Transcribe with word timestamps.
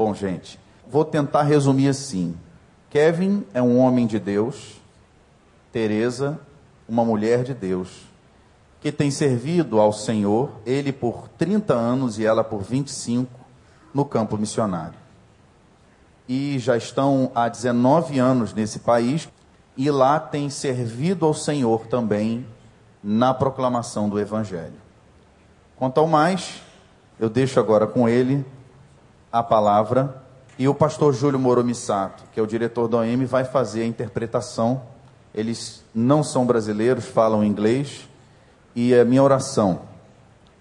Bom, 0.00 0.14
gente, 0.14 0.58
vou 0.88 1.04
tentar 1.04 1.42
resumir 1.42 1.88
assim. 1.88 2.34
Kevin 2.88 3.44
é 3.52 3.60
um 3.60 3.78
homem 3.78 4.06
de 4.06 4.18
Deus, 4.18 4.80
Teresa, 5.70 6.40
uma 6.88 7.04
mulher 7.04 7.44
de 7.44 7.52
Deus, 7.52 8.06
que 8.80 8.90
tem 8.90 9.10
servido 9.10 9.78
ao 9.78 9.92
Senhor, 9.92 10.52
ele 10.64 10.90
por 10.90 11.28
30 11.36 11.74
anos 11.74 12.18
e 12.18 12.24
ela 12.24 12.42
por 12.42 12.62
25, 12.62 13.30
no 13.92 14.06
campo 14.06 14.38
missionário. 14.38 14.98
E 16.26 16.58
já 16.58 16.78
estão 16.78 17.30
há 17.34 17.46
19 17.46 18.18
anos 18.18 18.54
nesse 18.54 18.78
país 18.78 19.28
e 19.76 19.90
lá 19.90 20.18
tem 20.18 20.48
servido 20.48 21.26
ao 21.26 21.34
Senhor 21.34 21.86
também 21.88 22.46
na 23.04 23.34
proclamação 23.34 24.08
do 24.08 24.18
Evangelho. 24.18 24.80
Quanto 25.76 26.00
ao 26.00 26.06
mais, 26.06 26.62
eu 27.18 27.28
deixo 27.28 27.60
agora 27.60 27.86
com 27.86 28.08
ele 28.08 28.42
a 29.32 29.42
palavra 29.42 30.22
e 30.58 30.68
o 30.68 30.74
pastor 30.74 31.14
Júlio 31.14 31.38
Moro 31.38 31.64
Missato, 31.64 32.22
que 32.32 32.38
é 32.38 32.42
o 32.42 32.46
diretor 32.46 32.86
da 32.86 32.98
OM, 32.98 33.24
vai 33.24 33.44
fazer 33.44 33.82
a 33.82 33.86
interpretação. 33.86 34.82
Eles 35.34 35.82
não 35.94 36.22
são 36.22 36.44
brasileiros, 36.44 37.06
falam 37.06 37.42
inglês. 37.42 38.06
E 38.74 38.94
a 38.94 39.04
minha 39.04 39.22
oração, 39.22 39.80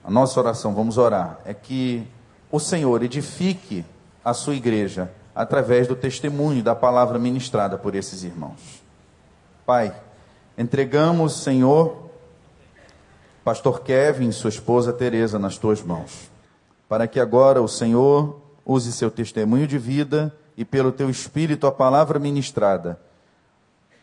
a 0.04 0.10
nossa 0.10 0.40
oração, 0.40 0.74
vamos 0.74 0.98
orar, 0.98 1.40
é 1.44 1.54
que 1.54 2.08
o 2.52 2.60
Senhor 2.60 3.04
edifique 3.04 3.86
a 4.24 4.34
sua 4.34 4.56
igreja 4.56 5.12
através 5.36 5.88
do 5.88 5.96
testemunho 5.96 6.64
da 6.64 6.74
palavra 6.74 7.20
ministrada 7.20 7.78
por 7.78 7.94
esses 7.96 8.24
irmãos. 8.24 8.82
Pai, 9.66 9.94
entregamos, 10.58 11.44
Senhor, 11.44 12.10
pastor 13.44 13.82
Kevin 13.82 14.30
e 14.30 14.34
sua 14.34 14.50
esposa 14.50 14.92
Teresa 14.92 15.38
nas 15.38 15.58
tuas 15.58 15.84
mãos, 15.84 16.32
para 16.88 17.08
que 17.08 17.20
agora 17.20 17.62
o 17.62 17.68
Senhor 17.68 18.39
use 18.70 18.92
seu 18.92 19.10
testemunho 19.10 19.66
de 19.66 19.80
vida 19.80 20.32
e 20.56 20.64
pelo 20.64 20.92
teu 20.92 21.10
espírito 21.10 21.66
a 21.66 21.72
palavra 21.72 22.20
ministrada, 22.20 23.00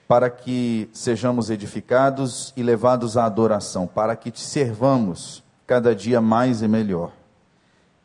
para 0.08 0.28
que 0.28 0.90
sejamos 0.92 1.50
edificados 1.50 2.52
e 2.56 2.64
levados 2.64 3.16
à 3.16 3.26
adoração, 3.26 3.86
para 3.86 4.16
que 4.16 4.30
te 4.30 4.40
servamos 4.40 5.44
cada 5.66 5.94
dia 5.94 6.20
mais 6.20 6.62
e 6.62 6.68
melhor. 6.68 7.12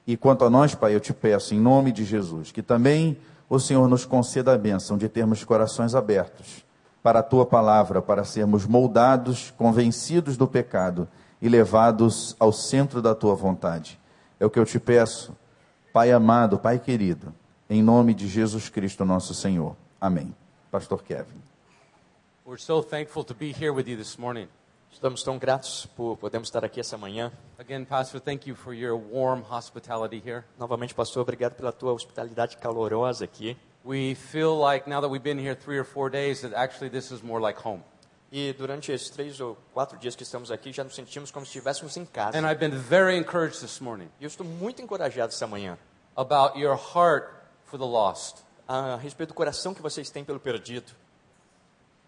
E 0.06 0.16
quanto 0.16 0.46
a 0.46 0.50
nós, 0.52 0.76
Pai, 0.76 0.94
eu 0.94 1.00
te 1.00 1.14
peço, 1.14 1.56
em 1.56 1.60
nome 1.60 1.92
de 1.92 2.06
Jesus, 2.06 2.52
que 2.52 2.62
também 2.62 3.18
o 3.50 3.60
Senhor 3.60 3.88
nos 3.88 4.06
conceda 4.06 4.54
a 4.54 4.58
bênção 4.58 4.98
de 4.98 5.10
termos 5.10 5.44
corações 5.44 5.96
abertos 5.96 6.64
para 7.02 7.20
a 7.20 7.24
tua 7.24 7.46
palavra, 7.46 8.04
para 8.04 8.24
sermos 8.24 8.68
moldados, 8.68 9.52
convencidos 9.58 10.38
do 10.38 10.48
pecado 10.48 11.08
e 11.42 11.50
levados 11.50 12.36
ao 12.40 12.54
centro 12.54 13.02
da 13.02 13.16
tua 13.16 13.34
vontade. 13.34 14.00
É 14.40 14.46
o 14.46 14.50
que 14.50 14.60
eu 14.60 14.66
te 14.66 14.80
peço 14.80 15.36
Pai 15.94 16.10
amado, 16.10 16.58
Pai 16.58 16.80
querido, 16.80 17.34
em 17.70 17.84
nome 17.84 18.14
de 18.14 18.26
Jesus 18.26 18.70
Cristo, 18.70 19.04
nosso 19.04 19.34
Senhor. 19.34 19.76
Amém. 20.00 20.34
Pastor 20.72 21.04
Kevin. 21.04 21.42
We're 22.46 22.62
so 22.62 22.82
thankful 22.82 23.26
to 23.26 23.34
be 23.34 23.52
here 23.52 23.74
with 23.74 23.90
you 23.90 23.98
this 23.98 24.18
morning. 24.18 24.48
Estamos 24.90 25.22
tão 25.22 25.38
gratos 25.38 25.86
por 25.96 26.16
podermos 26.16 26.48
estar 26.48 26.64
aqui 26.64 26.80
essa 26.80 26.98
manhã. 26.98 27.30
Again, 27.60 27.84
Pastor, 27.84 28.22
thank 28.22 28.48
you 28.48 28.56
for 28.56 28.74
your 28.74 28.96
warm 28.96 29.42
hospitality 29.42 30.22
here. 30.26 30.46
Novamente, 30.58 30.94
pastor, 30.96 31.24
obrigado 31.24 31.56
pela 31.56 31.74
tua 31.74 31.92
hospitalidade 31.92 32.56
calorosa 32.56 33.26
aqui. 33.26 33.58
We 33.84 34.16
feel 34.16 34.58
like 34.58 34.90
now 34.90 35.02
that 35.02 35.10
we've 35.10 35.24
been 35.24 35.40
here 35.40 35.56
three 35.56 35.78
or 35.78 35.86
four 35.86 36.10
days 36.10 36.42
that 36.42 36.54
actually 36.54 36.90
this 36.90 37.12
is 37.12 37.22
more 37.22 37.42
like 37.42 37.60
home. 37.60 37.84
E 38.32 38.54
durante 38.54 38.92
esses 38.92 39.10
três 39.10 39.40
ou 39.42 39.58
quatro 39.74 39.98
dias 39.98 40.16
que 40.16 40.24
estamos 40.24 40.52
aqui, 40.52 40.72
já 40.72 40.84
nos 40.86 40.96
sentimos 40.96 41.32
como 41.32 41.46
se 41.46 41.50
estivéssemos 41.50 41.98
em 41.98 42.06
casa. 42.06 42.38
And 42.38 42.50
I've 42.50 42.60
been 42.60 42.72
very 42.78 43.18
encouraged 43.18 43.60
this 43.60 43.80
morning 43.82 44.10
E 44.20 44.24
eu 44.24 44.28
estou 44.28 44.46
muito 44.46 44.82
encorajado 44.82 45.34
essa 45.34 45.46
manhã 45.46 45.78
about 46.16 46.58
your 46.58 46.76
heart 46.78 47.30
for 47.66 47.78
the 47.78 47.86
lost. 47.86 48.38
a 48.68 48.96
respeito 48.96 49.30
do 49.30 49.34
coração 49.34 49.74
que 49.74 49.82
vocês 49.82 50.10
têm 50.10 50.24
pelo 50.24 50.40
perdido. 50.40 50.94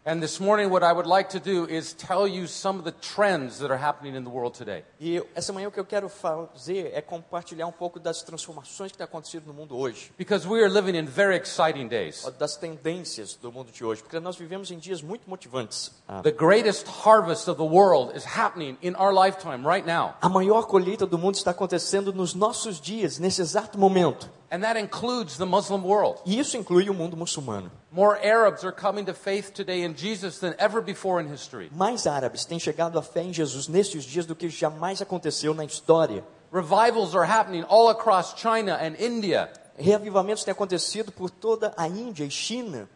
And 0.06 0.20
this 0.20 0.38
morning, 0.42 0.70
what 0.70 0.84
I 0.84 0.92
would 0.92 1.08
like 1.08 1.30
to 1.30 1.40
do 1.40 1.66
is 1.66 1.94
tell 1.94 2.28
you 2.28 2.46
some 2.46 2.78
of 2.78 2.84
the 2.84 2.92
trends 2.92 3.60
that 3.60 3.72
are 3.72 3.78
happening 3.80 4.16
in 4.16 4.26
the 4.26 4.30
world 4.30 4.54
today. 4.54 4.84
E 5.00 5.24
essa 5.34 5.54
manhã 5.54 5.70
o 5.70 5.72
que 5.72 5.80
eu 5.80 5.86
quero 5.86 6.10
fazer 6.10 6.92
é 6.94 7.02
compartilhar 7.02 7.68
um 7.68 7.72
pouco 7.72 8.02
das 8.02 8.22
transformações 8.22 8.92
que 8.92 8.96
estão 8.96 9.06
acontecendo 9.06 9.46
no 9.48 9.54
mundo 9.54 9.78
hoje, 9.78 10.12
Because 10.18 10.46
we 10.46 10.60
are 10.62 10.68
living 10.70 10.98
in 10.98 11.06
very 11.06 11.38
exciting 11.38 11.88
days. 11.88 12.30
das 12.38 12.58
tendências 12.58 13.36
do 13.36 13.50
mundo 13.50 13.72
de 13.72 13.86
hoje, 13.86 14.02
porque 14.04 14.20
nós 14.20 14.36
vivemos 14.36 14.72
em 14.72 14.78
dias 14.78 15.02
muito 15.02 15.30
motivantes. 15.30 15.94
Ah, 16.06 16.22
The 16.22 16.32
greatest 16.34 16.86
harvest 17.06 17.48
of 17.50 17.56
the 17.58 17.64
world 17.66 18.14
is 18.14 18.26
happening 18.26 18.78
in 18.82 18.96
our 18.98 19.14
lifetime 19.14 19.66
right 19.66 19.88
now. 19.88 20.16
A 20.20 20.28
maior 20.28 20.64
colheita 20.68 21.06
do 21.06 21.18
mundo 21.18 21.36
está 21.36 21.52
acontecendo 21.52 22.12
nos 22.12 22.34
nossos 22.34 22.82
dias, 22.82 23.20
nesse 23.20 23.40
exato 23.42 23.80
momento. 23.80 24.30
And 24.54 24.62
that 24.62 24.78
includes 24.78 25.36
the 25.36 25.48
Muslim 25.48 25.82
world. 25.84 26.22
E 26.28 26.38
isso 26.38 26.56
inclui 26.56 26.88
o 26.88 26.94
mundo 26.94 27.18
muçulmano. 27.18 27.72
More 27.92 28.20
Arabs 28.24 28.64
are 28.64 28.72
coming 28.72 29.04
to 29.06 29.14
faith 29.16 29.52
today 29.52 29.82
in 29.84 29.96
Jesus 29.96 30.38
than 30.38 30.54
ever 30.60 30.80
before 30.80 31.20
in 31.20 31.28
history. 31.28 31.72
Mais 31.76 32.06
árabes 32.06 32.46
têm 32.46 32.60
chegado 32.60 33.00
à 33.00 33.02
fé 33.02 33.24
em 33.24 33.34
Jesus 33.34 33.68
nestes 33.68 34.04
dias 34.04 34.28
do 34.28 34.36
que 34.36 34.50
jamais 34.50 35.02
aconteceu 35.02 35.56
na 35.56 35.66
história. 35.66 36.24
Revivals 36.52 37.16
are 37.16 37.26
happening 37.26 37.64
all 37.68 37.90
across 37.90 38.36
China 38.36 38.78
and 38.80 38.96
India. 39.00 39.52
Reavivamentos 39.76 40.44
têm 40.44 40.52
acontecido 40.52 41.12
por 41.12 41.32
toda 41.32 41.74
a 41.76 41.88
Índia 41.88 42.24
e 42.24 42.30
China. 42.30 42.88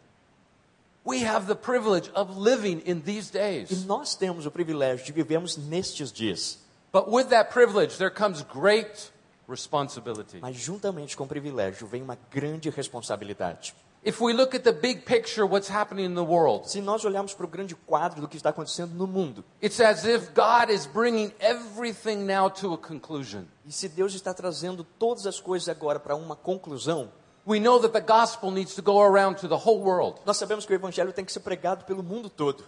We 1.04 1.24
have 1.24 1.48
the 1.48 1.56
privilege 1.56 2.08
of 2.14 2.38
living 2.38 2.82
in 2.86 3.00
these 3.00 3.30
E 3.30 3.32
days. 3.32 3.84
nós 3.84 4.14
temos 4.14 4.46
o 4.46 4.50
privilégio 4.52 5.04
de 5.04 5.10
vivermos 5.10 5.56
nestes 5.56 6.12
dias. 6.12 6.60
But 6.92 7.08
with 7.10 7.30
that 7.30 7.50
privilege, 7.50 7.98
there 7.98 8.10
comes 8.12 8.42
great 8.42 9.10
responsibility. 9.48 10.38
Mas 10.40 10.56
juntamente 10.56 11.16
com 11.16 11.24
o 11.24 11.26
privilégio 11.28 11.86
vem 11.86 12.02
uma 12.02 12.18
grande 12.30 12.70
responsabilidade. 12.70 13.74
If 14.04 14.20
we 14.20 14.32
look 14.32 14.54
at 14.54 14.62
the 14.62 14.72
big 14.72 15.00
picture, 15.00 15.42
what's 15.44 15.68
happening 15.68 16.04
in 16.04 16.14
the 16.14 16.20
world, 16.20 16.70
Se 16.70 16.80
nós 16.80 17.04
olharmos 17.04 17.34
para 17.34 17.44
o 17.44 17.48
grande 17.48 17.74
quadro 17.74 18.20
do 18.20 18.28
que 18.28 18.36
está 18.36 18.50
acontecendo 18.50 18.94
no 18.94 19.06
mundo, 19.08 19.44
it's 19.60 19.80
as 19.80 20.04
if 20.04 20.30
God 20.34 20.70
is 20.70 20.86
bringing 20.86 21.32
everything 21.40 22.18
now 22.24 22.48
to 22.48 22.72
a 22.74 22.78
conclusion. 22.78 23.42
e 23.66 23.72
se 23.72 23.88
Deus 23.88 24.14
está 24.14 24.32
trazendo 24.32 24.84
todas 24.84 25.26
as 25.26 25.40
coisas 25.40 25.68
agora 25.68 25.98
para 25.98 26.14
uma 26.14 26.36
conclusão, 26.36 27.10
We 27.46 27.58
know 27.58 27.80
that 27.80 27.94
the 27.94 28.00
gospel 28.00 28.50
needs 28.50 28.74
to 28.74 28.82
go 28.82 29.00
around 29.00 29.40
to 29.40 29.48
the 29.48 29.54
whole 29.56 29.80
world. 29.80 30.20
nós 30.26 30.36
sabemos 30.36 30.66
que 30.66 30.72
o 30.72 30.76
evangelho 30.76 31.12
tem 31.14 31.24
que 31.24 31.32
ser 31.32 31.40
pregado 31.40 31.84
pelo 31.86 32.02
mundo 32.02 32.28
todo. 32.30 32.62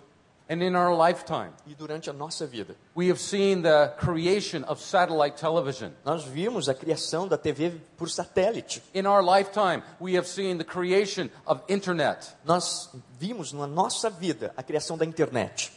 And 0.51 0.65
in 0.65 0.75
our 0.75 0.93
lifetime, 0.93 1.53
E 1.65 1.77
durante 1.77 2.11
a 2.11 2.13
nossa 2.13 2.45
vida, 2.45 2.75
we 2.97 3.07
have 3.07 3.21
seen 3.21 3.63
the 3.63 3.95
creation 3.99 4.65
of 4.65 4.81
satellite 4.81 5.37
television. 5.37 5.93
nós 6.05 6.25
vimos 6.25 6.69
a 6.69 6.75
criação 6.75 7.29
da 7.29 7.39
TV 7.39 7.81
por 7.97 8.09
satélite. 8.09 8.83
In 8.93 9.07
our 9.07 9.23
lifetime, 9.23 9.81
we 10.01 10.17
have 10.17 10.27
seen 10.27 10.59
the 10.59 10.65
creation 10.65 11.31
of 11.47 11.63
internet. 11.69 12.35
Nós 12.45 12.91
vimos 13.17 13.53
na 13.53 13.69
nossa 13.69 14.11
vida 14.11 14.53
a 14.57 14.63
criação 14.65 14.99
da 14.99 15.05
internet. 15.05 15.71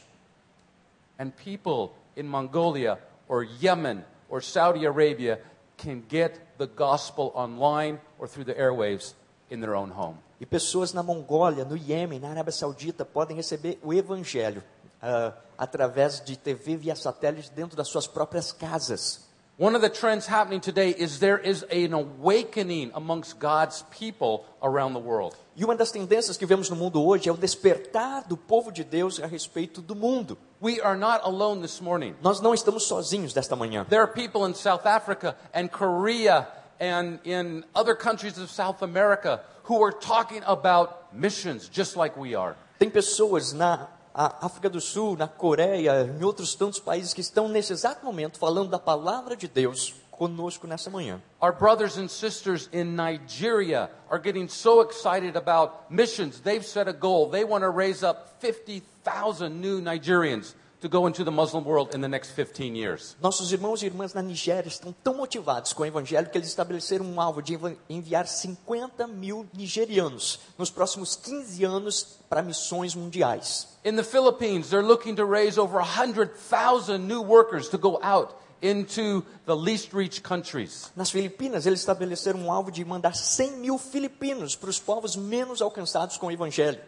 And 1.19 1.29
people 1.29 1.93
in 2.15 2.23
Mongolia 2.23 2.97
or 3.29 3.43
Yemen 3.43 4.03
or 4.27 4.41
Saudi 4.41 4.85
Arabia 4.85 5.39
can 5.77 6.01
get 6.09 6.57
the 6.57 6.65
gospel 6.65 7.31
online 7.35 7.99
or 8.17 8.27
through 8.27 8.45
the 8.45 8.55
airwaves 8.55 9.13
in 9.51 9.61
their 9.61 9.75
own 9.75 9.91
home. 9.91 10.17
E 10.43 10.45
pessoas 10.45 10.91
na 10.91 11.01
Mongólia, 11.01 11.63
no 11.63 11.77
Iêmen, 11.77 12.19
na 12.19 12.27
Arábia 12.27 12.51
Saudita 12.51 13.05
podem 13.05 13.37
receber 13.37 13.79
o 13.81 13.93
evangelho 13.93 14.61
ah, 15.01 15.31
através 15.57 16.19
de 16.19 16.35
TV 16.35 16.75
via 16.75 16.97
satélite 16.97 17.49
dentro 17.51 17.77
das 17.77 17.87
suas 17.87 18.07
próprias 18.07 18.51
casas. 18.51 19.25
One 19.57 19.73
of 19.73 19.81
the 19.81 19.89
trends 19.89 20.27
happening 20.27 20.59
today 20.59 20.93
is 20.99 21.17
there 21.19 21.39
is 21.41 21.63
an 21.71 21.93
awakening 21.93 22.91
amongst 22.93 23.39
God's 23.39 23.85
people 23.97 24.43
around 24.61 24.91
the 24.91 24.99
world. 24.99 25.33
E 25.55 25.63
uma 25.63 25.77
das 25.77 25.91
tendências 25.91 26.35
que 26.35 26.45
vemos 26.45 26.69
no 26.69 26.75
mundo 26.75 27.01
hoje 27.01 27.29
é 27.29 27.31
o 27.31 27.37
despertar 27.37 28.27
do 28.27 28.35
povo 28.35 28.69
de 28.69 28.83
Deus 28.83 29.21
a 29.21 29.25
respeito 29.25 29.81
do 29.81 29.95
mundo. 29.95 30.37
We 30.61 30.81
are 30.81 30.97
not 30.97 31.21
alone 31.23 31.61
this 31.61 31.79
morning. 31.79 32.17
Nós 32.21 32.41
não 32.41 32.53
estamos 32.53 32.83
sozinhos 32.83 33.31
desta 33.31 33.55
manhã. 33.55 33.85
There 33.85 34.01
are 34.01 34.11
people 34.11 34.45
in 34.45 34.53
South 34.53 34.85
Africa 34.85 35.37
and 35.53 35.69
Korea 35.69 36.49
and 36.81 37.19
in 37.23 37.63
other 37.73 37.95
countries 37.95 38.37
of 38.37 38.51
South 38.51 38.81
America 38.83 39.41
who 39.63 39.83
are 39.83 39.91
talking 39.91 40.41
about 40.45 41.13
missions 41.13 41.69
just 41.69 41.95
like 41.95 42.19
we 42.19 42.35
are. 42.35 42.55
Tem 42.79 42.89
pessoas 42.89 43.53
na 43.53 43.87
a 44.13 44.45
África 44.45 44.69
do 44.69 44.79
Sul, 44.79 45.17
na 45.17 45.27
Coreia, 45.27 46.03
em 46.03 46.23
outros 46.23 46.53
tantos 46.53 46.79
países 46.79 47.13
que 47.13 47.21
estão 47.21 47.47
nesse 47.47 47.73
exato 47.73 48.05
momento 48.05 48.37
falando 48.37 48.69
da 48.69 48.77
palavra 48.77 49.35
de 49.35 49.47
Deus 49.47 49.95
conosco 50.11 50.67
nessa 50.67 50.89
manhã. 50.91 51.19
Our 51.41 51.51
brothers 51.51 51.97
and 51.97 52.07
sisters 52.07 52.69
in 52.71 52.95
Nigeria 52.95 53.89
are 54.09 54.21
getting 54.21 54.47
so 54.47 54.81
excited 54.81 55.35
about 55.35 55.89
missions. 55.89 56.39
They've 56.39 56.63
set 56.63 56.87
a 56.87 56.93
goal. 56.93 57.29
They 57.29 57.43
want 57.43 57.63
to 57.63 57.69
raise 57.69 58.03
up 58.03 58.39
50,000 58.39 59.49
new 59.59 59.81
Nigerians 59.81 60.53
to 60.83 60.89
go 60.89 61.07
into 61.07 61.23
the 61.23 61.31
Muslim 61.31 61.63
world 61.65 61.95
in 61.95 62.01
the 62.01 62.07
next 62.09 62.31
15 62.31 62.75
years. 62.75 63.15
Nossos 63.21 63.51
irmãos 63.53 63.81
e 63.81 63.85
irmãs 63.85 64.13
na 64.13 64.21
Nigéria 64.21 64.67
estão 64.67 64.93
tão 65.03 65.15
motivados 65.15 65.71
com 65.71 65.83
o 65.83 65.85
evangelho 65.85 66.29
que 66.29 66.37
eles 66.37 66.49
estabeleceram 66.49 67.05
um 67.05 67.21
alvo 67.21 67.41
de 67.41 67.53
envi- 67.53 67.77
enviar 67.89 68.27
50 68.27 69.07
mil 69.07 69.47
nigerianos 69.53 70.39
nos 70.57 70.69
próximos 70.69 71.15
15 71.15 71.63
anos 71.63 72.19
para 72.29 72.41
missões 72.41 72.93
mundiais. 72.95 73.69
In 73.85 73.95
the 73.95 74.03
Philippines, 74.03 74.69
they're 74.69 74.85
looking 74.85 75.15
to 75.15 75.25
raise 75.25 75.57
over 75.57 75.79
100,000 75.79 76.97
new 77.07 77.21
workers 77.21 77.69
to 77.69 77.77
go 77.77 77.97
out 78.03 78.35
into 78.61 79.23
the 79.45 79.55
least 79.55 79.93
reached 79.93 80.21
countries. 80.23 80.91
Nas 80.95 81.09
Filipinas, 81.09 81.65
eles 81.65 81.79
estabeleceram 81.79 82.39
um 82.41 82.51
alvo 82.51 82.71
de 82.71 82.83
mandar 82.85 83.13
100 83.15 83.57
mil 83.57 83.77
filipinos 83.77 84.55
para 84.55 84.69
os 84.69 84.79
povos 84.79 85.15
menos 85.15 85.61
alcançados 85.61 86.17
com 86.17 86.27
o 86.27 86.31
Evangelho. 86.31 86.79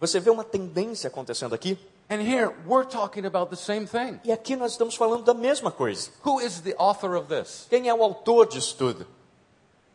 Você 0.00 0.20
vê 0.20 0.30
uma 0.30 0.44
tendência 0.44 1.08
acontecendo 1.08 1.54
aqui? 1.54 1.78
And 2.10 2.22
here 2.22 2.54
we're 2.66 2.88
talking 2.88 3.26
about 3.26 3.50
the 3.50 3.56
same 3.56 3.86
thing. 3.86 4.18
E 4.24 4.32
aqui 4.32 4.56
nós 4.56 4.72
estamos 4.72 4.94
falando 4.94 5.24
da 5.24 5.34
mesma 5.34 5.70
coisa. 5.70 6.10
Who 6.24 6.40
is 6.40 6.60
the 6.62 6.74
author 6.78 7.14
of 7.14 7.28
this? 7.28 7.66
Quem 7.68 7.88
é 7.88 7.94
o 7.94 8.02
autor 8.02 8.46
disso 8.46 8.74
tudo? 8.78 9.06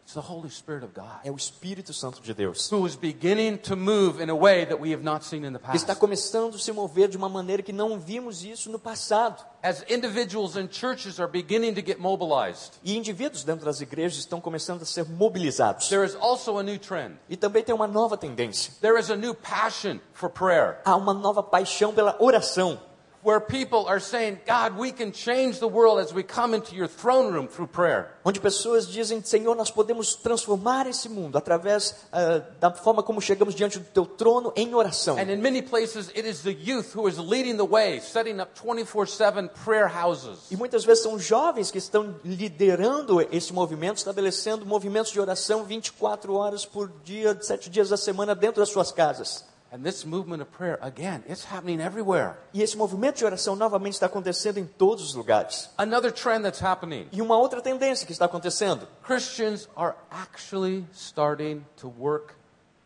It's 0.06 0.16
the 0.16 0.20
Holy 0.20 0.50
Spirit 0.50 0.84
of 0.84 0.94
God. 0.94 1.22
É 1.24 1.32
o 1.32 1.36
Espírito 1.38 1.94
Santo 1.94 2.22
de 2.22 2.34
Deus. 2.34 2.70
Who 2.70 2.86
is 2.86 2.94
beginning 2.96 3.56
to 3.60 3.76
move 3.78 4.22
in 4.22 4.30
a 4.30 4.36
way 4.36 4.66
that 4.66 4.78
we 4.82 4.92
have 4.94 5.02
not 5.02 5.26
seen 5.26 5.46
in 5.46 5.54
the 5.54 5.60
past. 5.60 5.78
está 5.78 5.96
começando 5.96 6.56
a 6.56 6.60
se 6.60 6.74
mover 6.74 7.08
de 7.08 7.16
uma 7.16 7.30
maneira 7.30 7.64
que 7.64 7.72
não 7.72 7.98
vimos 7.98 8.44
isso 8.44 8.70
no 8.70 8.78
passado. 8.78 9.42
As 9.64 9.82
individuals 9.90 10.58
and 10.58 10.68
churches 10.70 11.22
are 11.22 11.32
beginning 11.32 11.74
to 11.74 11.80
get 11.80 12.00
mobilized, 12.00 12.74
E 12.84 12.98
indivíduos 12.98 13.46
dentro 13.46 13.64
das 13.64 13.80
igrejas 13.80 14.18
estão 14.20 14.42
começando 14.42 14.82
a 14.82 14.86
ser 14.86 15.06
mobilizados. 15.10 15.88
there 15.88 16.06
is 16.06 16.16
also 16.20 16.58
a 16.58 16.64
new 16.64 16.78
trend. 16.78 17.16
E 17.30 17.38
também 17.38 17.64
tem 17.64 17.74
uma 17.74 17.88
nova 17.88 18.18
tendência. 18.18 18.74
There 18.82 19.00
is 19.00 19.10
a 19.10 19.16
new 19.16 19.34
passion 19.34 20.00
for 20.14 20.30
prayer 20.30 20.82
Há 20.84 20.98
uma 20.98 21.14
nova 21.14 21.42
paixão 21.42 21.94
pela 21.94 22.18
oração. 22.20 22.78
Where 23.24 23.40
people 23.40 23.88
are 23.88 24.00
saying, 24.00 24.40
God, 24.46 24.78
we 24.78 24.92
can 24.92 25.12
change 25.12 25.60
the 25.60 25.68
world 25.68 26.00
as 26.00 26.14
we 26.14 26.24
come 26.24 26.54
into 26.54 26.76
your 26.76 26.88
throne 26.88 27.34
room 27.34 27.48
through 27.48 27.68
prayer. 27.68 28.12
Onde 28.26 28.40
pessoas 28.40 28.88
dizem, 28.88 29.24
Senhor, 29.24 29.56
nós 29.56 29.72
podemos 29.72 30.16
transformar 30.16 30.88
esse 30.88 31.08
mundo 31.08 31.38
através 31.38 31.96
ah, 32.12 32.42
da 32.60 32.72
forma 32.72 33.02
como 33.02 33.22
chegamos 33.22 33.56
diante 33.56 33.80
do 33.80 33.86
teu 33.86 34.06
trono 34.06 34.52
em 34.56 34.76
oração. 34.76 35.18
And 35.18 35.32
in 35.32 35.42
many 35.42 35.62
places, 35.62 36.10
it 36.10 36.28
is 36.28 36.42
the 36.42 36.52
youth 36.52 36.96
who 36.96 37.08
is 37.08 37.18
leading 37.18 37.56
the 37.56 37.66
way, 37.66 38.02
setting 38.02 38.42
up 38.42 38.52
24 38.56 39.08
7 39.08 39.50
prayer 39.64 39.88
houses. 39.88 40.52
E 40.52 40.58
muitas 40.58 40.84
vezes 40.84 41.04
são 41.04 41.18
jovens 41.18 41.72
que 41.72 41.78
estão 41.78 42.16
liderando 42.24 43.22
esse 43.32 43.54
movimento, 43.54 43.98
estabelecendo 43.98 44.66
movimentos 44.66 45.12
de 45.12 45.20
oração 45.20 45.64
24 45.64 46.34
horas 46.34 46.66
por 46.66 46.92
dia, 47.04 47.38
sete 47.42 47.70
dias 47.70 47.90
da 47.90 47.98
semana 47.98 48.36
dentro 48.36 48.62
das 48.62 48.70
suas 48.70 48.92
casas. 48.92 49.53
And 49.74 49.80
this 49.84 50.06
movement 50.06 50.40
of 50.40 50.52
prayer, 50.52 50.78
again, 50.84 51.24
it's 51.28 51.44
happening 51.44 51.82
everywhere. 51.82 52.36
E 52.54 52.62
esse 52.62 52.78
movimento 52.78 53.18
de 53.18 53.26
oração 53.26 53.56
novamente 53.56 53.94
está 53.94 54.06
acontecendo 54.06 54.60
em 54.60 54.68
todos 54.68 55.04
os 55.04 55.16
lugares. 55.16 55.68
Another 55.76 56.12
trend 56.12 56.44
that's 56.44 56.62
happening 56.62 57.08
E 57.12 57.24
uma 57.24 57.36
outra 57.36 57.60
tendência 57.60 58.06
que 58.06 58.12
está 58.12 58.26
acontecendo: 58.26 58.88
Christians 59.02 59.68
are 59.76 59.96
actually 60.12 60.86
starting 60.94 61.66
to 61.78 61.92
work 61.98 62.36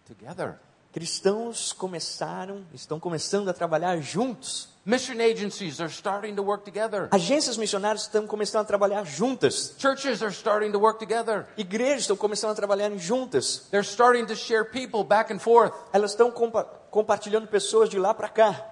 together. 0.06 0.58
cristãos 0.94 1.74
começaram, 1.74 2.66
estão 2.74 3.02
começando 3.02 3.50
a 3.50 3.54
trabalhar 3.54 4.00
juntos. 4.00 4.70
Mission 4.88 5.20
agencies 5.20 5.82
are 5.82 5.90
starting 5.90 6.34
to 6.38 6.42
work 6.42 6.64
together. 6.64 7.10
Agências 7.12 7.58
missionárias 7.58 8.04
estão 8.04 8.26
começando 8.26 8.62
a 8.62 8.66
trabalhar 8.66 9.04
juntas. 9.04 9.76
Churches 9.78 10.24
are 10.24 10.32
starting 10.32 10.72
to 10.72 10.80
work 10.80 10.98
together. 10.98 11.46
Igrejas 11.58 12.04
estão 12.04 12.16
começando 12.16 12.52
a 12.52 12.56
trabalhar 12.56 12.90
juntas. 12.98 13.68
They're 13.70 13.86
starting 13.86 14.26
to 14.28 14.34
share 14.34 14.64
people 14.64 15.04
back 15.04 15.30
and 15.34 15.40
forth. 15.40 15.74
Elas 15.92 16.12
estão 16.12 16.32
compa 16.32 16.64
compartilhando 16.90 17.50
pessoas 17.50 17.90
de 17.90 18.00
lá 18.00 18.14
para 18.14 18.30
cá. 18.30 18.66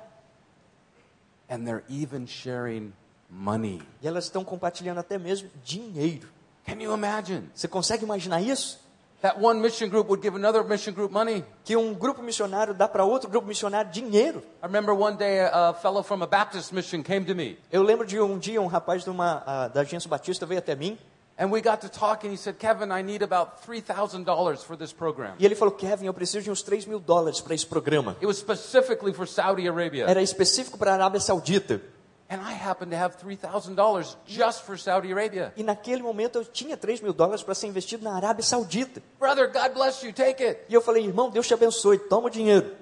And 1.50 1.66
they're 1.66 1.84
even 1.90 2.26
sharing 2.26 2.94
money. 3.30 3.82
E 4.02 4.08
elas 4.08 4.24
estão 4.24 4.46
compartilhando 4.46 5.02
até 5.02 5.18
mesmo 5.18 5.50
dinheiro. 5.66 6.30
Can 6.66 6.82
you 6.82 6.94
imagine? 6.94 7.50
Você 7.54 7.68
consegue 7.68 8.06
imaginar 8.06 8.42
isso? 8.42 8.80
That 9.26 9.40
one 9.40 9.60
mission 9.60 9.90
group 9.90 10.08
would 10.10 10.22
give 10.22 10.36
another 10.36 10.64
mission 10.64 10.94
group 10.94 11.12
money. 11.12 11.44
Que 11.64 11.76
um 11.76 11.96
grupo 11.96 12.22
missionário 12.22 12.76
dá 12.76 12.88
para 12.88 13.04
outro 13.04 13.28
grupo 13.28 13.48
missionário 13.48 13.92
dinheiro. 13.92 14.44
I 14.62 14.68
remember 14.68 14.94
one 14.94 15.18
day 15.18 15.40
a, 15.40 15.74
fellow 15.74 16.04
from 16.04 16.22
a 16.22 16.28
Baptist 16.28 16.72
mission 16.72 17.02
came 17.02 17.26
to 17.26 17.34
me. 17.34 17.58
Eu 17.72 17.82
lembro 17.82 18.06
de 18.06 18.20
um 18.20 18.38
dia 18.38 18.62
um 18.62 18.68
rapaz 18.68 19.04
de 19.04 19.10
uma, 19.10 19.42
ah, 19.44 19.68
da 19.68 19.82
agência 19.82 20.08
Batista 20.08 20.46
veio 20.46 20.60
até 20.60 20.76
mim 20.76 20.96
And 21.38 21.52
we 21.52 21.60
got 21.60 21.82
to 21.82 21.90
talking. 21.90 22.32
He 22.32 22.38
said, 22.38 22.60
Kevin, 22.60 22.92
I 22.92 23.02
need 23.02 23.24
about 23.24 23.66
$3,000 23.68 24.64
for 24.64 24.78
this 24.78 24.94
program. 24.94 25.34
e 25.40 25.46
ele 25.46 25.56
falou: 25.56 25.74
Kevin, 25.74 26.06
eu 26.06 26.14
preciso 26.14 26.44
de 26.44 26.52
uns 26.52 26.62
3 26.62 26.86
mil 26.86 27.00
dólares 27.00 27.42
para 27.42 27.56
esse 27.56 27.66
programa. 27.66 28.16
It 28.22 28.28
was 28.28 28.38
specifically 28.38 29.12
for 29.12 29.28
Saudi 29.28 29.68
Arabia. 29.68 30.06
Era 30.08 30.22
específico 30.22 30.78
para 30.78 30.92
a 30.92 30.94
Arábia 30.94 31.20
Saudita. 31.20 31.82
And 32.28 32.42
I 32.42 32.54
happened 32.54 32.92
to 32.92 32.98
have 32.98 33.18
$3,000 33.18 34.16
just 34.26 34.64
for 34.64 34.76
Saudi 34.78 35.12
Arabia. 35.12 35.54
E 35.56 35.62
naquele 35.64 36.02
momento 36.02 36.40
eu 36.40 36.46
tinha 36.46 36.76
3 36.76 37.00
mil 37.02 37.14
dólares 37.14 37.44
para 37.44 37.54
ser 37.54 37.68
investido 37.68 38.04
na 38.04 38.16
Arábia 38.16 38.44
Saudita. 38.44 39.02
Brother, 39.20 39.52
God 39.52 39.76
bless 39.76 40.04
you. 40.04 40.12
Take 40.12 40.44
it. 40.44 40.62
E 40.68 40.74
eu 40.74 40.82
falei: 40.82 41.06
irmão, 41.06 41.30
Deus 41.30 41.48
te 41.48 41.54
abençoe, 41.54 42.00
toma 42.00 42.28
o 42.28 42.30
dinheiro. 42.32 42.76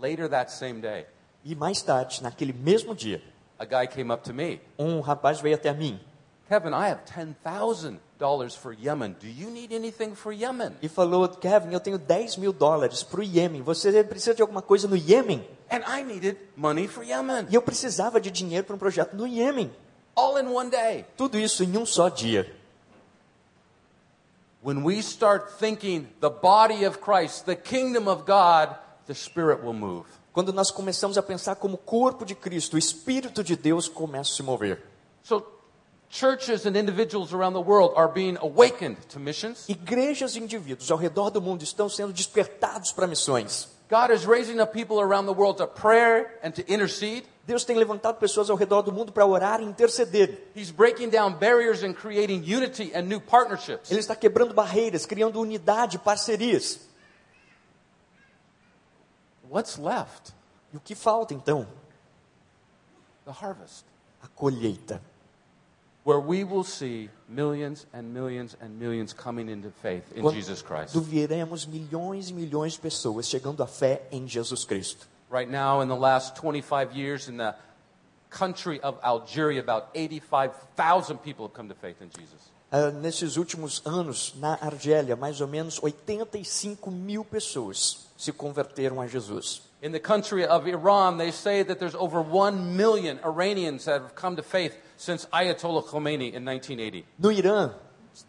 Later 0.00 0.28
that 0.30 0.50
same 0.50 0.80
day, 0.80 1.06
E 1.44 1.54
mais 1.54 1.82
tarde, 1.82 2.22
naquele 2.22 2.52
mesmo 2.54 2.94
dia, 2.94 3.22
a 3.58 3.64
guy 3.66 3.86
came 3.86 4.10
up 4.12 4.22
to 4.22 4.32
me. 4.32 4.60
um 4.78 5.00
rapaz 5.00 5.40
veio 5.40 5.54
até 5.54 5.72
mim 5.74 6.00
Kevin, 6.48 6.70
I 6.70 6.88
have 6.90 7.02
$10,000 7.04 7.98
for 8.56 8.72
Yemen. 8.72 9.16
Do 9.18 9.26
you 9.26 9.50
need 9.50 9.72
anything 9.72 10.14
for 10.14 10.32
Yemen? 10.32 10.76
e 10.82 10.88
falou: 10.88 11.28
Kevin, 11.28 11.72
eu 11.72 11.80
tenho 11.80 11.98
10 11.98 12.36
mil 12.36 12.52
dólares 12.52 13.02
para 13.02 13.20
o 13.20 13.22
Iêmen. 13.22 13.62
Você 13.62 14.04
precisa 14.04 14.34
de 14.34 14.42
alguma 14.42 14.60
coisa 14.60 14.86
no 14.86 14.96
Iêmen? 14.96 15.46
And 15.70 15.82
I 15.86 16.04
needed 16.04 16.36
money 16.56 16.86
for 16.86 17.02
Yemen. 17.02 17.46
E 17.50 17.54
eu 17.54 17.62
precisava 17.62 18.20
de 18.20 18.30
dinheiro 18.30 18.66
para 18.66 18.76
um 18.76 18.78
projeto 18.78 19.16
no 19.16 19.26
Iêmen. 19.26 19.70
All 20.14 20.38
in 20.38 20.46
one 20.48 20.70
day. 20.70 21.06
Tudo 21.16 21.38
isso 21.38 21.64
em 21.64 21.76
um 21.76 21.86
só 21.86 22.08
dia. 22.08 22.54
When 24.62 24.84
we 24.84 24.98
start 24.98 25.58
thinking 25.58 26.06
the 26.20 26.28
body 26.28 26.84
of 26.84 26.98
Christ, 26.98 27.46
the 27.46 27.56
kingdom 27.56 28.10
of 28.10 28.24
God, 28.26 28.76
the 29.06 29.14
Spirit 29.14 29.62
will 29.62 29.72
move. 29.72 30.06
Quando 30.32 30.52
nós 30.52 30.70
começamos 30.70 31.16
a 31.16 31.22
pensar 31.22 31.56
como 31.56 31.78
corpo 31.78 32.24
de 32.24 32.34
Cristo, 32.34 32.74
o 32.74 32.78
Espírito 32.78 33.42
de 33.42 33.56
Deus 33.56 33.88
começa 33.88 34.32
a 34.32 34.36
se 34.36 34.42
mover. 34.42 34.82
So, 35.22 35.42
churches 36.10 36.66
and 36.66 36.76
individuals 36.76 37.32
around 37.32 37.54
the 37.54 37.60
world 37.60 37.92
are 37.96 38.08
being 38.08 38.36
awakened 38.40 38.96
to 39.08 39.20
missions. 39.20 39.66
Igrejas 39.68 40.34
e 40.34 40.40
indivíduos 40.40 40.90
ao 40.90 40.98
redor 40.98 41.30
do 41.30 41.40
mundo 41.40 41.62
estão 41.62 41.88
sendo 41.88 42.12
despertados 42.12 42.92
para 42.92 43.06
missões. 43.06 43.68
God 43.88 44.12
is 44.12 44.24
raising 44.24 44.60
up 44.60 44.72
people 44.72 45.00
around 45.00 45.26
the 45.26 45.32
world 45.32 45.58
to 45.58 45.66
pray 45.66 46.26
and 46.42 46.52
to 46.52 46.62
intercede. 46.72 47.26
Deus 47.46 47.64
tem 47.64 47.76
levantado 47.76 48.18
pessoas 48.18 48.48
ao 48.48 48.56
redor 48.56 48.82
do 48.82 48.92
mundo 48.92 49.10
para 49.10 49.26
orar 49.26 49.60
e 49.60 49.64
interceder. 49.64 50.52
He's 50.54 50.70
breaking 50.70 51.10
down 51.10 51.34
barriers 51.34 51.82
and 51.82 51.94
creating 51.94 52.44
unity 52.44 52.92
and 52.94 53.02
new 53.02 53.20
partnerships. 53.20 53.90
Ele 53.90 53.98
está 53.98 54.14
quebrando 54.14 54.54
barreiras, 54.54 55.06
criando 55.06 55.40
unidade, 55.40 55.98
parcerias. 55.98 56.80
What's 59.48 59.76
left? 59.78 60.32
E 60.72 60.76
o 60.76 60.80
que 60.80 60.94
falta 60.94 61.34
então? 61.34 61.66
The 63.24 63.32
harvest. 63.32 63.84
A 64.22 64.28
colheita. 64.28 65.02
Where 66.04 66.18
we 66.18 66.44
will 66.44 66.64
see 66.64 67.10
millions 67.28 67.86
and 67.92 68.14
millions 68.14 68.56
and 68.60 68.78
millions 68.78 69.12
coming 69.12 69.48
into 69.48 69.70
faith 69.82 70.04
in 70.14 70.28
Jesus 70.30 70.62
Christ. 70.62 70.94
Quando 70.94 71.04
veremos 71.04 71.66
milhões 71.66 72.30
e 72.30 72.32
milhões 72.32 72.72
de 72.72 72.80
pessoas 72.80 73.28
chegando 73.28 73.62
à 73.62 73.66
fé 73.66 74.02
em 74.10 74.26
Jesus 74.26 74.64
Cristo. 74.64 75.06
Right 75.30 75.48
now, 75.48 75.82
in 75.82 75.88
the 75.88 75.96
last 75.96 76.34
25 76.36 76.96
years, 76.96 77.28
in 77.28 77.36
the 77.36 77.54
country 78.30 78.80
of 78.80 78.98
Algeria, 79.04 79.60
about 79.60 79.90
85,000 79.94 81.18
people 81.18 81.46
have 81.46 81.54
come 81.54 81.68
to 81.68 81.74
faith 81.74 82.00
in 82.00 82.08
Jesus. 82.10 82.50
Ah, 82.72 82.90
nesses 82.90 83.36
últimos 83.36 83.82
anos, 83.84 84.32
na 84.36 84.56
Argélia, 84.58 85.16
mais 85.16 85.40
ou 85.40 85.48
menos 85.48 85.82
85 85.82 86.88
mil 86.88 87.24
pessoas 87.24 88.06
se 88.16 88.32
converteram 88.32 89.00
a 89.00 89.08
Jesus. 89.08 89.62
In 89.82 89.92
the 89.92 89.98
country 89.98 90.46
of 90.46 90.68
Iran, 90.68 91.16
they 91.16 91.32
say 91.32 91.64
that 91.64 91.80
there's 91.80 91.96
over 91.96 92.22
1 92.22 92.76
million 92.76 93.18
Iranians 93.24 93.86
that 93.86 94.00
have 94.00 94.14
come 94.14 94.36
to 94.36 94.42
faith 94.42 94.76
since 95.00 95.26
Ayatollah 95.32 95.82
Khomeini 95.82 96.34
in 96.34 96.44
1980. 96.44 97.06
No 97.18 97.32
Irã, 97.32 97.74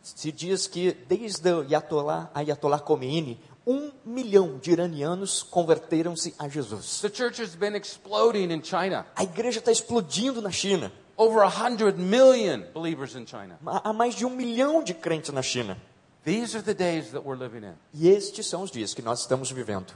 se 0.01 0.31
diz 0.31 0.67
que 0.67 0.93
desde 1.05 1.51
o 1.51 1.61
Ayatollah, 1.63 2.31
Ayatollah 2.33 2.79
Khomeini, 2.79 3.37
um 3.67 3.91
milhão 4.05 4.57
de 4.57 4.71
iranianos 4.71 5.43
converteram-se 5.43 6.33
a 6.39 6.47
Jesus. 6.47 7.01
The 7.01 7.09
church 7.09 7.41
has 7.41 7.55
been 7.55 7.75
exploding 7.75 8.51
in 8.51 8.63
China. 8.63 9.05
A 9.17 9.23
igreja 9.23 9.59
está 9.59 9.69
explodindo 9.69 10.41
na 10.41 10.49
China. 10.49 10.93
Over 11.17 11.43
100 11.43 11.97
million 11.97 12.63
believers 12.73 13.15
in 13.15 13.25
China. 13.27 13.59
Há 13.65 13.91
mais 13.91 14.15
de 14.15 14.25
um 14.25 14.29
milhão 14.29 14.81
de 14.81 14.93
crentes 14.93 15.31
na 15.33 15.41
China. 15.41 15.77
These 16.23 16.55
are 16.55 16.63
the 16.63 16.73
days 16.73 17.11
that 17.11 17.25
we're 17.25 17.37
living 17.37 17.65
in. 17.67 17.73
E 17.93 18.07
estes 18.07 18.47
são 18.47 18.63
os 18.63 18.71
dias 18.71 18.93
que 18.93 19.01
nós 19.01 19.19
estamos 19.19 19.51
vivendo. 19.51 19.93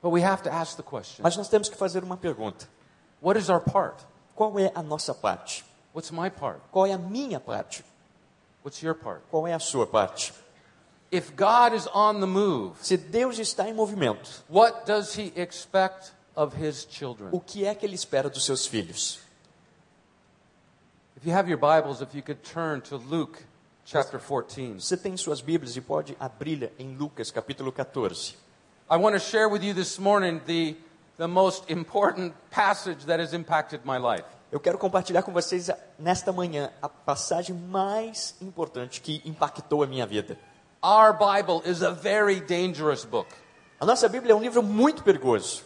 But 0.00 0.12
we 0.12 0.22
have 0.22 0.44
to 0.44 0.50
ask 0.50 0.76
the 0.76 0.84
question 0.84 1.24
Mas 1.24 1.36
nós 1.36 1.48
temos 1.48 1.68
que 1.68 1.76
fazer 1.76 2.04
uma 2.04 2.16
pergunta: 2.16 2.68
what 3.20 3.36
is 3.36 3.48
our 3.50 3.60
part? 3.60 4.06
Qual 4.38 4.56
é 4.56 4.70
a 4.72 4.84
nossa 4.84 5.12
parte? 5.12 5.64
What's 5.92 6.12
my 6.12 6.30
part? 6.30 6.60
Qual 6.70 6.86
é 6.86 6.92
a 6.92 6.98
minha 6.98 7.40
parte? 7.40 7.84
What's 8.64 8.80
your 8.80 8.94
part? 8.94 9.20
Qual 9.32 9.48
é 9.48 9.52
a 9.52 9.58
sua 9.58 9.84
parte? 9.84 10.32
If 11.10 11.32
God 11.34 11.74
is 11.74 11.88
on 11.92 12.20
the 12.20 12.26
move, 12.26 12.76
Se 12.80 12.96
Deus 12.96 13.40
está 13.40 13.68
em 13.68 13.74
movimento, 13.74 14.44
what 14.48 14.86
does 14.86 15.18
he 15.18 15.32
expect 15.34 16.12
of 16.36 16.56
his 16.56 16.86
children? 16.88 17.30
o 17.32 17.40
que 17.40 17.64
é 17.64 17.74
que 17.74 17.84
ele 17.84 17.96
espera 17.96 18.30
dos 18.30 18.44
seus 18.44 18.64
filhos? 18.64 19.18
If 21.16 21.26
you 21.26 21.34
have 21.34 21.50
your 21.50 21.58
Bibles, 21.58 22.00
if 22.00 22.14
you 22.14 22.22
could 22.22 22.42
turn 22.42 22.80
to 22.82 22.96
Luke 22.96 23.40
chapter 23.84 24.20
14. 24.20 24.74
Você 24.80 24.96
tem 24.96 25.16
suas 25.16 25.40
Bíblias 25.40 25.74
e 25.76 25.80
pode 25.80 26.16
abri-la 26.20 26.68
em 26.78 26.94
Lucas 26.94 27.32
capítulo 27.32 27.72
14. 27.72 28.36
I 28.88 28.96
want 28.96 29.16
to 29.16 29.20
share 29.20 29.48
with 29.48 29.64
you 29.64 29.74
this 29.74 29.98
morning 29.98 30.40
the 30.46 30.76
the 31.18 31.26
most 31.26 31.68
important 31.70 32.32
passage 32.50 33.04
that 33.06 33.20
has 33.20 33.32
impacted 33.34 33.80
my 33.84 33.98
life. 33.98 34.24
Eu 34.50 34.58
quero 34.60 34.78
compartilhar 34.78 35.22
com 35.22 35.32
vocês 35.32 35.68
nesta 35.98 36.32
manhã 36.32 36.70
a 36.80 36.88
passagem 36.88 37.54
mais 37.54 38.34
importante 38.40 39.00
que 39.02 39.20
impactou 39.26 39.82
a 39.82 39.86
minha 39.86 40.06
vida. 40.06 40.38
Our 40.82 41.12
Bible 41.12 41.60
is 41.68 41.82
a 41.82 41.90
very 41.90 42.40
dangerous 42.40 43.04
book 43.04 43.28
A 43.80 43.84
nossa 43.84 44.08
Bíblia 44.08 44.32
é 44.32 44.34
um 44.34 44.40
livro 44.40 44.62
muito 44.62 45.02
perigoso, 45.04 45.64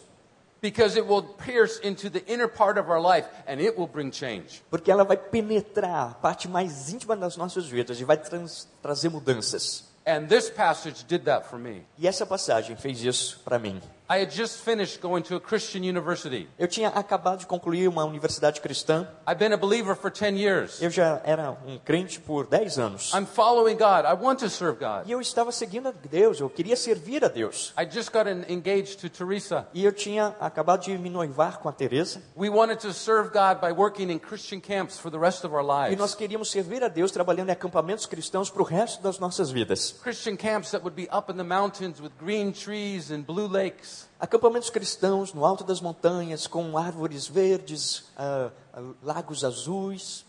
because 0.61 0.99
it 0.99 1.07
will 1.09 1.23
pierce 1.23 1.79
into 1.87 2.11
the 2.11 2.23
inner 2.27 2.49
part 2.49 2.79
of 2.79 2.91
our 2.91 3.01
life 3.01 3.27
and 3.47 3.61
it 3.61 3.77
will 3.79 3.87
bring 3.87 4.11
change. 4.11 4.63
porque 4.71 4.91
ela 4.91 5.05
vai 5.05 5.17
penetrar 5.17 6.11
a 6.11 6.15
parte 6.15 6.49
mais 6.49 6.91
íntima 6.93 7.17
das 7.17 7.37
nossas 7.37 7.67
vidas 7.67 8.01
e 8.01 8.05
vai 8.05 8.17
trans- 8.17 8.69
trazer 8.83 9.09
mudanças. 9.11 9.85
And 10.05 10.27
this 10.27 10.51
passage 10.51 11.05
did 11.05 11.25
that 11.25 11.47
for 11.47 11.59
me. 11.59 11.87
E 11.97 12.09
essa 12.09 12.27
passagem 12.27 12.75
fez 12.77 13.03
isso 13.05 13.41
para 13.45 13.59
mim. 13.59 13.81
I 14.13 14.21
had 14.21 14.31
just 14.31 14.61
finished 14.63 15.01
going 15.01 15.23
to 15.23 15.37
a 15.37 15.41
Christian 15.41 15.83
university. 15.85 16.47
Eu 16.59 16.69
tinha 16.69 16.89
acabado 16.91 17.39
de 17.39 17.47
concluir 17.47 17.89
uma 17.89 18.05
universidade 18.05 18.61
cristã. 18.61 19.09
I've 19.27 19.39
been 19.39 19.55
a 19.55 19.57
believer 19.57 19.95
for 19.97 20.11
10 20.11 20.37
years. 20.39 20.83
Eu 20.83 20.91
já 20.91 21.21
era 21.25 21.53
um 21.67 21.79
crente 21.79 22.21
por 22.21 22.47
10 22.47 22.79
anos. 22.79 23.13
I'm 23.15 23.25
following 23.25 23.77
God. 23.77 24.05
I 24.05 24.13
want 24.23 24.41
to 24.41 24.51
serve 24.51 24.79
God. 24.79 25.07
E 25.09 25.13
eu 25.13 25.21
estava 25.21 25.51
seguindo 25.51 25.89
a 25.89 25.93
Deus, 25.93 26.41
eu 26.41 26.51
queria 26.51 26.77
servir 26.77 27.25
a 27.25 27.29
Deus. 27.29 27.73
I 27.79 27.89
just 27.91 28.13
got 28.13 28.27
en- 28.29 28.45
engaged 28.51 28.99
to 29.01 29.09
Teresa. 29.09 29.67
E 29.73 29.83
eu 29.83 29.93
tinha 29.93 30.37
acabado 30.39 30.83
de 30.83 30.99
me 30.99 31.09
noivar 31.09 31.59
com 31.61 31.69
a 31.71 31.73
Teresa. 31.73 32.21
We 32.37 32.51
wanted 32.51 32.81
to 32.83 32.93
serve 32.93 33.31
God 33.31 33.61
by 33.63 33.73
working 33.73 34.11
in 34.11 34.19
Christian 34.19 34.61
camps 34.61 34.99
for 34.99 35.11
the 35.11 35.19
rest 35.19 35.43
of 35.45 35.55
our 35.55 35.63
E 35.91 35.97
nós 35.97 36.11
lives. 36.11 36.15
queríamos 36.17 36.51
servir 36.51 36.83
a 36.85 36.89
Deus 36.89 37.11
trabalhando 37.13 37.49
em 37.49 37.53
acampamentos 37.53 38.05
cristãos 38.05 38.51
para 38.51 38.61
o 38.61 38.65
resto 38.65 39.03
das 39.03 39.19
nossas 39.19 39.51
vidas. 39.51 39.95
Christian 40.03 40.37
camps 40.37 40.71
that 40.73 40.85
would 40.85 40.95
be 40.95 41.09
up 41.17 41.33
in 41.33 41.37
the 41.39 41.43
mountains 41.45 41.99
with 41.99 42.11
green 42.21 42.53
trees 42.53 43.11
and 43.11 43.23
blue 43.23 43.47
lakes. 43.49 44.02
Acampamentos 44.19 44.71
cristãos 44.71 45.33
no 45.33 45.45
alto 45.45 45.65
das 45.65 45.81
montanhas, 45.81 46.47
com 46.47 46.77
árvores 46.77 47.27
verdes, 47.27 48.05
ah, 48.17 48.51
ah, 48.73 48.81
lagos 49.03 49.45
azuis. 49.45 50.25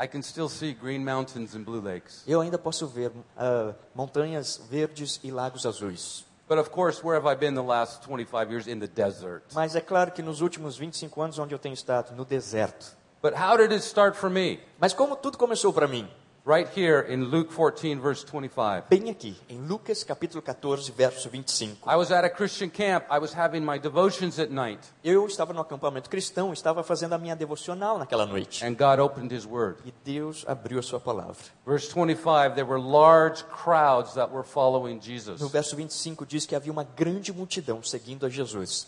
I 0.00 0.08
can 0.08 0.22
still 0.22 0.48
see 0.48 0.74
green 0.74 1.04
mountains 1.04 1.54
and 1.54 1.62
blue 1.62 1.80
lakes. 1.80 2.22
Eu 2.26 2.40
ainda 2.40 2.58
posso 2.58 2.86
ver 2.86 3.12
ah, 3.36 3.74
montanhas 3.94 4.60
verdes 4.70 5.20
e 5.22 5.30
lagos 5.30 5.64
azuis. 5.66 6.24
But 6.46 6.58
of 6.58 6.70
course, 6.70 7.02
where 7.02 7.16
have 7.16 7.26
I 7.26 7.34
been 7.34 7.54
the 7.54 7.62
last 7.62 8.06
25 8.06 8.50
years? 8.50 8.66
In 8.66 8.78
the 8.78 8.86
desert. 8.86 9.44
Mas 9.54 9.74
é 9.74 9.80
claro 9.80 10.12
que 10.12 10.22
nos 10.22 10.42
últimos 10.42 10.76
25 10.76 11.22
anos, 11.22 11.38
onde 11.38 11.54
eu 11.54 11.58
tenho 11.58 11.72
estado, 11.72 12.14
no 12.14 12.24
deserto. 12.24 12.96
But 13.22 13.32
how 13.34 13.56
did 13.56 13.72
it 13.72 13.82
start 13.82 14.14
for 14.14 14.28
me? 14.28 14.60
Mas 14.78 14.92
como 14.92 15.16
tudo 15.16 15.38
começou 15.38 15.72
para 15.72 15.88
mim? 15.88 16.06
Right 16.46 16.68
here 16.78 17.00
in 17.00 17.30
Luke 17.30 17.50
14, 17.50 17.98
verse 18.00 18.22
25. 18.22 18.90
Bem 18.90 19.08
aqui, 19.08 19.34
em 19.48 19.62
Lucas 19.66 20.04
capítulo 20.04 20.42
14, 20.42 20.92
verso 20.92 21.30
25. 21.30 21.88
I 21.88 21.96
was 21.96 22.10
at 22.10 22.22
a 22.22 22.28
Christian 22.28 22.68
camp. 22.68 23.06
I 23.10 23.18
was 23.18 23.32
having 23.34 23.64
my 23.64 23.78
devotions 23.78 24.38
at 24.38 24.50
night. 24.50 24.78
Eu 25.02 25.26
estava 25.26 25.54
no 25.54 25.62
acampamento 25.62 26.10
cristão, 26.10 26.52
estava 26.52 26.82
fazendo 26.82 27.14
a 27.14 27.18
minha 27.18 27.34
devocional 27.34 27.98
naquela 27.98 28.26
noite. 28.26 28.62
And 28.62 28.74
God 28.74 29.00
opened 29.00 29.34
His 29.34 29.46
Word. 29.46 29.78
E 29.86 29.94
Deus 30.04 30.44
abriu 30.46 30.78
a 30.78 30.82
sua 30.82 31.00
palavra. 31.00 31.42
Verse 31.64 31.90
25, 31.90 32.54
there 32.54 32.66
were 32.66 32.78
large 32.78 33.42
crowds 33.44 34.12
that 34.12 34.30
were 34.30 34.46
following 34.46 34.96
No 34.96 35.00
Jesus. 35.00 35.40
verso 35.50 35.74
25 35.74 36.26
diz 36.26 36.44
que 36.44 36.54
havia 36.54 36.70
uma 36.70 36.84
grande 36.84 37.32
multidão 37.32 37.82
seguindo 37.82 38.26
a 38.26 38.28
Jesus. 38.28 38.86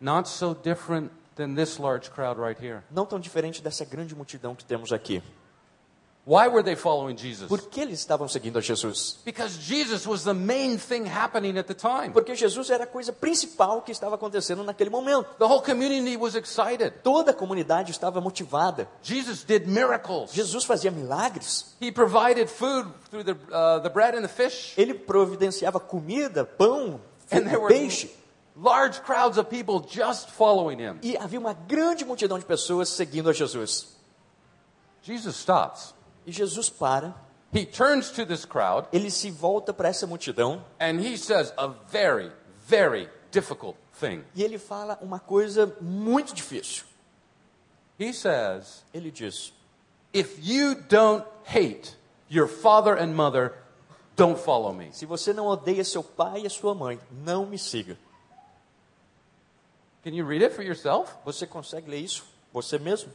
Not 0.00 0.28
so 0.28 0.52
different 0.52 1.12
than 1.36 1.54
this 1.54 1.78
large 1.78 2.10
crowd 2.10 2.40
right 2.40 2.60
here. 2.60 2.82
Não 2.90 3.06
tão 3.06 3.20
diferente 3.20 3.62
dessa 3.62 3.84
grande 3.84 4.16
multidão 4.16 4.56
que 4.56 4.64
temos 4.64 4.92
aqui. 4.92 5.22
Why 6.26 6.48
were 6.48 6.62
they 6.62 6.76
following 6.76 7.16
Jesus? 7.16 7.48
Por 7.48 7.62
que 7.62 7.80
eles 7.80 7.98
estavam 7.98 8.28
seguindo 8.28 8.58
a 8.58 8.60
Jesus? 8.60 9.18
Because 9.24 9.56
Jesus 9.58 10.06
was 10.06 10.22
the 10.22 10.34
main 10.34 10.76
thing 10.78 11.06
happening 11.06 11.56
at 11.58 11.66
the 11.66 11.74
time. 11.74 12.12
Porque 12.12 12.34
Jesus 12.36 12.68
era 12.68 12.84
a 12.84 12.86
coisa 12.86 13.10
principal 13.10 13.80
que 13.80 13.90
estava 13.90 14.16
acontecendo 14.16 14.62
naquele 14.62 14.90
momento. 14.90 15.26
The 15.38 15.46
whole 15.46 15.62
community 15.62 16.16
was 16.18 16.34
excited. 16.36 17.02
Toda 17.02 17.30
a 17.30 17.34
comunidade 17.34 17.90
estava 17.90 18.20
motivada. 18.20 18.86
Jesus 19.02 19.42
did 19.42 19.66
miracles. 19.66 20.32
Jesus 20.32 20.64
fazia 20.64 20.90
milagres. 20.90 21.74
He 21.80 21.90
provided 21.90 22.48
food 22.50 22.86
through 23.10 23.24
the, 23.24 23.36
uh, 23.50 23.78
the 23.80 23.90
bread 23.90 24.14
and 24.14 24.22
the 24.22 24.28
fish. 24.28 24.74
Ele 24.76 24.92
providenciava 24.92 25.80
comida, 25.80 26.44
pão, 26.44 27.00
And 27.32 27.46
there 27.46 27.58
were 27.58 27.72
peixe. 27.72 28.10
large 28.54 29.00
crowds 29.02 29.38
of 29.38 29.48
people 29.48 29.80
just 29.80 30.28
following 30.30 30.78
him. 30.78 30.98
E 31.02 31.16
havia 31.16 31.40
uma 31.40 31.54
grande 31.54 32.04
multidão 32.04 32.38
de 32.38 32.44
pessoas 32.44 32.90
seguindo 32.90 33.30
a 33.30 33.32
Jesus. 33.32 33.96
Jesus 35.02 35.36
stops. 35.36 35.94
E 36.30 36.32
Jesus 36.32 36.70
para, 36.70 37.12
He 37.52 37.66
turns 37.66 38.12
to 38.12 38.24
this 38.24 38.44
crowd 38.44 38.86
ele 38.92 39.10
se 39.10 39.32
volta 39.32 39.72
para 39.72 39.88
essa 39.88 40.06
multidão 40.06 40.64
and 40.78 41.00
he 41.00 41.18
says 41.18 41.52
a 41.56 41.66
very, 41.66 42.30
very 42.68 43.10
difficult 43.32 43.76
thing. 43.98 44.22
e 44.36 44.44
ele 44.44 44.56
fala 44.56 44.96
uma 45.02 45.18
coisa 45.18 45.76
muito 45.80 46.32
difícil. 46.32 46.84
He 47.98 48.12
says, 48.14 48.84
Ele 48.94 49.10
diz: 49.10 49.52
If 50.14 50.38
you 50.40 50.76
don't 50.88 51.26
hate 51.44 51.96
your 52.30 52.46
father 52.46 52.96
and 52.96 53.12
mother, 53.14 53.52
don't 54.16 54.38
follow 54.40 54.72
me. 54.72 54.92
Se 54.92 55.04
você 55.04 55.32
não 55.32 55.48
odeia 55.48 55.84
seu 55.84 56.04
pai 56.04 56.46
e 56.46 56.48
sua 56.50 56.74
mãe, 56.76 57.00
não 57.10 57.44
me 57.44 57.58
siga. 57.58 57.98
Can 60.04 60.14
you 60.14 60.24
read 60.24 60.44
it 60.44 60.54
for 60.54 60.62
yourself? 60.62 61.12
Você 61.24 61.44
consegue 61.44 61.90
ler 61.90 61.98
isso? 61.98 62.24
Você 62.52 62.78
mesmo? 62.78 63.12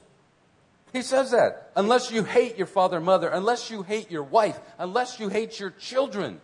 He 0.95 1.01
says 1.03 1.31
that. 1.31 1.71
Unless 1.75 2.09
you 2.11 2.23
hate 2.23 2.57
your 2.57 2.67
father 2.67 2.95
and 2.97 3.05
mother, 3.05 3.27
unless 3.29 3.69
you 3.69 3.83
hate 3.83 4.09
your 4.09 4.23
wife, 4.23 4.57
unless 4.79 5.19
you 5.19 5.27
hate 5.29 5.59
your 5.59 5.71
children, 5.77 6.39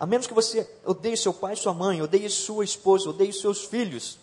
A 0.00 0.06
menos 0.06 0.28
que 0.28 0.34
você 0.34 0.64
odeie 0.84 1.16
seu 1.16 1.32
pai 1.34 1.56
sua 1.56 1.74
mãe, 1.74 2.00
odeie 2.00 2.28
sua 2.30 2.62
esposa, 2.64 3.10
odeie 3.10 3.32
seus 3.32 3.64
filhos. 3.64 4.16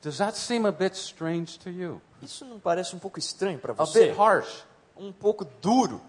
does 0.00 0.18
that 0.18 0.36
seem 0.36 0.64
a 0.66 0.70
bit 0.70 0.94
strange 0.96 1.58
to 1.58 1.68
you? 1.70 2.00
Isso 2.22 2.44
não 2.44 2.60
parece 2.60 2.94
um 2.94 2.98
pouco 3.00 3.18
estranho 3.18 3.58
para 3.58 3.72
A 3.72 3.74
você? 3.74 4.06
bit 4.10 4.16
harsh. 4.16 4.62
Um 4.96 5.10
pouco 5.12 5.44
duro? 5.60 6.00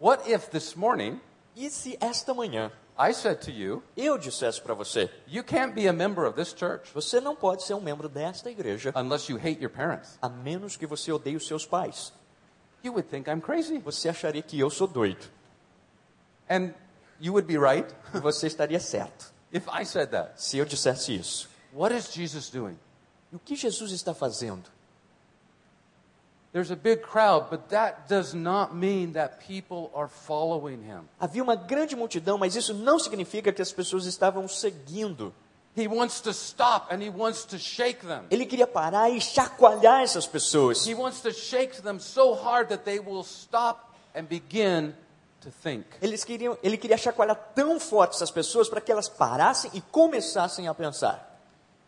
What 0.00 0.28
if 0.28 0.48
this 0.50 0.74
morning 0.74 1.20
E 1.54 1.70
se 1.70 1.96
esta 2.00 2.34
manhã 2.34 2.72
I 2.96 3.12
said 3.12 3.40
to 3.42 3.50
you, 3.50 3.82
eu 3.96 4.16
dissesse 4.16 4.60
para 4.60 4.72
você: 4.72 5.10
you 5.26 5.42
can't 5.42 5.74
be 5.74 5.88
a 5.88 5.92
member 5.92 6.24
of 6.26 6.36
this 6.36 6.54
church 6.56 6.92
você 6.94 7.20
não 7.20 7.34
pode 7.34 7.64
ser 7.64 7.74
um 7.74 7.80
membro 7.80 8.08
desta 8.08 8.50
igreja 8.50 8.92
unless 8.94 9.30
you 9.30 9.36
hate 9.36 9.60
your 9.60 9.70
parents? 9.70 10.16
a 10.22 10.28
menos 10.28 10.76
que 10.76 10.86
você 10.86 11.10
odeie 11.10 11.34
os 11.36 11.46
seus 11.46 11.66
pais? 11.66 12.12
You 12.84 12.92
would 12.92 13.08
think 13.08 13.28
I'm 13.28 13.40
crazy. 13.40 13.78
Você 13.78 14.08
acharia 14.08 14.42
que 14.42 14.60
eu 14.60 14.70
sou 14.70 14.86
doido. 14.86 15.24
And 16.48 16.72
you 17.18 17.32
would 17.32 17.46
be 17.48 17.58
right 17.58 17.92
você 18.12 18.46
estaria 18.46 18.78
certo 18.78 19.32
if 19.50 19.66
I 19.68 19.84
said 19.84 20.10
that. 20.10 20.40
se 20.40 20.58
eu 20.58 20.64
dissesse 20.64 21.14
isso. 21.14 21.48
What 21.72 21.92
is 21.94 22.12
Jesus 22.12 22.48
doing? 22.50 22.78
O 23.32 23.38
que 23.38 23.56
Jesus 23.56 23.90
está 23.90 24.14
fazendo? 24.14 24.70
Havia 31.18 31.42
uma 31.42 31.56
grande 31.56 31.96
multidão, 31.96 32.38
mas 32.38 32.54
isso 32.54 32.72
não 32.72 32.98
significa 32.98 33.52
que 33.52 33.60
as 33.60 33.72
pessoas 33.72 34.06
estavam 34.06 34.46
seguindo. 34.46 35.34
He 35.76 35.88
wants 35.88 36.20
to 36.20 36.30
stop 36.30 36.94
and 36.94 37.02
he 37.02 37.10
wants 37.10 37.44
to 37.46 37.58
shake 37.58 38.06
them. 38.06 38.22
Ele 38.30 38.46
queria 38.46 38.66
parar 38.66 39.10
e 39.10 39.20
chacoalhar 39.20 40.02
essas 40.02 40.24
pessoas. 40.24 40.86
He 40.86 40.94
wants 40.94 41.20
to 41.22 41.32
shake 41.32 41.82
them 41.82 41.98
so 41.98 42.32
hard 42.34 42.68
that 42.68 42.84
they 42.84 43.00
will 43.00 43.24
stop 43.24 43.80
and 44.14 44.22
begin 44.22 44.94
to 45.40 45.50
think. 45.50 45.84
Eles 46.00 46.22
queriam, 46.22 46.56
ele 46.62 46.76
queria 46.76 46.96
chacoalhar 46.96 47.36
tão 47.52 47.80
forte 47.80 48.14
essas 48.14 48.30
pessoas 48.30 48.68
para 48.68 48.80
que 48.80 48.92
elas 48.92 49.08
parassem 49.08 49.72
e 49.74 49.80
começassem 49.80 50.68
a 50.68 50.74
pensar. 50.74 51.33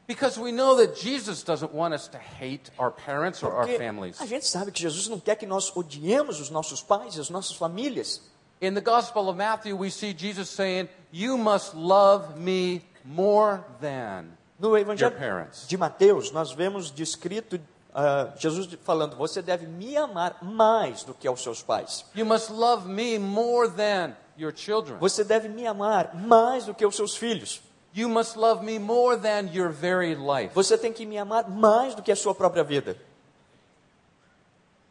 Because 0.07 0.39
we 0.39 0.53
know 0.53 0.77
that 0.77 0.97
Jesus 0.97 1.43
doesn't 1.43 1.73
want 1.73 1.93
us 1.93 2.07
to 2.09 2.19
hate 2.19 2.71
our 2.79 2.93
parents 2.93 3.43
or 3.43 3.53
our 3.53 3.67
families. 3.67 4.21
a 4.21 4.27
gente 4.27 4.47
sabe 4.47 4.71
que 4.71 4.81
Jesus 4.81 5.09
não 5.09 5.19
quer 5.19 5.37
que 5.37 5.47
nós 5.47 5.73
odiemos 5.75 6.41
os 6.41 6.49
nossos 6.49 6.81
pais 6.81 7.17
e 7.17 7.21
as 7.21 7.29
nossas 7.29 7.57
famílias. 7.57 8.21
In 8.61 8.75
the 8.75 8.81
Gospel 8.81 9.29
of 9.29 9.37
Matthew, 9.37 9.77
we 9.77 9.91
see 9.91 10.15
Jesus 10.17 10.49
saying, 10.49 10.89
You 11.11 11.37
must 11.37 11.75
love 11.75 12.39
me 12.39 12.83
more 13.05 13.65
than. 13.81 14.37
No 14.59 14.77
Evangelho 14.77 15.11
Your 15.11 15.19
parents. 15.19 15.67
de 15.67 15.77
Mateus, 15.77 16.31
nós 16.31 16.53
vemos 16.53 16.91
descrito 16.91 17.61
ah, 17.99 18.35
Jesus 18.37 18.69
falando: 18.85 19.17
Você 19.17 19.41
deve 19.41 19.67
me 19.67 19.97
amar 19.97 20.37
mais 20.43 21.03
do 21.03 21.15
que 21.15 21.27
aos 21.27 21.43
seus 21.43 21.63
pais. 21.63 22.05
You 22.15 22.27
must 22.27 22.53
love 22.53 22.87
me 22.87 23.19
more 23.19 23.71
than 23.71 24.15
your 24.39 24.53
children. 24.55 24.99
Você 24.99 25.25
deve 25.25 25.49
me 25.49 25.67
amar 25.67 26.15
mais 26.15 26.67
do 26.67 26.75
que 26.75 26.85
os 26.85 26.95
seus 26.95 27.17
filhos. 27.17 27.63
You 27.97 28.11
must 28.11 28.37
love 28.37 28.63
me 28.63 28.79
more 28.79 29.17
than 29.17 29.49
your 29.55 29.71
very 29.71 30.15
life. 30.15 30.53
Você 30.55 30.77
tem 30.77 30.93
que 30.93 31.07
me 31.07 31.17
amar 31.17 31.49
mais 31.49 31.95
do 31.95 32.03
que 32.03 32.13
a 32.13 32.17
sua 32.17 32.35
própria 32.35 32.63
vida. 32.63 32.97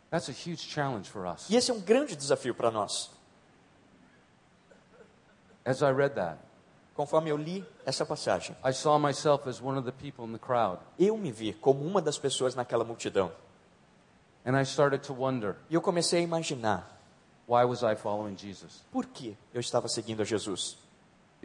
That's 0.09 0.27
a 0.27 0.31
huge 0.31 0.63
challenge 0.67 1.09
for 1.09 1.27
us. 1.27 1.47
E 1.49 1.55
esse 1.55 1.69
é 1.69 1.73
um 1.73 1.79
grande 1.81 2.15
desafio 2.15 2.55
para 2.55 2.71
nós. 2.71 3.11
As 5.63 5.81
I 5.81 5.91
read 5.91 6.15
that, 6.15 6.39
Conforme 6.95 7.29
eu 7.29 7.35
li 7.35 7.65
essa 7.85 8.05
passagem, 8.05 8.55
I 8.63 8.71
saw 8.71 8.97
myself 8.97 9.47
as 9.49 9.61
one 9.61 9.77
of 9.77 9.85
the 9.85 9.91
people 9.91 10.25
in 10.25 10.31
the 10.31 10.39
crowd. 10.39 10.79
eu 10.97 11.17
me 11.17 11.29
vi 11.31 11.53
como 11.53 11.85
uma 11.85 12.01
das 12.01 12.17
pessoas 12.17 12.55
naquela 12.55 12.85
multidão. 12.85 13.31
And 14.45 14.57
I 14.57 14.63
started 14.63 15.03
to 15.07 15.13
wonder, 15.13 15.57
E 15.69 15.75
eu 15.75 15.81
comecei 15.81 16.19
a 16.21 16.23
imaginar 16.23 16.87
why 17.47 17.65
was 17.65 17.81
I 17.83 17.95
following 17.95 18.37
Jesus? 18.37 18.81
por 18.91 19.05
que 19.07 19.35
eu 19.53 19.59
estava 19.59 19.87
seguindo 19.89 20.21
a 20.21 20.25
Jesus. 20.25 20.77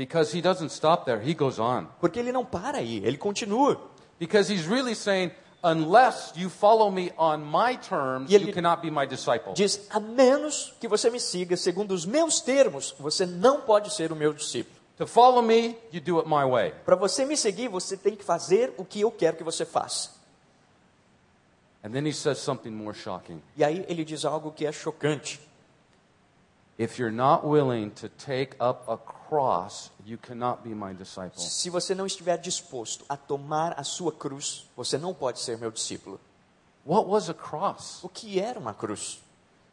Because 0.01 0.33
he 0.33 0.41
doesn't 0.41 0.71
stop 0.71 1.05
there, 1.05 1.21
he 1.21 1.35
goes 1.35 1.59
on. 1.59 1.87
Porque 2.01 2.19
ele 2.19 2.33
não 2.33 2.43
para 2.43 2.79
aí, 2.79 3.05
ele 3.05 3.19
continua. 3.19 3.79
Because 4.19 4.51
he's 4.51 4.67
really 4.67 4.95
saying, 4.95 5.31
unless 5.63 6.33
you 6.35 6.49
follow 6.49 6.91
me 6.91 7.13
on 7.19 7.37
my 7.45 7.77
terms, 7.77 8.33
ele- 8.33 8.47
you 8.47 8.53
cannot 8.55 8.81
be 8.81 8.91
my 8.91 9.07
disciple. 9.07 9.53
Diz: 9.53 9.87
a 9.91 10.01
menos 10.01 10.73
que 10.81 10.89
você 10.89 11.11
me 11.11 11.21
siga 11.21 11.55
segundo 11.55 11.93
os 11.93 12.07
meus 12.07 12.41
termos, 12.41 12.95
você 12.99 13.27
não 13.27 13.61
pode 13.61 13.93
ser 13.93 14.11
o 14.11 14.17
meu 14.17 14.33
discípulo. 14.33 14.75
To 14.97 15.07
follow 15.07 15.43
me, 15.43 15.77
you 15.93 16.01
do 16.01 16.19
it 16.19 16.27
my 16.27 16.51
way. 16.51 16.73
Para 16.87 16.97
você 16.97 17.27
me 17.27 17.37
seguir, 17.37 17.69
você 17.69 17.95
tem 17.95 18.17
que 18.17 18.25
fazer 18.25 18.73
o 18.79 18.87
que 18.87 19.03
eu 19.03 19.11
quero 19.11 19.37
que 19.37 19.45
você 19.45 19.67
faça. 19.67 20.13
And 21.85 21.91
then 21.91 22.07
he 22.07 22.13
says 22.15 22.39
something 22.39 22.71
more 22.71 22.97
shocking. 22.97 23.43
E 23.55 23.63
aí 23.63 23.85
ele 23.87 24.03
diz 24.03 24.25
algo 24.25 24.51
que 24.51 24.65
é 24.65 24.73
chocante. 24.73 25.39
If 26.81 26.99
you're 26.99 27.13
not 27.13 27.47
willing 27.47 27.91
to 27.97 28.09
take 28.09 28.57
up 28.59 28.89
a 28.89 28.97
cross, 28.97 29.91
you 30.07 30.17
cannot 30.17 30.65
be 30.65 30.71
my 30.71 30.95
disciple. 30.95 31.39
Se 31.39 31.69
você 31.69 31.95
não 31.95 32.07
estiver 32.07 32.39
disposto 32.39 33.05
a 33.07 33.19
tomar 33.19 33.79
a 33.79 33.85
sua 33.85 34.11
cruz, 34.11 34.67
você 34.75 34.97
não 34.97 35.13
pode 35.13 35.41
ser 35.41 35.59
meu 35.59 35.71
discípulo. 35.71 36.19
What 36.87 37.07
was 37.07 37.29
a 37.29 37.35
cross? 37.35 38.03
O 38.03 38.09
que 38.09 38.41
era 38.41 38.59
uma 38.59 38.73
cruz? 38.73 39.21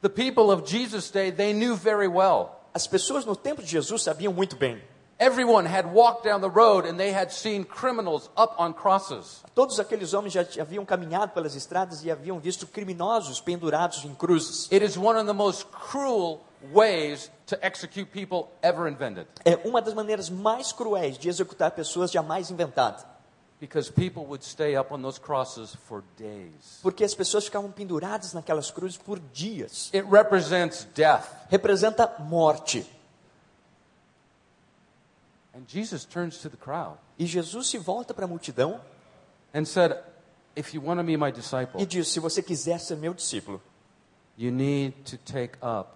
The 0.02 0.10
people 0.10 0.52
of 0.52 0.70
Jesus' 0.70 1.10
day, 1.10 1.32
they 1.32 1.54
knew 1.54 1.78
very 1.78 2.10
well. 2.10 2.60
As 2.74 2.86
pessoas 2.86 3.24
no 3.24 3.38
tempo 3.38 3.64
de 3.64 3.70
Jesus 3.70 4.04
sabiam 4.04 4.34
muito 4.34 4.58
bem. 4.58 4.84
Everyone 5.20 5.66
had 5.66 5.92
walked 5.92 6.26
down 6.26 6.42
the 6.42 6.50
road 6.50 6.86
and 6.86 7.00
they 7.00 7.12
had 7.12 7.32
seen 7.32 7.64
criminals 7.64 8.30
up 8.38 8.54
on 8.60 8.72
crosses. 8.74 9.44
Todos 9.56 9.80
aqueles 9.80 10.14
homens 10.14 10.34
já 10.34 10.46
haviam 10.62 10.86
caminhado 10.86 11.32
pelas 11.34 11.56
estradas 11.56 12.04
e 12.04 12.12
haviam 12.12 12.40
visto 12.40 12.68
criminosos 12.68 13.42
pendurados 13.42 14.06
em 14.06 14.14
cruzes. 14.14 14.68
It 14.72 14.84
is 14.86 14.96
one 14.96 15.18
of 15.18 15.26
the 15.26 15.34
most 15.34 15.66
cruel 15.72 16.42
ways 16.72 17.32
to 17.48 17.58
execute 17.66 18.12
people 18.12 18.50
ever 18.62 18.88
invented 18.88 19.26
É 19.44 19.56
uma 19.68 19.82
das 19.82 19.96
maneiras 19.96 20.30
mais 20.30 20.72
cruéis 20.72 21.18
de 21.18 21.30
executar 21.30 21.72
pessoas 21.72 22.12
jamais 22.12 22.52
inventada. 22.52 23.04
because 23.60 23.90
people 23.90 24.24
would 24.28 24.44
stay 24.44 24.76
up 24.76 24.92
on 24.94 25.02
those 25.02 25.18
crosses 25.20 25.76
for 25.88 26.04
days. 26.16 26.78
Porque 26.84 27.04
as 27.04 27.16
pessoas 27.16 27.46
ficavam 27.46 27.72
penduradas 27.72 28.34
naquelas 28.34 28.70
cruzes 28.70 28.98
por 28.98 29.18
dias. 29.34 29.90
It 29.92 30.06
represents 30.08 30.86
death. 30.94 31.28
Representa 31.52 32.08
morte. 32.20 32.84
And 32.84 32.84
Jesus 32.84 32.84
turns 32.84 32.96
to 35.40 35.40
the 35.40 35.46
crowd 35.47 35.47
E 37.18 37.26
Jesus 37.26 37.68
se 37.68 37.78
volta 37.78 38.14
para 38.14 38.26
a 38.26 38.28
multidão 38.28 38.80
and 39.54 39.66
said, 39.66 39.98
If 40.56 40.74
you 40.74 40.82
want 40.84 41.00
to 41.00 41.04
be 41.04 41.16
my 41.18 41.30
e 41.30 41.32
disciple, 41.32 41.86
diz: 41.86 42.08
Se 42.08 42.20
você 42.20 42.42
quiser 42.42 42.80
ser 42.80 42.96
meu 42.98 43.14
discípulo, 43.14 43.62
you 44.38 44.52
need 44.52 44.94
to 45.04 45.18
take 45.18 45.58
up 45.62 45.92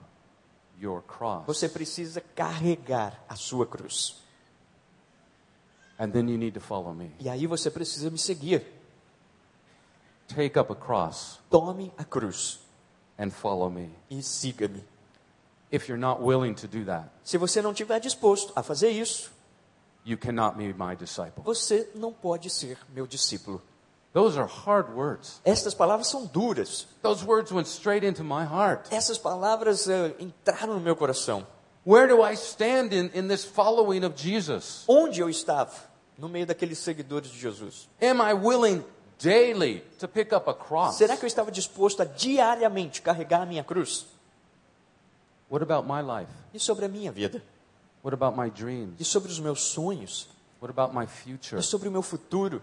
your 0.80 1.02
cross. 1.02 1.46
você 1.46 1.68
precisa 1.68 2.22
carregar 2.36 3.24
a 3.28 3.36
sua 3.36 3.66
cruz. 3.66 4.22
And 5.98 6.12
then 6.12 6.30
you 6.30 6.38
need 6.38 6.54
to 6.54 6.62
follow 6.62 6.94
me. 6.94 7.12
E 7.20 7.30
aí 7.30 7.46
você 7.46 7.70
precisa 7.70 8.10
me 8.10 8.18
seguir. 8.18 8.66
Take 10.28 10.58
up 10.58 10.72
a 10.72 10.76
cross 10.76 11.40
Tome 11.50 11.92
a 11.98 12.06
cruz 12.06 12.60
and 13.20 13.30
follow 13.32 13.70
me. 13.70 13.92
e 14.10 14.24
siga-me. 14.24 14.84
If 15.72 15.88
you're 15.88 16.00
not 16.00 16.22
willing 16.22 16.54
to 16.56 16.68
do 16.68 16.86
that, 16.86 17.10
Se 17.24 17.38
você 17.38 17.62
não 17.62 17.72
estiver 17.72 18.00
disposto 18.00 18.52
a 18.56 18.64
fazer 18.64 18.90
isso, 18.90 19.32
you 20.06 20.18
cannot 20.18 20.58
be 20.58 20.74
my 20.74 20.96
disciple. 20.96 21.44
você 21.44 21.90
não 21.96 22.12
pode 22.12 22.50
ser 22.50 22.78
meu 22.94 23.06
discípulo. 23.06 23.62
Those 24.14 24.38
are 24.38 24.48
hard 24.48 24.94
words. 24.94 25.40
Estas 25.46 25.74
palavras 25.74 26.08
são 26.08 26.26
duras. 26.26 26.88
Those 27.02 27.24
words 27.26 27.52
went 27.52 27.68
straight 27.68 28.06
into 28.06 28.24
my 28.24 28.44
heart. 28.44 28.92
Essas 28.92 29.18
palavras 29.18 29.88
eh, 29.88 30.14
entraram 30.20 30.74
no 30.74 30.82
meu 30.82 30.96
coração. 30.96 31.48
Where 31.86 32.08
do 32.08 32.22
I 32.22 32.34
stand 32.36 32.94
in, 32.94 33.10
in 33.14 33.28
this 33.28 33.46
following 33.46 34.04
of 34.04 34.16
Jesus? 34.16 34.84
Onde 34.88 35.22
eu 35.22 35.30
estava? 35.30 35.72
No 36.18 36.28
meio 36.28 36.46
daqueles 36.46 36.78
seguidores 36.78 37.32
de 37.32 37.40
Jesus. 37.40 37.88
Am 38.02 38.22
I 38.22 38.34
willing 38.34 38.84
daily 39.18 39.82
to 40.00 40.08
pick 40.08 40.34
up 40.34 40.50
a 40.50 40.54
cross? 40.54 40.98
Será 40.98 41.16
que 41.16 41.24
eu 41.24 41.28
estava 41.28 41.50
disposto 41.50 42.02
a 42.02 42.06
diariamente 42.06 43.02
carregar 43.02 43.42
a 43.42 43.46
minha 43.46 43.64
cruz? 43.64 44.06
What 45.50 45.64
about 45.64 45.88
my 45.88 46.02
life? 46.02 46.32
E 46.54 46.60
sobre 46.60 46.86
a 46.86 46.90
minha 46.90 47.12
vida? 47.12 47.42
What 48.04 48.14
about 48.14 48.36
my 48.36 48.48
E 48.48 48.52
dreams? 48.52 49.08
sobre 49.08 49.32
os 49.32 49.40
meus 49.40 49.62
sonhos? 49.62 50.28
What 50.62 50.70
about 50.72 50.94
my 50.96 51.06
future? 51.08 51.58
E 51.60 51.64
sobre 51.64 51.88
o 51.88 51.92
meu 51.92 52.02
futuro? 52.02 52.62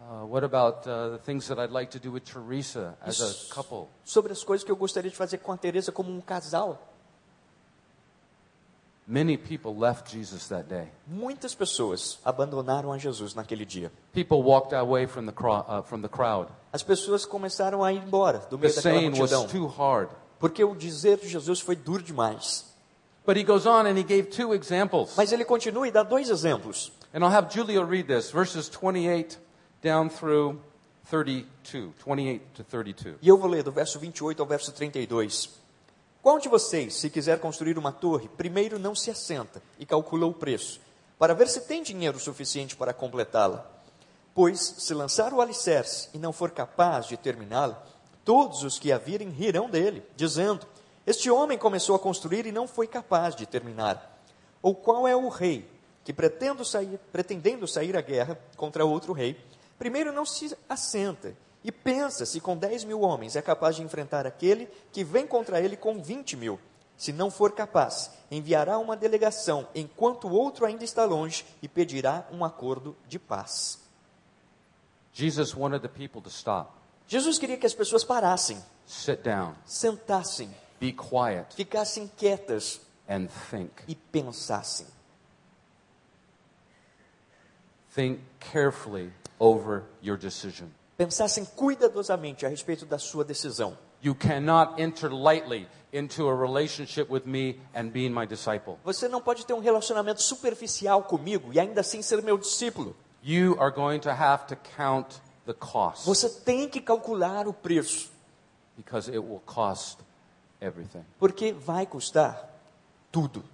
Uh, 0.00 0.26
what 0.26 0.44
about 0.44 0.86
uh, 0.88 1.16
the 1.16 1.18
things 1.24 1.46
that 1.48 1.58
I'd 1.58 1.72
like 1.72 1.90
to 1.92 1.98
do 1.98 2.12
with 2.12 2.24
Teresa 2.24 2.94
as 3.00 3.20
a 3.20 3.54
couple? 3.54 3.88
Sobre 4.04 4.32
as 4.32 4.42
coisas 4.44 4.62
que 4.64 4.70
eu 4.70 4.76
gostaria 4.76 5.10
de 5.10 5.16
fazer 5.16 5.38
com 5.38 5.52
a 5.52 5.56
Teresa 5.56 5.90
como 5.92 6.10
um 6.10 6.20
casal? 6.20 6.78
Many 9.06 9.36
people 9.36 9.74
left 9.78 10.10
Jesus 10.10 10.48
that 10.48 10.66
day. 10.66 10.88
Muitas 11.06 11.54
pessoas 11.54 12.18
abandonaram 12.24 12.90
a 12.90 12.96
Jesus 12.98 13.34
naquele 13.34 13.66
dia. 13.66 13.92
People 14.14 14.42
walked 14.42 14.74
away 14.74 15.06
from 15.06 15.26
the, 15.26 15.32
uh, 15.32 15.82
from 15.82 16.00
the 16.00 16.08
crowd. 16.08 16.48
As 16.72 16.82
pessoas 16.82 17.26
começaram 17.26 17.84
a 17.84 17.92
ir 17.92 18.02
embora 18.02 18.38
do 18.50 18.56
The 18.56 18.66
meio 18.66 18.74
daquela 18.74 18.94
saying 18.98 19.20
was 19.20 19.30
multidão. 19.32 19.46
too 19.48 19.66
hard. 19.66 20.08
Porque 20.38 20.64
o 20.64 20.74
dizer 20.74 21.18
de 21.18 21.28
Jesus 21.28 21.60
foi 21.60 21.76
duro 21.76 22.02
demais. 22.02 22.73
But 23.26 23.38
he 23.38 23.44
goes 23.44 23.66
on 23.66 23.86
and 23.86 23.96
he 23.96 24.02
gave 24.02 24.24
two 24.24 24.54
examples. 24.54 25.14
Mas 25.16 25.32
ele 25.32 25.44
continua 25.44 25.88
e 25.88 25.90
dá 25.90 26.02
dois 26.02 26.28
exemplos. 26.28 26.92
And 27.14 27.20
I'll 27.20 27.34
have 27.34 27.48
Julio 27.50 27.84
read 27.84 28.06
this, 28.06 28.30
verses 28.30 28.68
28 28.68 29.38
down 29.82 30.08
through 30.10 30.60
32. 31.10 31.46
28 32.04 32.42
to 32.54 32.64
32. 32.64 33.16
E 33.22 33.28
eu 33.28 33.38
vou 33.38 33.48
ler 33.48 33.62
do 33.62 33.72
verso 33.72 33.98
28 33.98 34.40
ao 34.40 34.46
verso 34.46 34.72
32. 34.72 35.50
Qual 36.22 36.38
de 36.38 36.48
vocês, 36.48 36.94
se 36.94 37.10
quiser 37.10 37.38
construir 37.38 37.76
uma 37.76 37.92
torre, 37.92 38.28
primeiro 38.28 38.78
não 38.78 38.94
se 38.94 39.10
assenta 39.10 39.62
e 39.78 39.84
calcula 39.84 40.26
o 40.26 40.32
preço, 40.32 40.80
para 41.18 41.34
ver 41.34 41.48
se 41.48 41.60
tem 41.62 41.82
dinheiro 41.82 42.18
suficiente 42.18 42.74
para 42.74 42.94
completá-la? 42.94 43.70
Pois, 44.34 44.58
se 44.78 44.94
lançar 44.94 45.32
o 45.32 45.40
alicerce 45.40 46.08
e 46.14 46.18
não 46.18 46.32
for 46.32 46.50
capaz 46.50 47.06
de 47.06 47.16
terminá-la, 47.16 47.82
todos 48.24 48.64
os 48.64 48.78
que 48.78 48.90
a 48.90 48.96
virem 48.98 49.28
rirão 49.28 49.68
dele, 49.68 50.02
dizendo: 50.16 50.66
Este 51.06 51.30
homem 51.30 51.58
começou 51.58 51.94
a 51.94 51.98
construir 51.98 52.46
e 52.46 52.52
não 52.52 52.66
foi 52.66 52.86
capaz 52.86 53.36
de 53.36 53.44
terminar. 53.46 54.22
Ou 54.62 54.74
qual 54.74 55.06
é 55.06 55.14
o 55.14 55.28
rei 55.28 55.68
que, 56.02 56.12
pretendo 56.12 56.64
sair, 56.64 56.98
pretendendo 57.12 57.66
sair 57.66 57.96
à 57.96 58.00
guerra 58.00 58.38
contra 58.56 58.84
outro 58.84 59.12
rei, 59.12 59.38
primeiro 59.78 60.12
não 60.12 60.24
se 60.24 60.56
assenta 60.68 61.34
e 61.62 61.72
pensa 61.72 62.26
se 62.26 62.40
com 62.40 62.56
10 62.56 62.84
mil 62.84 63.00
homens 63.00 63.36
é 63.36 63.42
capaz 63.42 63.76
de 63.76 63.82
enfrentar 63.82 64.26
aquele 64.26 64.68
que 64.92 65.02
vem 65.02 65.26
contra 65.26 65.60
ele 65.60 65.76
com 65.76 66.02
20 66.02 66.36
mil? 66.36 66.60
Se 66.96 67.12
não 67.12 67.30
for 67.30 67.52
capaz, 67.52 68.10
enviará 68.30 68.78
uma 68.78 68.96
delegação 68.96 69.66
enquanto 69.74 70.28
o 70.28 70.32
outro 70.32 70.64
ainda 70.64 70.84
está 70.84 71.04
longe 71.04 71.44
e 71.60 71.68
pedirá 71.68 72.26
um 72.30 72.44
acordo 72.44 72.94
de 73.08 73.18
paz. 73.18 73.78
Jesus 75.12 75.54
wanted 75.54 75.80
the 75.80 75.88
people 75.88 76.20
to 76.20 76.28
stop, 76.28 76.70
Jesus 77.06 77.38
queria 77.38 77.56
que 77.56 77.66
as 77.66 77.74
pessoas 77.74 78.04
parassem, 78.04 78.58
sit 78.86 79.22
down, 79.22 79.54
sentassem, 79.64 80.54
be 80.84 80.92
quiet, 80.92 81.46
ficassem 81.56 82.10
quietas 82.14 82.80
and 83.08 83.28
think. 83.50 83.70
e 83.88 83.94
pensassem. 83.94 84.86
Think 87.94 88.20
carefully 88.38 89.10
over 89.40 89.84
your 90.02 90.18
decision. 90.18 90.66
Pensassem 90.98 91.44
cuidadosamente 91.44 92.44
a 92.44 92.48
respeito 92.48 92.84
da 92.84 92.98
sua 92.98 93.24
decisão. 93.24 93.76
You 94.02 94.14
cannot 94.14 94.78
enter 94.78 95.08
lightly 95.08 95.66
into 95.90 96.28
a 96.28 96.34
relationship 96.34 97.10
with 97.10 97.24
me 97.24 97.60
and 97.74 97.90
being 97.90 98.10
my 98.10 98.26
disciple. 98.26 98.78
Você 98.84 99.08
não 99.08 99.22
pode 99.22 99.46
ter 99.46 99.54
um 99.54 99.60
relacionamento 99.60 100.20
superficial 100.20 101.04
comigo 101.04 101.50
e 101.52 101.58
ainda 101.58 101.80
assim 101.80 102.02
ser 102.02 102.22
meu 102.22 102.36
discípulo. 102.36 102.94
You 103.22 103.56
are 103.58 103.74
going 103.74 104.00
to 104.00 104.10
have 104.10 104.46
to 104.48 104.56
count 104.76 105.18
the 105.46 105.54
cost 105.54 106.04
Você 106.04 106.28
tem 106.28 106.68
que 106.68 106.80
calcular 106.80 107.48
o 107.48 107.54
preço, 107.54 108.10
because 108.76 109.10
it 109.10 109.18
will 109.18 109.40
cost 109.46 110.03
everything. 110.64 111.04
porque 111.18 111.52
vai 111.52 111.86
custar 111.86 112.48
tudo. 113.12 113.44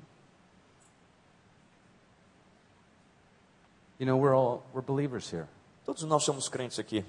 You 3.99 4.07
know, 4.07 4.16
we're 4.16 4.35
all 4.35 4.62
we're 4.73 4.85
believers 4.85 5.31
here. 5.31 5.46
Todos 5.85 6.03
nós 6.05 6.25
somos 6.25 6.49
crentes 6.49 6.79
aqui. 6.79 7.05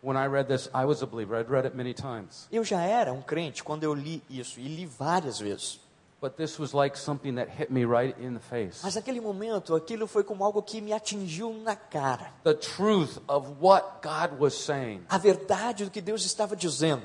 When 0.00 0.16
I 0.16 0.26
read 0.26 0.46
this, 0.48 0.70
I 0.72 0.84
was 0.84 1.02
a 1.02 1.06
believer. 1.06 1.36
I'd 1.36 1.50
read 1.50 1.66
it 1.66 1.76
many 1.76 1.92
times. 1.92 2.46
Eu 2.52 2.64
já 2.64 2.80
era 2.82 3.12
um 3.12 3.20
crente 3.20 3.62
quando 3.64 3.82
eu 3.82 3.92
li 3.92 4.22
isso, 4.30 4.60
e 4.60 4.68
li 4.68 4.86
várias 4.86 5.38
vezes. 5.40 5.80
But 6.20 6.36
this 6.36 6.58
was 6.58 6.72
like 6.72 6.98
something 6.98 7.36
that 7.36 7.48
hit 7.48 7.70
me 7.70 7.84
right 7.84 8.16
in 8.20 8.34
the 8.34 8.40
face. 8.40 8.80
Mas 8.82 8.94
naquele 8.96 9.20
momento, 9.20 9.74
aquilo 9.74 10.06
foi 10.06 10.24
como 10.24 10.44
algo 10.44 10.62
que 10.62 10.80
me 10.80 10.92
atingiu 10.92 11.52
na 11.62 11.76
cara. 11.76 12.32
The 12.42 12.54
truth 12.54 13.18
of 13.28 13.60
what 13.60 14.00
God 14.02 14.40
was 14.40 14.54
saying. 14.54 15.02
A 15.08 15.18
verdade 15.18 15.84
do 15.84 15.90
que 15.90 16.00
Deus 16.00 16.24
estava 16.24 16.56
dizendo. 16.56 17.02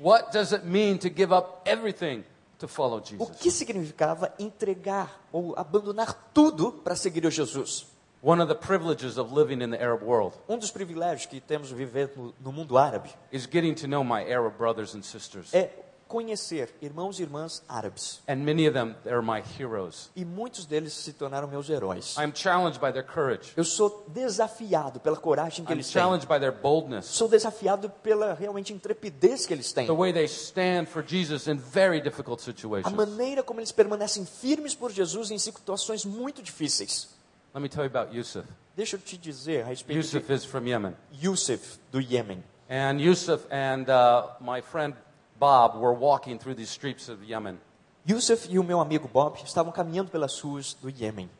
What 0.00 0.32
does 0.32 0.52
it 0.52 0.64
mean 0.64 0.98
to 0.98 1.10
give 1.10 1.30
up 1.30 1.60
everything 1.66 2.24
to 2.58 2.66
follow 2.66 3.02
O 3.18 3.26
que 3.26 3.50
significava 3.50 4.32
entregar 4.38 5.20
ou 5.30 5.54
abandonar 5.58 6.14
tudo 6.32 6.72
para 6.72 6.96
seguir 6.96 7.26
a 7.26 7.30
Jesus? 7.30 7.86
One 8.22 8.42
of 8.42 8.48
the 8.48 8.58
privileges 8.58 9.18
of 9.18 9.32
living 9.32 9.62
in 9.62 9.70
the 9.70 9.82
Arab 9.82 10.02
world 10.02 10.34
Um 10.48 10.58
dos 10.58 10.70
privilégios 10.70 11.26
que 11.26 11.40
temos 11.40 11.68
de 11.68 11.74
viver 11.74 12.12
no, 12.16 12.34
no 12.40 12.50
mundo 12.50 12.78
árabe 12.78 13.10
is 13.30 13.46
getting 13.46 13.74
to 13.74 13.86
know 13.86 14.02
my 14.02 14.22
Arab 14.22 14.56
brothers 14.56 14.94
and 14.94 15.02
sisters. 15.02 15.52
é 15.52 15.70
conhecer 16.10 16.74
irmãos 16.82 17.20
e 17.20 17.22
irmãs 17.22 17.62
árabes. 17.68 18.20
And 18.28 18.36
many 18.38 18.66
of 18.66 18.74
them, 18.74 18.96
they're 19.04 19.22
my 19.22 19.40
heroes. 19.58 20.10
E 20.16 20.24
muitos 20.24 20.66
deles 20.66 20.92
se 20.92 21.12
tornaram 21.12 21.46
meus 21.46 21.70
heróis. 21.70 22.16
I'm 22.18 22.32
challenged 22.34 22.80
by 22.80 22.90
their 22.92 23.04
courage. 23.06 23.52
Eu 23.56 23.62
sou 23.64 24.04
desafiado 24.08 24.98
pela 24.98 25.16
coragem 25.16 25.64
que 25.64 25.72
I'm 25.72 25.76
eles 25.76 25.86
têm. 25.86 26.02
challenged 26.02 26.26
by 26.26 26.40
their 26.40 26.52
boldness. 26.52 27.06
Sou 27.06 27.28
desafiado 27.28 27.88
pela 28.02 28.34
realmente 28.34 28.72
intrepidez 28.72 29.46
que 29.46 29.54
eles 29.54 29.72
têm. 29.72 29.86
The 29.86 29.92
way 29.92 30.12
they 30.12 30.24
stand 30.26 30.86
for 30.86 31.04
Jesus 31.06 31.46
in 31.46 31.56
very 31.56 32.00
difficult 32.00 32.40
A 32.40 32.44
situations. 32.44 32.92
maneira 32.94 33.42
como 33.44 33.60
eles 33.60 33.70
permanecem 33.70 34.26
firmes 34.26 34.74
por 34.74 34.90
Jesus 34.90 35.30
em 35.30 35.38
situações 35.38 36.04
muito 36.04 36.42
difíceis. 36.42 37.08
Let 37.54 37.62
me 37.62 37.68
tell 37.68 37.84
you 37.84 37.90
about 37.90 38.14
Yusuf. 38.16 38.46
Deixa 38.76 38.96
eu 38.96 39.00
te 39.00 39.16
dizer 39.16 39.62
a 39.62 39.66
respeito 39.66 39.96
Yusuf 39.98 40.32
is 40.32 40.44
from 40.44 40.66
Yemen. 40.66 40.94
de 41.12 41.26
Yusuf, 41.26 41.78
do 41.92 42.00
Iêmen. 42.00 42.42
And 42.68 43.00
Yusuf 43.00 43.44
and 43.50 43.86
uh, 43.90 44.28
my 44.40 44.60
friend 44.62 44.94
Bob 45.40 45.76
were 45.76 45.94
walking 45.94 46.38
through 46.38 46.54
the 46.54 46.66
streets 46.66 47.08
of 47.08 47.24
Yemen. 47.24 47.58
Yusuf 48.06 48.46
e 48.50 48.58
o 48.58 48.62
meu 48.62 48.78
amigo 48.78 49.08
Bob 49.08 49.38
estavam 49.42 49.72
caminhando 49.72 50.10
pelas 50.10 50.38
ruas 50.40 50.74
do 50.74 50.90
Iêmen. 50.90 51.30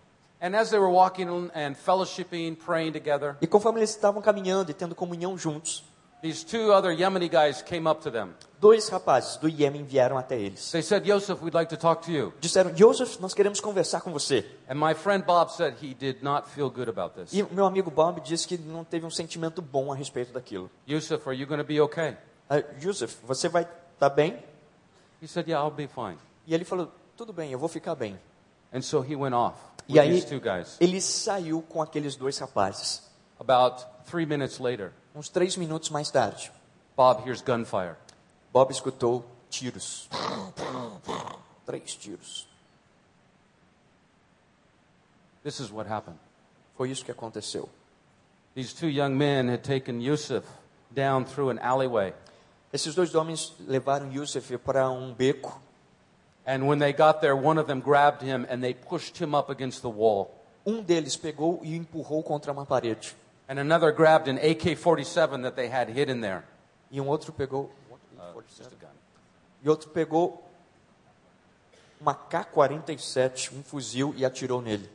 And 0.40 0.56
as 0.56 0.70
they 0.70 0.78
were 0.78 0.90
walking 0.90 1.28
and 1.54 1.74
fellowshipping, 1.74 2.56
praying 2.56 2.92
together, 2.92 3.36
E 3.42 3.46
conforme 3.46 3.80
eles 3.80 3.90
estavam 3.90 4.22
caminhando 4.22 4.70
e 4.70 4.74
tendo 4.74 4.94
comunhão 4.94 5.36
juntos, 5.36 5.84
these 6.22 6.44
two 6.44 6.72
other 6.72 6.90
Yemeni 6.90 7.28
guys 7.28 7.60
came 7.62 7.86
up 7.86 8.02
to 8.02 8.10
them. 8.10 8.34
dois 8.58 8.88
rapazes 8.88 9.36
do 9.36 9.48
Iêmen 9.48 9.84
vieram 9.84 10.16
até 10.16 10.38
eles. 10.38 10.70
They 10.70 10.82
said, 10.82 11.06
Yosef, 11.06 11.42
we'd 11.42 11.54
like 11.54 11.68
to 11.68 11.76
talk 11.78 12.02
to 12.06 12.10
you. 12.10 12.32
Disseram, 12.40 12.72
Yusuf, 12.78 13.20
nós 13.20 13.34
queremos 13.34 13.60
conversar 13.60 14.00
com 14.00 14.10
você. 14.12 14.46
And 14.66 14.76
my 14.76 14.94
friend 14.94 15.24
Bob 15.26 15.50
said 15.50 15.74
he 15.82 15.92
did 15.94 16.22
not 16.22 16.48
feel 16.48 16.70
good 16.70 16.88
about 16.88 17.14
this. 17.14 17.32
E 17.34 17.42
o 17.42 17.48
meu 17.52 17.66
amigo 17.66 17.90
Bob 17.90 18.20
disse 18.22 18.48
que 18.48 18.56
não 18.56 18.82
teve 18.82 19.04
um 19.04 19.10
sentimento 19.10 19.60
bom 19.60 19.92
a 19.92 19.94
respeito 19.94 20.32
daquilo. 20.32 20.70
Yusuf, 20.88 21.26
are 21.28 21.38
you 21.38 21.46
going 21.46 21.60
to 21.60 21.66
be 21.66 21.78
okay? 21.80 22.16
Ah, 22.48 22.62
Yusuf, 22.82 23.18
você 23.26 23.48
vai 23.48 23.66
estar 24.00 24.10
bem? 24.10 24.42
He 25.22 25.26
said, 25.28 25.46
Yeah, 25.48 25.62
I'll 25.62 25.70
be 25.74 25.86
fine. 25.86 26.16
E 26.46 26.54
ele 26.54 26.64
falou, 26.64 26.90
tudo 27.16 27.32
bem, 27.32 27.52
eu 27.52 27.58
vou 27.58 27.68
ficar 27.68 27.94
bem. 27.94 28.18
And 28.72 28.80
so 28.82 29.02
he 29.02 29.14
went 29.14 29.34
off 29.34 29.58
with 29.88 29.96
E 29.96 30.00
aí, 30.00 30.10
these 30.12 30.26
two 30.26 30.40
guys. 30.40 30.76
ele 30.80 31.00
saiu 31.00 31.60
com 31.62 31.82
aqueles 31.82 32.16
dois 32.16 32.38
rapazes. 32.38 33.02
About 33.38 33.84
three 34.06 34.24
minutes 34.26 34.58
later, 34.58 34.92
Uns 35.14 35.28
três 35.28 35.56
minutos 35.56 35.90
mais 35.90 36.10
tarde, 36.10 36.50
Bob 36.96 37.26
hears 37.26 37.42
gunfire. 37.42 37.96
Bob 38.52 38.70
escutou 38.70 39.24
tiros. 39.50 40.08
Três 41.66 41.94
tiros. 41.96 42.46
This 45.42 45.60
is 45.60 45.70
what 45.70 45.88
happened. 45.88 46.18
Foi 46.76 46.90
isso 46.90 47.04
que 47.04 47.10
aconteceu. 47.12 47.68
These 48.54 48.74
two 48.74 48.88
young 48.88 49.16
men 49.16 49.48
had 49.48 49.62
taken 49.62 50.00
Yusuf 50.00 50.44
down 50.94 51.24
through 51.24 51.50
an 51.50 51.58
alleyway. 51.58 52.12
Esses 52.72 52.94
dois 52.94 53.14
homens 53.14 53.52
levaram 53.66 54.10
Yusuf 54.12 54.56
para 54.58 54.88
um 54.90 55.12
beco. 55.12 55.60
And 56.46 56.66
when 56.66 56.78
they 56.78 56.92
got 56.92 57.20
there, 57.20 57.34
one 57.36 57.58
of 57.60 57.66
them 57.66 57.80
grabbed 57.80 58.22
him 58.22 58.46
and 58.48 58.60
they 58.62 58.74
pushed 58.74 59.18
him 59.20 59.34
up 59.34 59.50
against 59.50 59.82
the 59.82 59.88
wall. 59.90 60.30
Um 60.66 60.82
deles 60.82 61.16
pegou 61.16 61.60
e 61.62 61.74
empurrou 61.76 62.22
contra 62.22 62.52
uma 62.52 62.64
parede. 62.64 63.14
And 63.48 63.58
another 63.58 63.92
grabbed 63.92 64.28
an 64.28 64.38
AK 64.38 64.76
47 64.76 65.42
that 65.42 65.56
they 65.56 65.68
had 65.68 65.88
hidden 65.90 66.20
there. 66.20 66.44
E 66.90 67.00
um 67.00 67.08
outro 67.08 67.32
pegou. 67.32 67.70
Gun. 68.78 68.88
E 69.62 69.68
outro 69.68 69.90
pegou 69.90 70.42
uma 72.00 72.14
K-47, 72.14 73.52
um 73.52 73.62
fuzil, 73.62 74.14
e 74.16 74.24
atirou 74.24 74.62
nele. 74.62 74.88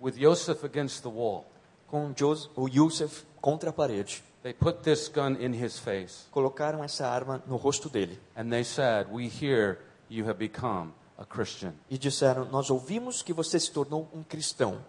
With 0.00 0.16
Yosef 0.16 0.64
against 0.64 1.02
the 1.02 1.08
wall, 1.10 1.44
Com 1.88 2.12
Jos- 2.16 2.50
o 2.56 2.66
Yusuf 2.68 3.24
contra 3.40 3.70
a 3.70 3.72
parede. 3.72 4.22
They 4.42 4.52
put 4.52 4.82
this 4.82 5.08
gun 5.08 5.36
in 5.36 5.52
his 5.52 5.78
face 5.78 6.26
Colocaram 6.32 6.82
essa 6.82 7.06
arma 7.06 7.42
no 7.46 7.56
rosto 7.56 7.88
dele. 7.88 8.18
and 8.36 8.50
they 8.50 8.64
said, 8.64 9.06
We 9.10 9.28
hear 9.28 9.78
you 10.08 10.24
have 10.24 10.38
become 10.38 10.92
a 11.18 11.24
Christian. 11.24 11.72
E 11.90 11.96
disseram: 11.98 12.44
Nós 12.50 12.70
ouvimos 12.70 13.22
que 13.22 13.32
você 13.32 13.58
se 13.60 13.70
tornou 13.70 14.08
um 14.12 14.22
cristão. 14.22 14.80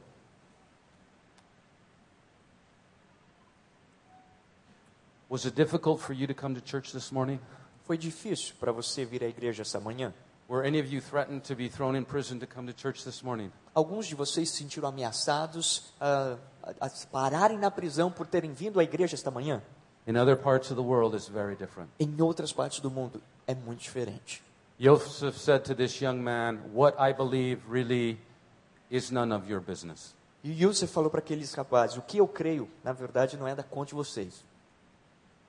Was 5.30 5.46
it 5.46 5.56
difficult 5.56 6.00
for 6.00 6.14
you 6.14 6.28
to 6.28 6.34
come 6.34 6.54
to 6.56 6.62
church 6.62 6.92
this 6.92 7.12
morning? 7.12 7.40
Foi 7.86 7.98
difícil 7.98 8.56
para 8.60 8.72
você 8.72 9.04
vir 9.06 9.24
à 9.24 9.28
igreja 9.28 9.64
essa 9.64 9.80
manhã? 9.80 10.14
Were 10.48 10.66
any 10.66 10.80
of 10.80 10.88
you 10.94 11.02
threatened 11.02 11.44
to 11.48 11.56
be 11.56 11.70
thrown 11.70 11.96
in 11.96 12.04
prison 12.06 12.40
to 12.40 12.46
come 12.46 12.72
to 12.72 12.74
church 12.74 13.04
this 13.04 13.24
morning? 13.24 13.52
Alguns 13.74 14.08
de 14.08 14.16
vocês 14.16 14.50
se 14.52 14.58
sentiram 14.58 14.90
ameaçados 14.90 15.94
a, 16.00 16.38
a, 16.64 16.88
a 16.88 16.90
pararem 17.12 17.58
na 17.58 17.70
prisão 17.70 18.10
por 18.10 18.26
terem 18.26 18.54
vindo 18.54 18.80
à 18.80 18.84
igreja 18.84 19.16
esta 19.16 19.30
manhã? 19.30 19.62
In 20.08 20.18
other 20.18 20.36
parts 20.36 20.72
of 20.72 20.76
the 20.76 20.88
world, 20.88 21.16
it's 21.16 21.28
very 21.28 21.56
different. 21.56 21.90
Em 22.00 22.22
outras 22.22 22.52
partes 22.52 22.80
do 22.80 22.90
mundo 22.90 23.22
é 23.48 23.54
muito 23.54 23.82
diferente. 23.82 24.42
Joseph 24.80 25.38
said 25.38 25.64
to 25.66 25.76
this 25.76 26.02
young 26.02 26.18
man, 26.18 26.60
What 26.74 26.98
I 27.00 27.14
believe 27.14 27.62
really 27.70 28.20
is 28.90 29.12
none 29.12 29.34
of 29.34 29.50
your 29.50 29.62
business. 29.62 30.14
E 30.44 30.52
Yusuf 30.52 30.92
falou 30.92 31.10
para 31.10 31.20
aqueles 31.20 31.54
rapazes: 31.54 31.98
O 31.98 32.02
que 32.02 32.18
eu 32.18 32.28
creio, 32.28 32.70
na 32.84 32.92
verdade, 32.92 33.38
não 33.38 33.48
é 33.48 33.56
da 33.56 33.64
conta 33.64 33.90
de 33.90 33.96
vocês. 33.96 34.44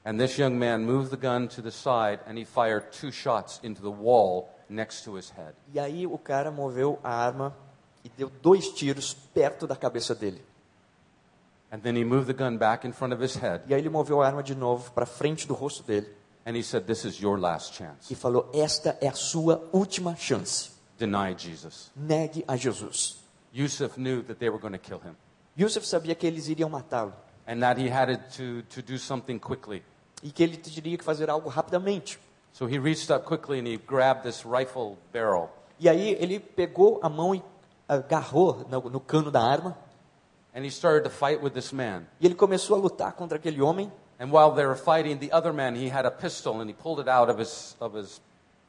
And 0.05 0.19
this 0.19 0.39
young 0.39 0.51
man 0.51 0.79
moved 0.81 1.11
the 1.11 1.17
gun 1.17 1.49
to 1.49 1.63
the 1.63 1.71
side 1.71 2.21
and 2.27 2.39
he 2.39 2.45
fired 2.45 2.93
two 2.93 3.11
shots 3.11 3.59
into 3.65 3.81
the 3.81 3.89
wall 3.89 4.51
next 4.69 5.03
to 5.05 5.17
his 5.17 5.31
head. 5.31 5.55
E 5.73 5.81
aí 5.81 6.07
o 6.07 6.19
cara 6.19 6.51
moveu 6.51 7.01
a 7.03 7.11
arma 7.11 7.57
e 8.05 8.09
deu 8.11 8.31
dois 8.43 8.69
tiros 8.69 9.15
perto 9.15 9.67
da 9.67 9.75
cabeça 9.75 10.15
dele. 10.15 10.45
E 13.67 13.75
aí 13.75 13.81
ele 13.81 13.89
moveu 13.89 14.23
a 14.23 14.27
arma 14.27 14.43
de 14.43 14.55
novo 14.55 14.93
para 14.93 15.07
frente 15.07 15.47
do 15.47 15.55
rosto 15.55 15.83
dele 15.83 16.09
and 16.47 16.57
he 16.57 16.63
said, 16.63 16.85
This 16.87 17.05
is 17.05 17.21
your 17.21 17.39
last 17.39 17.75
chance. 17.75 18.13
e 18.13 18.15
falou: 18.15 18.51
Esta 18.53 18.97
é 19.01 19.09
a 19.09 19.15
sua 19.15 19.69
última 19.73 20.15
chance. 20.17 20.71
Deny 20.99 21.35
Jesus. 21.37 21.91
Negue 21.97 22.45
a 22.47 22.57
Jesus. 22.57 23.19
Yusuf 23.53 23.99
knew 23.99 24.23
that 24.25 24.39
they 24.39 24.49
were 24.49 24.61
going 24.61 24.73
to 24.73 24.79
kill 24.79 24.99
him 24.99 25.15
Yusuf 25.57 25.87
sabia 25.87 26.15
que 26.17 26.27
eles 26.27 26.49
iriam 26.49 26.69
matá-lo 26.69 27.13
and 27.47 27.61
that 27.61 27.81
he 27.81 27.89
had 27.89 28.17
to, 28.37 28.63
to 28.63 28.83
do 28.83 28.99
something 28.99 29.39
quickly. 29.39 29.83
e 30.23 30.31
que 30.31 30.43
ele 30.43 30.57
teria 30.57 30.99
que 30.99 31.05
fazer 31.05 31.31
algo 31.31 31.49
rapidamente. 31.49 32.19
So 32.53 32.67
he 32.67 32.79
reached 32.79 33.13
up 33.13 33.25
quickly 33.27 33.59
and 33.61 33.67
he 33.67 33.77
grabbed 33.77 34.25
this 34.25 34.45
rifle 34.45 34.97
barrel 35.13 35.51
E 35.79 35.89
aí 35.89 36.17
ele 36.21 36.39
pegou 36.39 37.01
a 37.03 37.09
mão 37.09 37.35
e 37.35 37.43
agarrou 37.89 38.65
no, 38.69 38.91
no 38.91 39.01
cano 39.01 39.31
da 39.31 39.43
arma 39.43 39.77
e 42.21 42.27
ele 42.27 42.35
começou 42.35 42.77
a 42.77 42.79
lutar 42.79 43.13
contra 43.15 43.39
aquele 43.39 43.61
homem. 43.61 43.91
And 44.21 44.27
while 44.27 44.55
they 44.55 44.65
were 44.65 44.77
fighting, 44.77 45.19
the 45.19 45.35
other 45.35 45.53
man, 45.53 45.75
he 45.75 45.89
had 45.91 46.07
a 46.07 46.11
pistol 46.11 46.61
and 46.61 46.69
he 46.69 46.73
pulled 46.73 47.01
it 47.01 47.09
out 47.09 47.29
of 47.29 47.39
his, 47.39 47.77
of 47.81 47.97
his 47.97 48.21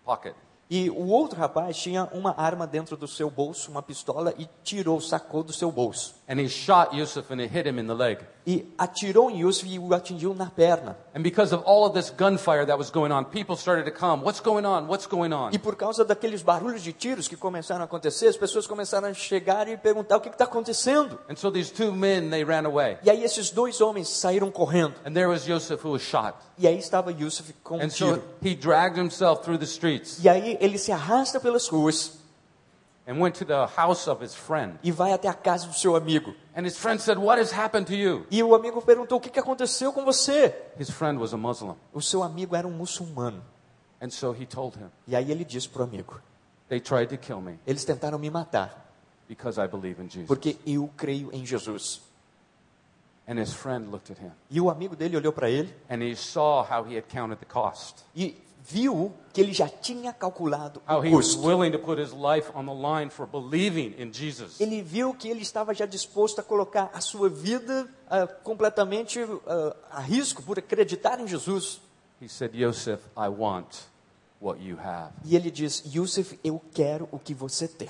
pocket. 0.03 0.35
E 0.69 0.89
o 0.89 1.07
outro 1.09 1.39
rapaz 1.39 1.77
tinha 1.77 2.05
uma 2.11 2.33
arma 2.35 2.65
dentro 2.65 2.97
do 2.97 3.07
seu 3.07 3.29
bolso, 3.29 3.69
uma 3.69 3.83
pistola, 3.83 4.33
e 4.37 4.49
tirou, 4.63 4.99
sacou 4.99 5.43
do 5.43 5.53
seu 5.53 5.71
bolso. 5.71 6.15
And 6.27 6.41
he 6.41 6.49
shot 6.49 6.95
Yusuf 6.95 7.31
and 7.31 7.39
it 7.39 7.53
hit 7.53 7.69
him 7.69 7.79
in 7.79 7.85
the 7.85 7.93
leg. 7.93 8.17
E 8.47 8.73
atirou 8.75 9.29
em 9.29 9.41
Yusuf 9.41 9.67
e 9.69 9.77
o 9.77 9.93
atingiu 9.93 10.33
na 10.33 10.49
perna. 10.49 10.97
And 11.15 11.21
because 11.21 11.53
of 11.53 11.63
all 11.67 11.85
of 11.85 11.93
this 11.93 12.09
gunfire 12.09 12.65
that 12.65 12.77
was 12.79 12.89
going 12.89 13.11
on, 13.11 13.25
people 13.25 13.55
started 13.55 13.85
to 13.85 13.91
come. 13.91 14.23
What's 14.23 14.39
going 14.39 14.65
on? 14.65 14.87
What's 14.87 15.05
going 15.07 15.33
on? 15.33 15.51
E 15.53 15.59
por 15.59 15.75
causa 15.75 16.03
daqueles 16.03 16.41
barulhos 16.41 16.81
de 16.81 16.91
tiros 16.91 17.27
que 17.27 17.37
começaram 17.37 17.81
a 17.81 17.85
acontecer, 17.85 18.27
as 18.27 18.37
pessoas 18.37 18.65
começaram 18.65 19.07
a 19.07 19.13
chegar 19.13 19.67
e 19.67 19.77
perguntar 19.77 20.17
o 20.17 20.21
que 20.21 20.29
está 20.29 20.45
acontecendo. 20.45 21.19
And 21.29 21.35
so 21.35 21.51
these 21.51 21.71
two 21.71 21.91
men, 21.91 22.31
they 22.31 22.43
ran 22.43 22.65
away. 22.65 22.97
E 23.03 23.09
aí 23.11 23.23
esses 23.23 23.51
dois 23.51 23.79
homens 23.81 24.09
saíram 24.09 24.49
correndo. 24.49 24.95
And 25.05 25.13
there 25.13 25.27
was 25.27 25.47
Yusuf 25.47 25.85
who 25.85 25.91
was 25.91 26.01
shot. 26.01 26.35
E 26.57 26.67
aí 26.67 26.77
estava 26.77 27.11
Yusuf 27.11 27.51
com 27.63 27.77
um 27.77 27.81
And 27.81 27.89
so 27.89 28.13
tiro. 28.13 28.23
he 28.43 28.55
dragged 28.55 28.97
himself 28.99 29.43
through 29.43 29.57
the 29.59 29.65
streets 29.65 30.23
E 30.23 30.29
aí 30.29 30.57
ele 30.61 30.77
se 30.77 30.91
arrasta 30.91 31.39
pelas 31.39 31.67
ruas 31.67 32.19
and 33.07 33.19
went 33.21 33.33
to 33.37 33.45
the 33.45 33.67
house 33.77 34.07
of 34.07 34.23
his 34.23 34.33
friend. 34.33 34.79
e 34.83 34.91
vai 34.91 35.11
até 35.13 35.27
a 35.27 35.33
casa 35.33 35.67
do 35.67 35.73
seu 35.73 35.95
amigo. 35.95 36.33
And 36.55 36.65
his 36.65 36.77
friend 36.77 36.99
said, 37.01 37.17
What 37.17 37.39
has 37.41 37.51
happened 37.51 37.85
to 37.87 37.93
you? 37.93 38.25
E 38.31 38.41
o 38.41 38.55
amigo 38.55 38.81
perguntou: 38.81 39.17
O 39.17 39.21
que, 39.21 39.29
que 39.29 39.39
aconteceu 39.39 39.91
com 39.91 40.05
você? 40.05 40.55
His 40.79 40.89
friend 40.89 41.19
was 41.19 41.33
a 41.33 41.37
Muslim. 41.37 41.75
O 41.93 42.01
seu 42.01 42.23
amigo 42.23 42.55
era 42.55 42.67
um 42.67 42.71
muçulmano. 42.71 43.43
And 44.01 44.09
so 44.09 44.31
he 44.33 44.45
told 44.45 44.77
him, 44.77 44.87
E 45.07 45.15
aí 45.15 45.31
ele 45.31 45.43
disse 45.45 45.67
para 45.69 45.81
o 45.81 45.85
amigo: 45.85 46.21
They 46.69 46.79
tried 46.79 47.07
to 47.09 47.17
kill 47.17 47.41
me 47.41 47.59
Eles 47.67 47.83
tentaram 47.85 48.17
me 48.17 48.29
matar 48.29 48.89
because 49.27 49.59
I 49.59 49.67
believe 49.67 50.01
in 50.01 50.09
Jesus. 50.09 50.27
porque 50.27 50.57
eu 50.65 50.89
creio 50.95 51.29
em 51.33 51.45
Jesus. 51.45 52.01
And 53.27 53.39
his 53.39 53.53
friend 53.53 53.89
looked 53.91 54.11
at 54.11 54.19
him 54.19 54.31
E 54.51 54.61
o 54.61 54.69
amigo 54.69 54.95
dele 54.95 55.17
olhou 55.17 55.33
para 55.33 55.49
ele 55.49 55.73
and 55.89 56.03
he 56.03 56.15
saw 56.15 56.63
how 56.63 56.85
he 56.87 56.95
had 56.97 57.05
counted 57.09 57.39
the 57.39 57.45
cost. 57.45 58.03
e 58.15 58.37
viu 58.67 59.13
que 59.31 59.39
ele 59.39 59.53
já 59.53 59.69
tinha 59.69 60.11
calculado 60.11 60.81
o 60.87 61.09
custo. 61.09 61.51
Ele 64.59 64.81
viu 64.81 65.13
que 65.13 65.27
ele 65.27 65.41
estava 65.41 65.73
já 65.73 65.85
disposto 65.85 66.39
a 66.39 66.43
colocar 66.43 66.89
a 66.93 66.99
sua 66.99 67.29
vida 67.29 67.87
ah, 68.09 68.25
completamente 68.25 69.19
ah, 69.45 69.75
a 69.91 69.99
risco 69.99 70.41
por 70.41 70.57
acreditar 70.57 71.19
em 71.19 71.27
Jesus. 71.27 71.79
He 72.21 72.29
said, 72.29 72.55
Yosef, 72.55 73.03
I 73.15 73.27
want 73.27 73.67
what 74.41 74.59
you 74.61 74.77
have. 74.79 75.13
E 75.25 75.35
ele 75.35 75.51
diz: 75.51 75.83
Yusuf, 75.93 76.39
eu 76.43 76.61
quero 76.73 77.07
o 77.11 77.19
que 77.19 77.33
você 77.33 77.67
tem. 77.67 77.89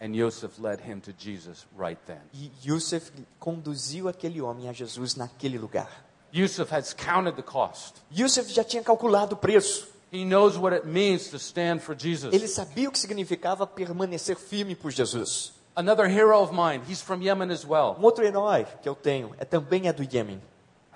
And 0.00 0.14
Yosef 0.16 0.58
led 0.58 0.80
him 0.80 1.00
to 1.02 1.12
Jesus 1.12 1.66
right 1.76 2.00
then. 2.06 2.22
E 2.32 2.50
Yusuf 2.64 3.12
conduziu 3.38 4.08
aquele 4.08 4.40
homem 4.40 4.68
a 4.68 4.72
Jesus 4.72 5.14
naquele 5.14 5.58
lugar. 5.58 5.90
Yusuf 6.32 6.72
has 6.72 6.94
counted 6.94 7.36
the 7.36 7.42
cost. 7.42 7.96
Yusuf 8.10 8.50
já 8.50 8.64
tinha 8.64 8.82
calculado 8.82 9.34
o 9.34 9.38
preço. 9.38 9.88
He 10.12 10.24
knows 10.24 10.56
what 10.56 10.74
it 10.74 10.86
means 10.86 11.28
to 11.28 11.36
stand 11.36 11.80
for 11.80 11.94
Jesus. 11.94 12.32
Ele 12.32 12.48
sabia 12.48 12.88
o 12.88 12.92
que 12.92 12.98
significava 12.98 13.66
permanecer 13.66 14.36
firme 14.36 14.74
por 14.74 14.90
Jesus. 14.90 15.52
Another 15.76 16.08
hero 16.08 16.36
of 16.36 16.52
mine, 16.52 16.82
he's 16.88 17.00
from 17.00 17.22
Yemen 17.22 17.50
as 17.52 17.64
well. 17.64 17.96
Um 17.98 18.04
outro 18.04 18.24
herói 18.24 18.66
que 18.82 18.88
eu 18.88 18.94
tenho 18.94 19.34
é 19.38 19.44
também 19.44 19.86
é 19.86 19.92
do 19.92 20.02
Iêmen. 20.02 20.40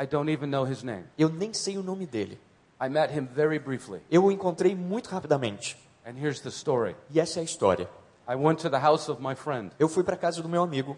I 0.01 0.07
don't 0.07 0.33
even 0.33 0.49
know 0.49 0.67
his 0.67 0.83
name. 0.83 1.05
Eu 1.17 1.29
nem 1.29 1.53
sei 1.53 1.79
o 1.79 1.83
nome 1.83 2.07
dele. 2.07 2.38
I 2.81 2.88
met 2.88 3.12
him 3.12 3.27
very 3.27 3.59
briefly. 3.59 4.01
Eu 4.11 4.25
o 4.25 4.33
encontrei 4.33 4.75
muito 4.75 5.09
rapidamente. 5.09 5.77
And 6.05 6.19
here's 6.19 6.40
the 6.40 6.49
story. 6.49 6.97
E 7.11 7.21
essa 7.21 7.38
é 7.38 7.43
a 7.43 7.45
história. 7.45 7.88
I 8.29 8.35
went 8.37 8.61
to 8.63 8.71
the 8.71 8.79
house 8.79 9.11
of 9.11 9.23
my 9.23 9.35
friend, 9.35 9.71
Eu 9.79 9.89
fui 9.89 10.03
para 10.03 10.17
casa 10.17 10.43
do 10.43 10.49
meu 10.49 10.63
amigo 10.63 10.97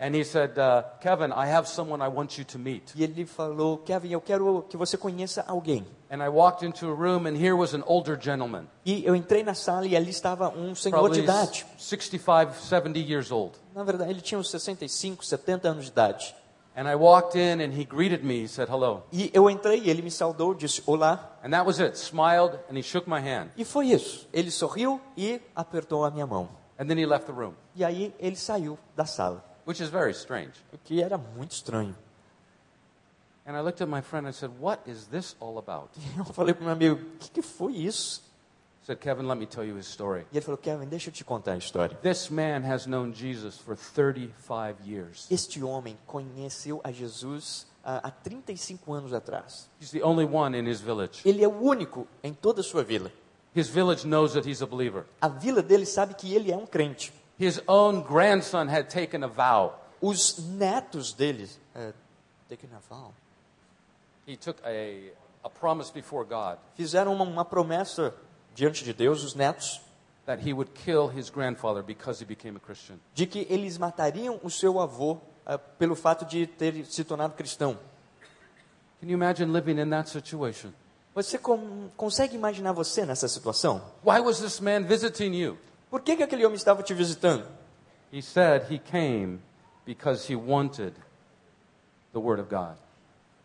and 0.00 0.14
he 0.14 0.24
said, 0.24 0.58
uh, 0.58 0.82
Kevin, 1.02 1.30
I 1.30 1.46
have 1.46 1.68
someone 1.68 2.00
I 2.00 2.08
want 2.08 2.38
you 2.38 2.44
to 2.46 2.58
meet. 2.58 2.94
e 2.96 3.04
ele 3.04 3.26
falou: 3.26 3.78
Kevin, 3.78 4.12
eu 4.12 4.20
quero 4.20 4.64
que 4.68 4.76
você 4.76 4.96
conheça 4.96 5.44
alguém. 5.46 5.84
And 6.10 6.24
I 6.24 6.28
walked 6.28 6.64
into 6.64 6.90
a 6.90 6.94
room, 6.94 7.26
and 7.26 7.36
here 7.36 7.54
was 7.54 7.74
an 7.74 7.82
older 7.86 8.18
gentleman, 8.18 8.66
E 8.84 9.04
eu 9.04 9.14
entrei 9.14 9.42
na 9.44 9.52
sala 9.52 9.86
e 9.86 9.94
ali 9.94 10.10
estava 10.10 10.48
um 10.48 10.74
senhor 10.74 11.10
de 11.10 11.20
probably 11.20 11.20
idade. 11.20 11.66
65, 11.76 12.54
70 12.54 12.98
years 12.98 13.30
old. 13.30 13.52
Na 13.74 13.84
verdade, 13.84 14.10
ele 14.10 14.22
tinha 14.22 14.38
uns 14.38 14.50
65, 14.50 15.22
70 15.24 15.68
anos 15.68 15.84
de 15.84 15.90
idade. 15.90 16.34
And 16.74 16.88
I 16.88 16.94
walked 16.94 17.36
in, 17.36 17.60
and 17.60 17.72
he 17.78 17.84
greeted 17.84 18.24
me. 18.24 18.44
He 18.44 18.48
said, 18.48 18.70
hello. 18.70 19.02
E 19.12 19.30
eu 19.34 19.50
entrei 19.50 19.80
e 19.80 19.90
ele 19.90 20.00
me 20.00 20.10
saudou, 20.10 20.54
disse 20.54 20.82
olá. 20.86 21.36
And 21.44 21.50
that 21.50 21.66
was 21.66 21.78
it. 21.78 21.98
Smiled, 21.98 22.58
and 22.70 22.78
he 22.78 22.82
shook 22.82 23.06
my 23.10 23.20
hand. 23.20 23.50
E 23.54 23.66
foi 23.66 23.88
isso. 23.88 24.26
Ele 24.32 24.50
sorriu 24.50 24.98
e 25.14 25.42
apertou 25.54 26.06
a 26.06 26.10
minha 26.10 26.26
mão. 26.26 26.59
And 26.80 26.86
then 26.88 26.96
he 26.96 27.04
left 27.04 27.26
the 27.26 27.32
room, 27.32 27.54
E 27.76 27.84
aí 27.84 28.14
ele 28.18 28.36
saiu 28.36 28.78
da 28.96 29.04
sala, 29.04 29.44
which 29.66 29.82
is 29.82 29.90
very 29.90 30.12
strange. 30.12 30.52
o 30.72 30.78
que 30.78 31.02
era 31.02 31.18
muito 31.18 31.52
estranho. 31.52 31.94
And 33.46 33.54
I 33.56 33.60
looked 33.60 33.82
at 33.82 33.88
my 33.88 34.00
friend 34.00 34.26
and 34.26 34.32
said, 34.32 34.50
What 34.58 34.80
is 34.88 35.06
this 35.08 35.36
all 35.40 35.58
about? 35.58 35.90
Eu 36.16 36.24
falei 36.24 36.54
para 36.54 36.64
meu 36.64 36.72
amigo: 36.72 36.94
o 36.94 37.18
que, 37.18 37.30
que 37.30 37.42
foi 37.42 37.74
isso? 37.74 38.22
He 38.82 38.86
said, 38.86 38.98
Kevin, 38.98 39.28
let 39.28 39.36
me 39.36 39.44
tell 39.46 39.62
you 39.62 39.76
his 39.76 39.86
story. 39.86 40.24
E 40.32 40.38
ele 40.38 40.44
falou: 40.44 40.56
Kevin, 40.56 40.86
deixa 40.86 41.10
eu 41.10 41.12
te 41.12 41.22
contar 41.22 41.52
a 41.52 41.58
história. 41.58 41.96
This 41.98 42.30
man 42.30 42.62
has 42.64 42.86
known 42.86 43.12
Jesus 43.12 43.58
for 43.58 43.76
35 43.76 44.76
years. 44.86 45.26
Este 45.30 45.62
homem 45.62 45.98
conheceu 46.06 46.80
a 46.82 46.90
Jesus 46.90 47.66
ah, 47.84 48.00
há 48.04 48.10
35 48.10 48.90
anos 48.94 49.12
atrás. 49.12 49.68
He's 49.78 49.90
the 49.90 50.02
only 50.02 50.24
one 50.24 50.58
in 50.58 50.66
his 50.66 50.80
village. 50.80 51.20
Ele 51.26 51.44
é 51.44 51.48
o 51.48 51.60
único 51.60 52.06
em 52.22 52.32
toda 52.32 52.62
a 52.62 52.64
sua 52.64 52.82
vila. 52.82 53.12
His 53.54 53.68
village 53.68 54.04
knows 54.04 54.34
that 54.34 54.48
he's 54.48 54.62
a 54.62 54.66
believer. 54.66 55.06
A 55.20 55.28
vila 55.28 55.62
dele 55.62 55.84
sabe 55.84 56.14
que 56.14 56.34
ele 56.34 56.52
é 56.52 56.56
um 56.56 56.66
crente. 56.66 57.12
His 57.38 57.60
own 57.66 58.02
grandson 58.02 58.68
had 58.68 58.88
taken 58.88 59.24
a 59.24 59.28
vow. 59.28 59.78
Os 60.00 60.38
netos 60.38 61.12
dele. 61.12 61.48
É, 61.74 61.92
taken 62.48 62.68
a 62.74 62.80
vow, 62.88 63.12
He 64.26 64.36
took 64.36 64.60
a, 64.64 65.12
a 65.44 65.48
promise 65.48 65.90
before 65.92 66.24
God 66.24 66.58
fizeram 66.76 67.12
uma, 67.14 67.24
uma 67.24 67.44
promessa 67.44 68.14
diante 68.54 68.84
de 68.84 68.92
Deus, 68.92 69.24
os 69.24 69.34
netos, 69.34 69.80
that 70.26 70.46
he 70.46 70.52
would 70.52 70.72
kill 70.72 71.08
his 71.08 71.30
grandfather 71.30 71.82
because 71.82 72.20
he 72.22 72.26
became 72.26 72.56
a 72.56 72.60
Christian. 72.60 72.98
de 73.14 73.26
que 73.26 73.46
eles 73.48 73.78
matariam 73.78 74.38
o 74.42 74.50
seu 74.50 74.78
avô 74.78 75.18
ah, 75.46 75.58
pelo 75.58 75.96
fato 75.96 76.24
de 76.24 76.46
ter 76.46 76.84
se 76.86 77.02
tornado 77.04 77.34
cristão. 77.34 77.76
Can 79.00 79.08
you 79.08 79.14
imagine 79.14 79.50
living 79.52 79.80
in 79.80 79.88
that 79.90 80.08
situation? 80.08 80.72
Você 81.14 81.38
com- 81.38 81.88
consegue 81.96 82.36
imaginar 82.36 82.72
você 82.72 83.04
nessa 83.04 83.26
situação? 83.28 83.82
Why 84.04 84.20
was 84.20 84.38
this 84.40 84.60
man 84.60 84.82
visiting 84.84 85.34
you? 85.34 85.58
Por 85.90 86.02
que, 86.02 86.16
que 86.16 86.22
aquele 86.22 86.44
homem 86.44 86.56
estava 86.56 86.82
te 86.82 86.94
visitando? 86.94 87.44
He 88.12 88.22
said 88.22 88.70
he 88.70 88.78
came 88.78 89.40
because 89.84 90.32
he 90.32 90.36
wanted 90.36 90.94
the 92.12 92.18
Word 92.18 92.40
of 92.40 92.48
God. 92.48 92.76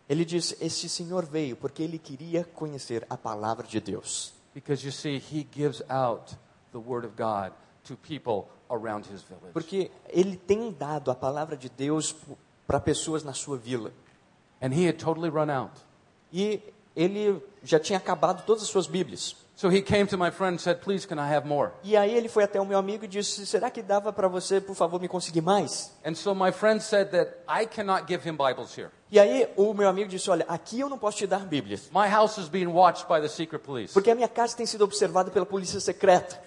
Ele 0.08 0.24
disse: 0.24 0.56
Esse 0.62 0.88
senhor 0.88 1.26
veio 1.26 1.56
porque 1.56 1.82
ele 1.82 1.98
queria 1.98 2.44
conhecer 2.44 3.06
a 3.10 3.18
palavra 3.18 3.66
de 3.66 3.80
Deus. 3.80 4.34
Because 4.54 4.86
you 4.86 4.92
see, 4.92 5.18
he 5.18 5.48
gives 5.52 5.82
out 5.90 6.36
the 6.72 6.78
Word 6.78 7.06
of 7.06 7.16
God 7.18 7.52
to 7.86 7.98
people 7.98 8.48
around 8.70 9.08
his 9.12 9.22
village. 9.24 9.54
Porque 9.54 9.92
ele 10.10 10.38
tem 10.38 10.72
dado 10.72 11.10
a 11.10 11.16
palavra 11.16 11.58
de 11.58 11.70
Deus 11.70 12.16
para 12.68 12.80
pessoas 12.80 13.24
na 13.24 13.34
sua 13.34 13.58
vila. 13.58 13.92
And 14.62 14.70
he 14.74 14.88
had 14.88 14.98
totally 14.98 15.30
run 15.30 15.50
out. 15.50 15.74
E 16.32 16.62
ele 16.96 17.44
já 17.64 17.80
tinha 17.80 17.98
acabado 17.98 18.44
todas 18.46 18.64
as 18.64 18.70
suas 18.70 18.88
Bíblias. 18.88 19.36
So 19.58 19.70
he 19.70 19.82
came 19.82 20.06
to 20.08 20.18
my 20.18 20.32
friend 20.32 20.56
and 20.56 20.60
said, 20.60 20.82
Please, 20.82 21.08
can 21.08 21.18
I 21.18 21.34
have 21.34 21.48
more? 21.48 21.72
E 21.82 21.96
aí 21.96 22.14
ele 22.14 22.28
foi 22.28 22.44
até 22.44 22.60
o 22.60 22.66
meu 22.66 22.78
amigo 22.78 23.06
e 23.06 23.08
disse: 23.08 23.46
Será 23.46 23.72
que 23.72 23.82
dava 23.82 24.12
para 24.12 24.28
você, 24.28 24.60
por 24.60 24.76
favor, 24.76 25.00
me 25.00 25.08
conseguir 25.08 25.40
mais? 25.40 25.94
And 26.06 26.14
so 26.14 26.36
my 26.36 26.52
friend 26.52 26.84
said 26.84 27.12
that 27.12 27.38
I 27.48 27.66
cannot 27.66 28.06
give 28.06 28.28
him 28.28 28.36
Bibles 28.36 28.78
here. 28.78 28.90
E 29.10 29.18
aí 29.18 29.48
o 29.56 29.74
meu 29.74 29.88
amigo 29.88 30.10
disse: 30.10 30.30
Olha, 30.30 30.46
aqui 30.50 30.82
eu 30.82 30.90
não 30.90 30.98
posso 30.98 31.20
te 31.20 31.26
dar 31.26 31.46
Bíblias. 31.46 31.90
My 31.94 32.10
house 32.10 32.38
is 32.38 32.50
being 32.50 32.68
watched 32.68 33.08
by 33.08 33.22
the 33.22 33.30
secret 33.30 33.64
police. 33.64 33.94
Porque 33.94 34.12
a 34.12 34.16
minha 34.16 34.28
casa 34.28 34.58
tem 34.58 34.66
sido 34.66 34.84
observada 34.84 35.32
pela 35.32 35.46
polícia 35.46 35.80
secreta. 35.80 36.38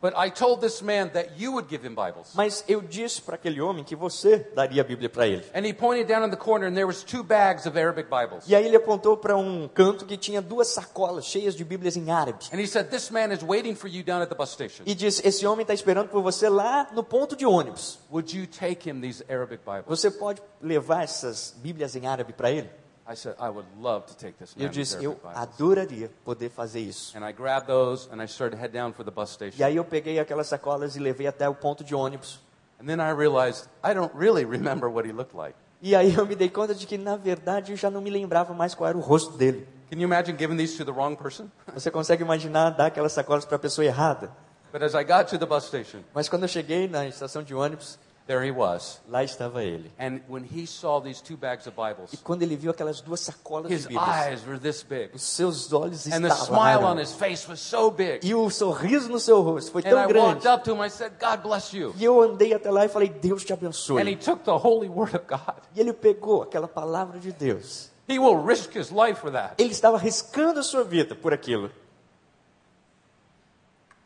But 0.00 0.14
I 0.16 0.30
told 0.30 0.60
this 0.60 0.80
man 0.80 1.10
that 1.14 1.40
you 1.40 1.52
would 1.52 1.68
give 1.68 1.84
him 1.84 1.94
Bibles. 1.94 2.32
Mas 2.34 2.62
eu 2.68 2.80
disse 2.80 3.20
para 3.20 3.34
aquele 3.34 3.60
homem 3.60 3.82
que 3.82 3.96
você 3.96 4.48
daria 4.54 4.82
a 4.82 4.84
Bíblia 4.84 5.08
para 5.08 5.26
ele. 5.26 5.44
And 5.52 5.66
he 5.66 5.72
pointed 5.72 6.06
down 6.06 6.24
in 6.24 6.30
the 6.30 6.36
corner 6.36 6.68
and 6.68 6.74
there 6.74 6.86
was 6.86 7.02
two 7.02 7.24
bags 7.24 7.66
of 7.66 7.76
Arabic 7.76 8.08
Bibles. 8.08 8.44
E 8.46 8.54
aí 8.54 8.64
ele 8.64 8.76
apontou 8.76 9.16
para 9.16 9.36
um 9.36 9.66
canto 9.66 10.06
que 10.06 10.16
tinha 10.16 10.40
duas 10.40 10.68
sacolas 10.68 11.24
cheias 11.24 11.56
de 11.56 11.64
Bíblias 11.64 11.96
em 11.96 12.12
árabe. 12.12 12.44
And 12.52 12.60
he 12.60 12.66
said, 12.68 12.90
This 12.90 13.10
man 13.10 13.32
is 13.32 13.42
waiting 13.42 13.74
for 13.74 13.88
you 13.88 14.04
down 14.04 14.22
at 14.22 14.28
the 14.28 14.36
bus 14.36 14.50
station. 14.50 14.84
E 14.86 14.94
disse: 14.94 15.26
Esse 15.26 15.44
homem 15.44 15.62
está 15.62 15.74
esperando 15.74 16.08
por 16.10 16.22
você 16.22 16.48
lá 16.48 16.88
no 16.92 17.02
ponto 17.02 17.34
de 17.34 17.44
ônibus. 17.44 17.98
Would 18.08 18.38
you 18.38 18.46
take 18.46 18.88
him 18.88 19.00
these 19.00 19.24
Arabic 19.28 19.64
Bibles? 19.64 19.86
Você 19.88 20.12
pode 20.12 20.40
levar 20.62 21.02
essas 21.02 21.54
Bíblias 21.58 21.96
em 21.96 22.06
árabe 22.06 22.32
para 22.32 22.52
ele? 22.52 22.70
I 23.10 23.14
said, 23.16 23.36
I 23.40 23.48
would 23.48 23.66
love 23.80 24.06
to 24.08 24.16
take 24.16 24.36
this 24.38 24.54
eu 24.54 24.68
disse: 24.68 25.02
Eu 25.02 25.18
adoraria 25.34 26.10
poder 26.24 26.50
fazer 26.50 26.80
isso. 26.80 27.16
And 27.16 27.26
I 27.26 27.32
grabbed 27.32 27.66
those 27.66 28.06
and 28.12 28.22
I 28.22 28.26
started 28.26 28.56
to 28.56 28.60
head 28.60 28.72
down 28.72 28.92
for 28.92 29.02
the 29.04 29.10
bus 29.10 29.30
E 29.30 29.34
station. 29.34 29.64
aí 29.64 29.76
eu 29.76 29.84
peguei 29.84 30.18
aquelas 30.18 30.46
sacolas 30.46 30.94
e 30.94 30.98
levei 30.98 31.26
até 31.26 31.48
o 31.48 31.54
ponto 31.54 31.82
de 31.82 31.94
ônibus. 31.94 32.40
And 32.80 32.86
then 32.86 33.00
I 33.00 33.10
realized 33.12 33.66
I 33.82 33.94
don't 33.94 34.14
really 34.14 34.44
remember 34.44 34.90
what 34.90 35.08
he 35.08 35.12
looked 35.12 35.34
like. 35.34 35.56
E 35.80 35.96
aí 35.96 36.14
eu 36.14 36.26
me 36.26 36.34
dei 36.36 36.50
conta 36.50 36.74
de 36.74 36.86
que, 36.86 36.98
na 36.98 37.16
verdade, 37.16 37.72
eu 37.72 37.76
já 37.76 37.90
não 37.90 38.00
me 38.00 38.10
lembrava 38.10 38.52
mais 38.52 38.74
qual 38.74 38.88
era 38.88 38.98
o 38.98 39.00
rosto 39.00 39.38
dele. 39.38 39.66
Can 39.90 39.96
you 39.96 40.04
imagine 40.04 40.36
giving 40.36 40.56
these 40.58 40.76
to 40.76 40.84
the 40.84 40.92
wrong 40.92 41.16
person? 41.16 41.48
Você 41.72 41.90
consegue 41.90 42.22
imaginar 42.22 42.70
dar 42.70 42.86
aquelas 42.86 43.12
sacolas 43.12 43.44
para 43.46 43.56
a 43.56 43.58
pessoa 43.58 43.84
errada? 43.84 44.30
But 44.70 44.82
as 44.82 44.94
I 44.94 45.02
got 45.02 45.28
to 45.30 45.38
the 45.38 45.46
bus 45.46 45.64
station, 45.64 46.00
Mas 46.12 46.28
quando 46.28 46.42
eu 46.42 46.48
cheguei 46.48 46.86
na 46.88 47.06
estação 47.06 47.42
de 47.42 47.54
ônibus, 47.54 47.98
there 48.28 48.44
he 48.46 48.52
was. 48.52 49.00
lá 49.08 49.24
estava 49.24 49.64
ele. 49.64 49.90
And 49.98 50.20
when 50.28 50.44
he 50.44 50.66
saw 50.66 51.00
these 51.00 51.20
two 51.20 51.36
bags 51.36 51.66
of 51.66 51.74
E 51.76 51.88
Bibles, 51.94 52.20
quando 52.22 52.42
ele 52.42 52.54
viu 52.54 52.70
aquelas 52.70 53.00
duas 53.00 53.18
sacolas 53.20 53.72
his 53.72 53.82
de 53.82 53.88
Bíblias, 53.88 54.26
eyes 54.26 54.46
were 54.46 54.58
this 54.60 54.84
big. 54.84 55.10
os 55.14 55.22
seus 55.22 55.72
olhos 55.72 56.06
And 56.06 56.20
the 56.20 56.30
smile 56.30 56.84
on 56.84 57.00
his 57.00 57.12
face 57.12 57.48
was 57.50 57.58
so 57.58 57.90
big. 57.90 58.20
E 58.24 58.32
o 58.34 58.48
sorriso 58.50 59.08
no 59.08 59.18
seu 59.18 59.40
rosto 59.42 59.72
foi 59.72 59.80
And 59.82 59.90
tão 59.90 60.04
I 60.04 60.06
grande. 60.06 60.46
walked 60.46 60.46
up 60.48 60.64
to 60.64 60.74
him, 60.76 60.84
I 60.86 60.90
said, 60.90 61.14
God 61.18 61.42
bless 61.42 61.74
you. 61.76 61.92
E 61.98 62.04
eu 62.04 62.20
andei 62.22 62.54
até 62.54 62.70
lá 62.70 62.84
e 62.84 62.88
falei, 62.88 63.08
Deus 63.08 63.44
te 63.44 63.52
And 63.52 63.56
he 63.56 63.66
abençoe. 63.66 64.16
took 64.16 64.44
the 64.44 64.52
holy 64.56 64.88
word 64.88 65.16
of 65.16 65.24
God. 65.26 65.56
E 65.74 65.80
ele 65.80 65.92
pegou 65.92 66.42
aquela 66.42 66.68
palavra 66.68 67.18
de 67.18 67.32
Deus. 67.32 67.90
He 68.08 68.18
will 68.18 68.42
risk 68.42 68.74
his 68.74 68.90
life 68.90 69.20
for 69.20 69.30
that. 69.32 69.54
Ele 69.58 69.72
estava 69.72 69.96
arriscando 69.96 70.60
a 70.60 70.62
sua 70.62 70.84
vida 70.84 71.14
por 71.14 71.32
aquilo. 71.34 71.70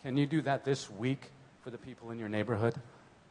Can 0.03 0.17
you 0.19 0.27
do 0.27 0.43
that 0.43 0.65
this 0.65 0.89
week 0.99 1.21
for 1.63 1.71
the 1.71 1.79
people 1.79 2.13
in 2.13 2.19
your 2.19 2.29
neighborhood? 2.29 2.75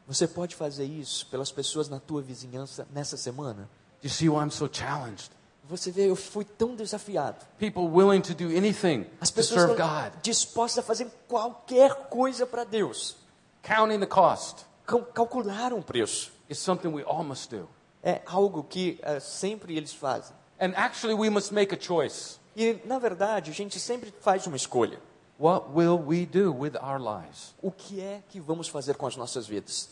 Você 0.06 0.26
pode 0.26 0.54
fazer 0.56 0.84
isso 0.84 1.26
pelas 1.26 1.50
pessoas 1.52 1.88
na 1.88 1.98
tua 2.00 2.20
vizinhança 2.22 2.86
nessa 2.92 3.16
semana? 3.16 3.68
You 4.02 4.10
see 4.10 4.28
why 4.28 4.42
I'm 4.44 4.50
so 4.50 4.68
challenged? 4.70 5.30
Você 5.68 5.90
vê, 5.92 6.10
eu 6.10 6.16
fui 6.16 6.44
tão 6.44 6.74
desafiado. 6.74 7.36
People 7.58 7.84
willing 7.84 8.20
to 8.20 8.34
do 8.34 8.46
anything 8.56 9.06
As 9.20 9.30
to 9.30 9.36
pessoas 9.36 9.60
serve 9.60 9.72
estão 9.74 9.88
God, 9.88 10.12
dispostas 10.22 10.84
a 10.84 10.86
fazer 10.86 11.06
qualquer 11.28 11.94
coisa 12.08 12.44
para 12.44 12.64
Deus. 12.64 13.16
counting 13.62 14.00
the 14.00 14.06
cost, 14.06 14.66
Cal- 14.84 15.04
Calcularam 15.04 15.78
o 15.78 15.82
preço. 15.82 16.32
is 16.50 16.58
something 16.58 16.88
we 16.88 17.04
all 17.04 17.22
must 17.22 17.48
do. 17.54 17.68
É 18.02 18.20
algo 18.26 18.64
que 18.64 18.98
eh, 19.02 19.20
sempre 19.20 19.76
eles 19.76 19.94
fazem. 19.94 20.34
And 20.60 20.72
actually, 20.76 21.14
we 21.14 21.30
must 21.30 21.54
make 21.54 21.72
a 21.72 21.78
choice. 21.80 22.38
E, 22.56 22.80
na 22.84 22.98
verdade, 22.98 23.50
a 23.52 23.54
gente 23.54 23.78
sempre 23.78 24.12
faz 24.20 24.46
uma 24.48 24.56
escolha. 24.56 24.98
What 25.42 25.74
will 25.74 25.98
we 25.98 26.24
do 26.24 26.52
with 26.52 26.76
our 26.80 27.00
lives? 27.00 27.52
O 27.60 27.72
que 27.72 28.00
é 28.00 28.22
que 28.28 28.38
vamos 28.38 28.68
fazer 28.68 28.94
com 28.94 29.08
as 29.08 29.16
nossas 29.16 29.44
vidas? 29.44 29.88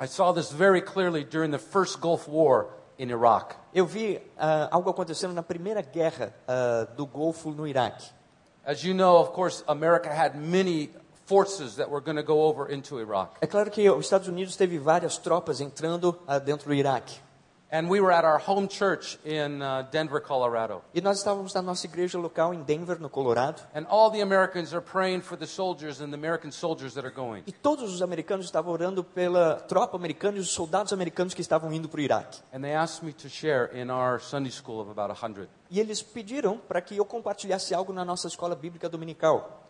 I 0.00 0.06
saw 0.06 0.32
this 0.32 0.50
very 0.50 0.80
clearly 0.80 1.24
during 1.24 1.50
the 1.50 1.58
first 1.58 2.00
Gulf 2.00 2.26
War 2.26 2.68
in 2.98 3.10
Iraq. 3.10 3.54
Eu 3.74 3.84
vi 3.84 4.18
ah, 4.38 4.66
algo 4.72 4.88
acontecendo 4.88 5.34
na 5.34 5.42
primeira 5.42 5.82
guerra 5.82 6.34
ah, 6.48 6.86
do 6.96 7.04
Golfo 7.04 7.50
no 7.50 7.66
Iraque. 7.66 8.10
As 8.64 8.82
you 8.82 8.94
know, 8.94 9.18
of 9.18 9.32
course, 9.32 9.62
America 9.68 10.08
had 10.08 10.36
many 10.36 10.88
forces 11.26 11.76
that 11.76 11.90
were 11.90 12.00
going 12.00 12.16
to 12.16 12.22
go 12.22 12.40
over 12.40 12.72
into 12.72 12.98
Iraq. 12.98 13.36
É 13.42 13.46
claro 13.46 13.70
que 13.70 13.86
os 13.90 14.06
Estados 14.06 14.26
Unidos 14.26 14.56
teve 14.56 14.78
várias 14.78 15.18
tropas 15.18 15.60
entrando 15.60 16.18
ah, 16.26 16.38
dentro 16.38 16.68
do 16.68 16.74
Iraque. 16.74 17.20
And 17.72 17.88
we 17.90 18.00
were 18.00 18.12
at 18.12 18.24
our 18.24 18.38
home 18.38 18.68
church 18.68 19.18
in 19.24 19.60
uh, 19.60 19.82
Denver, 19.90 20.20
Colorado. 20.20 20.80
E 20.94 21.00
nós 21.00 21.18
estávamos 21.18 21.52
na 21.54 21.60
nossa 21.60 21.86
igreja 21.86 22.16
local 22.16 22.54
em 22.54 22.62
Denver, 22.62 23.00
no 23.00 23.08
Colorado. 23.10 23.60
And 23.74 23.84
all 23.88 24.12
the 24.12 24.20
Americans 24.20 24.72
are 24.72 24.80
praying 24.82 25.22
for 25.22 25.36
the 25.36 25.46
soldiers 25.46 26.00
and 26.00 26.10
the 26.10 26.14
American 26.14 26.52
soldiers 26.52 26.94
that 26.94 27.04
are 27.04 27.12
going. 27.12 27.42
E 27.46 27.52
todos 27.52 27.92
os 27.92 28.00
americanos 28.00 28.46
estavam 28.46 28.72
orando 28.72 29.02
pela 29.02 29.56
tropa 29.66 29.96
americana 29.96 30.36
e 30.36 30.40
os 30.40 30.50
soldados 30.50 30.92
americanos 30.92 31.34
que 31.34 31.40
estavam 31.40 31.72
indo 31.72 31.88
para 31.88 31.98
o 31.98 32.00
Iraque. 32.00 32.38
And 32.52 32.60
they 32.60 32.74
asked 32.74 33.04
me 33.04 33.12
to 33.14 33.28
share 33.28 33.70
in 33.76 33.90
our 33.90 34.20
Sunday 34.20 34.52
school 34.52 34.80
of 34.80 34.88
about 34.90 35.10
100. 35.10 35.48
E 35.68 35.80
eles 35.80 36.00
pediram 36.00 36.58
para 36.58 36.80
que 36.80 36.96
eu 36.96 37.04
compartilhasse 37.04 37.74
algo 37.74 37.92
na 37.92 38.04
nossa 38.04 38.28
escola 38.28 38.54
bíblica 38.54 38.88
dominical. 38.88 39.62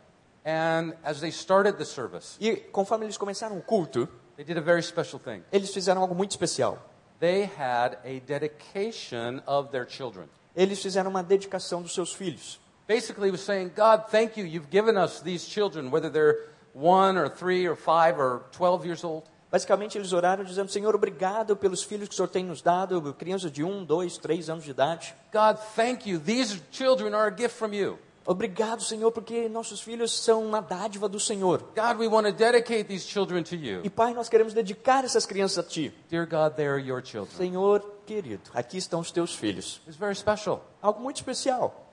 And 0.44 0.92
as 1.02 1.20
they 1.20 1.30
started 1.30 1.78
the 1.78 1.86
service, 1.86 2.36
E 2.38 2.56
conforme 2.70 3.06
eles 3.06 3.16
começaram 3.16 3.56
o 3.56 3.62
culto, 3.62 4.06
they 4.36 4.44
did 4.44 4.58
a 4.58 4.60
very 4.60 4.82
special 4.82 5.18
thing. 5.18 5.42
eles 5.50 5.72
fizeram 5.72 6.02
algo 6.02 6.14
muito 6.14 6.32
especial. 6.32 6.78
They 7.24 7.48
had 7.56 7.96
a 8.04 8.20
dedication 8.20 9.42
of 9.46 9.70
their 9.70 9.86
children. 9.86 10.28
Eles 10.54 10.82
fizeram 10.82 11.08
uma 11.08 11.22
dedicação 11.22 11.80
dos 11.80 11.94
seus 11.94 12.12
filhos. 12.12 12.60
Basically, 12.86 13.30
was 13.30 13.40
saying, 13.40 13.70
God, 13.74 14.10
thank 14.10 14.38
you. 14.38 14.46
You've 14.46 14.68
given 14.68 14.98
us 14.98 15.22
these 15.22 15.48
children, 15.48 15.90
whether 15.90 16.10
they're 16.10 16.36
one 16.74 17.16
or 17.16 17.30
three 17.30 17.66
or 17.66 17.76
five 17.76 18.18
or 18.18 18.42
12 18.52 18.84
years 18.84 19.04
old. 19.04 19.24
Basicamente, 19.50 19.96
eles 19.96 20.12
oraram 20.12 20.44
dizendo: 20.44 20.70
Senhor, 20.70 20.94
obrigado 20.94 21.56
pelos 21.56 21.82
filhos 21.82 22.08
que 22.08 22.14
o 22.14 22.16
Senhor 22.16 22.28
tem 22.28 22.44
nos 22.44 22.60
dado, 22.60 23.14
crianças 23.14 23.50
de 23.50 23.64
um, 23.64 23.86
dois, 23.86 24.18
três 24.18 24.50
anos 24.50 24.62
de 24.62 24.72
idade. 24.72 25.14
God, 25.32 25.56
thank 25.74 26.06
you. 26.06 26.20
These 26.20 26.60
children 26.72 27.14
are 27.14 27.28
a 27.28 27.34
gift 27.34 27.56
from 27.56 27.72
you. 27.72 27.98
Obrigado, 28.26 28.82
Senhor, 28.82 29.12
porque 29.12 29.48
nossos 29.48 29.82
filhos 29.82 30.18
são 30.18 30.42
uma 30.44 30.60
dádiva 30.60 31.08
do 31.08 31.20
Senhor. 31.20 31.62
God, 31.74 31.98
we 31.98 32.08
want 32.08 32.26
to 32.26 32.32
dedicate 32.32 32.84
these 32.84 33.06
children 33.06 33.42
to 33.42 33.54
you. 33.54 33.82
E 33.84 33.90
Pai, 33.90 34.14
nós 34.14 34.28
queremos 34.28 34.54
dedicar 34.54 35.04
essas 35.04 35.26
crianças 35.26 35.58
a 35.58 35.62
Ti. 35.62 35.92
Dear 36.08 36.26
God, 36.26 36.56
they 36.56 36.66
are 36.66 36.80
your 36.80 37.04
children. 37.04 37.36
Senhor 37.36 37.84
querido, 38.06 38.50
aqui 38.54 38.78
estão 38.78 39.00
os 39.00 39.10
teus 39.10 39.34
filhos. 39.34 39.80
It's 39.86 39.96
very 39.96 40.14
special. 40.14 40.62
Algo 40.80 41.00
muito 41.00 41.16
especial. 41.16 41.84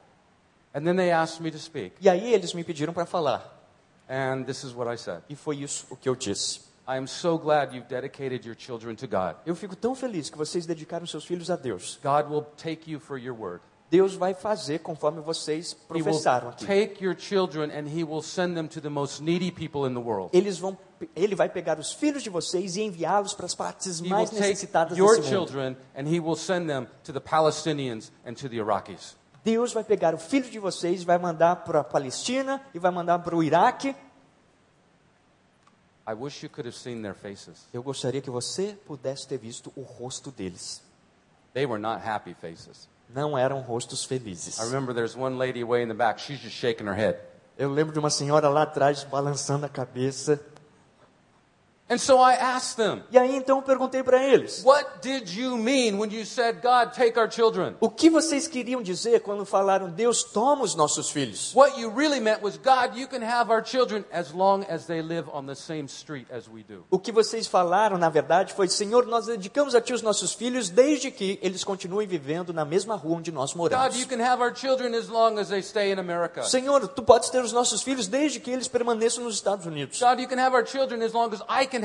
And 0.74 0.84
then 0.84 0.96
they 0.96 1.12
asked 1.12 1.44
me 1.44 1.52
to 1.52 1.60
speak. 1.60 1.96
E 2.00 2.10
aí 2.10 2.34
eles 2.34 2.54
me 2.54 2.64
pediram 2.64 2.94
para 2.94 3.06
falar. 3.06 3.60
And 4.10 4.44
this 4.44 4.64
is 4.64 4.74
what 4.74 4.94
I 4.94 4.98
said. 4.98 5.24
E 5.30 5.36
foi 5.36 5.58
isso 5.58 5.86
o 5.90 5.98
que 5.98 6.08
eu 6.08 6.16
disse. 6.16 6.62
I 6.88 6.98
am 6.98 7.08
so 7.08 7.38
glad 7.38 7.74
you've 7.74 7.88
dedicated 7.88 8.46
your 8.46 8.56
children 8.58 8.96
to 8.96 9.08
God. 9.08 9.36
Eu 9.46 9.56
fico 9.56 9.76
tão 9.76 9.94
feliz 9.94 10.30
que 10.30 10.38
vocês 10.38 10.66
dedicaram 10.66 11.06
seus 11.06 11.26
filhos 11.26 11.50
a 11.52 11.56
Deus. 11.56 12.00
God 12.02 12.30
will 12.30 12.46
take 12.58 12.90
you 12.90 13.00
for 13.00 13.18
your 13.18 13.38
word. 13.38 13.62
Deus 13.92 14.16
vai 14.16 14.34
fazer 14.34 14.80
conforme 14.80 15.20
vocês 15.20 15.74
professaram 15.74 16.48
aqui. 16.50 16.66
take 16.66 17.04
your 17.04 17.14
children 17.14 17.70
and 17.72 17.90
he 17.90 18.06
will 18.06 18.22
send 18.24 18.56
them 18.56 18.66
to 18.66 18.80
the 18.80 18.88
most 18.90 19.22
needy 19.22 19.52
people 19.52 19.86
in 19.86 19.94
the 19.94 20.00
world. 20.00 20.30
Eles 20.32 20.58
vão, 20.58 20.78
ele 21.14 21.36
vai 21.36 21.50
pegar 21.50 21.78
os 21.78 21.92
filhos 21.92 22.24
de 22.24 22.30
vocês 22.30 22.78
e 22.78 22.82
enviá-los 22.84 23.34
para 23.34 23.46
as 23.46 23.54
partes 23.54 24.00
mais 24.00 24.32
necessitadas 24.32 24.98
your 24.98 25.18
desse 25.18 25.22
mundo. 25.34 25.48
children 25.48 25.76
and 25.94 26.08
he 26.08 26.22
will 26.22 26.38
send 26.38 26.68
them 26.68 26.88
to 27.04 27.12
the 27.12 27.20
Palestinians 27.20 28.14
and 28.26 28.36
to 28.36 28.48
the 28.48 28.56
Iraqis. 28.56 29.18
Deus 29.44 29.74
vai 29.74 29.84
pegar 29.84 30.16
o 30.16 30.18
filho 30.18 30.50
de 30.50 30.58
vocês, 30.60 31.04
vai 31.04 31.18
mandar 31.18 31.58
para 31.66 31.82
a 31.82 31.84
Palestina 31.84 32.62
e 32.74 32.80
vai 32.80 32.92
mandar 32.92 33.20
para 33.20 33.36
o 33.36 33.44
Iraque. 33.44 33.94
I 36.08 36.14
wish 36.14 36.44
you 36.44 36.50
could 36.50 36.68
have 36.68 36.78
seen 36.78 37.02
their 37.02 37.14
faces. 37.14 37.68
Eu 37.74 37.84
gostaria 37.84 38.22
que 38.22 38.30
você 38.30 38.78
pudesse 38.86 39.28
ter 39.28 39.38
visto 39.38 39.72
o 39.76 39.82
rosto 39.82 40.32
deles. 40.32 40.82
They 41.54 41.66
were 41.66 41.82
not 41.82 42.02
happy 42.08 42.34
faces. 42.34 42.88
Não 43.14 43.38
eram 43.38 43.60
rostos 43.60 44.06
felizes. 44.06 44.60
I 44.60 44.66
remember 44.66 44.94
there's 44.94 45.16
one 45.16 45.38
lady 45.38 45.64
way 45.64 45.84
in 45.84 45.88
the 45.88 45.94
back, 45.94 46.22
she's 46.22 46.40
just 46.40 46.56
shaking 46.56 46.88
her 46.88 46.96
head. 46.96 47.20
Eu 47.58 47.70
lembro 47.70 47.94
de 47.94 48.00
uma 48.00 48.10
senhora 48.10 48.48
lá 48.50 48.64
atrás 48.64 49.04
balançando 49.04 49.66
a 49.66 49.70
cabeça. 49.70 50.40
And 51.92 51.98
so 51.98 52.20
I 52.20 52.36
asked 52.36 52.78
them, 52.78 53.04
E 53.12 53.18
aí 53.18 53.36
então 53.36 53.58
eu 53.58 53.62
perguntei 53.62 54.02
para 54.02 54.24
eles: 54.24 54.64
What 54.64 55.02
did 55.02 55.30
you 55.30 55.58
mean 55.58 56.00
when 56.00 56.10
you 56.10 56.26
said, 56.26 56.62
God, 56.62 56.94
take 56.94 57.20
our 57.20 57.30
children? 57.30 57.76
O 57.82 57.90
que 57.90 58.10
vocês 58.10 58.48
queriam 58.48 58.82
dizer 58.82 59.20
quando 59.20 59.44
falaram 59.46 59.90
Deus 59.90 60.24
toma 60.24 60.64
os 60.64 60.74
nossos 60.74 61.10
filhos? 61.10 61.54
What 61.54 61.78
you 61.78 61.92
really 61.94 62.22
meant 62.22 62.42
was, 62.42 62.56
God, 62.56 62.96
you 62.98 63.10
can 63.10 63.22
have 63.22 63.52
our 63.52 63.62
children 63.62 64.06
as 64.10 64.32
long 64.32 64.64
as 64.70 64.86
they 64.86 65.02
live 65.02 65.30
on 65.34 65.46
the 65.46 65.54
same 65.54 65.88
street 65.88 66.28
as 66.32 66.48
we 66.48 66.64
do. 66.64 66.86
O 66.90 66.98
que 66.98 67.12
vocês 67.12 67.46
falaram, 67.46 67.98
na 67.98 68.08
verdade, 68.08 68.54
foi: 68.54 68.70
Senhor, 68.70 69.06
nós 69.06 69.26
dedicamos 69.26 69.76
a 69.76 69.82
Ti 69.82 69.94
os 69.94 70.02
nossos 70.02 70.32
filhos 70.32 70.70
desde 70.70 71.12
que 71.12 71.40
eles 71.42 71.62
continuem 71.62 72.08
vivendo 72.08 72.54
na 72.54 72.64
mesma 72.64 72.96
rua 72.96 73.18
onde 73.18 73.34
nós 73.34 73.52
God, 73.52 73.58
moramos. 73.58 74.00
you 74.00 74.08
can 74.08 74.24
have 74.24 74.42
our 74.42 74.56
children 74.56 74.96
as 74.96 75.10
long 75.10 75.38
as 75.38 75.50
they 75.50 75.62
stay 75.62 75.92
in 75.92 76.00
America. 76.00 76.44
Senhor, 76.44 76.88
Tu 76.88 77.04
podes 77.04 77.30
ter 77.30 77.44
os 77.44 77.52
nossos 77.52 77.82
filhos 77.82 78.08
desde 78.08 78.40
que 78.40 78.50
eles 78.50 78.70
permaneçam 78.70 79.26
nos 79.26 79.36
Estados 79.36 79.66
Unidos. 79.66 80.00
God, 80.00 80.22
you 80.22 80.30
can 80.30 80.40
have 80.40 80.56
our 80.56 80.66
children 80.66 81.04
as 81.04 81.12
long 81.12 81.34
as 81.34 81.42
I 81.50 81.68
can 81.68 81.81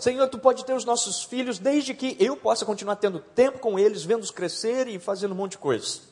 Senhor, 0.00 0.28
Tu 0.28 0.38
pode 0.38 0.64
ter 0.64 0.74
os 0.74 0.84
nossos 0.84 1.22
filhos 1.24 1.58
desde 1.58 1.94
que 1.94 2.16
eu 2.18 2.36
possa 2.36 2.64
continuar 2.64 2.96
tendo 2.96 3.18
tempo 3.20 3.58
com 3.58 3.78
eles, 3.78 4.04
vendo-os 4.04 4.30
crescer 4.30 4.86
e 4.88 4.98
fazendo 4.98 5.32
um 5.32 5.36
monte 5.36 5.52
de 5.52 5.58
coisas. 5.58 6.08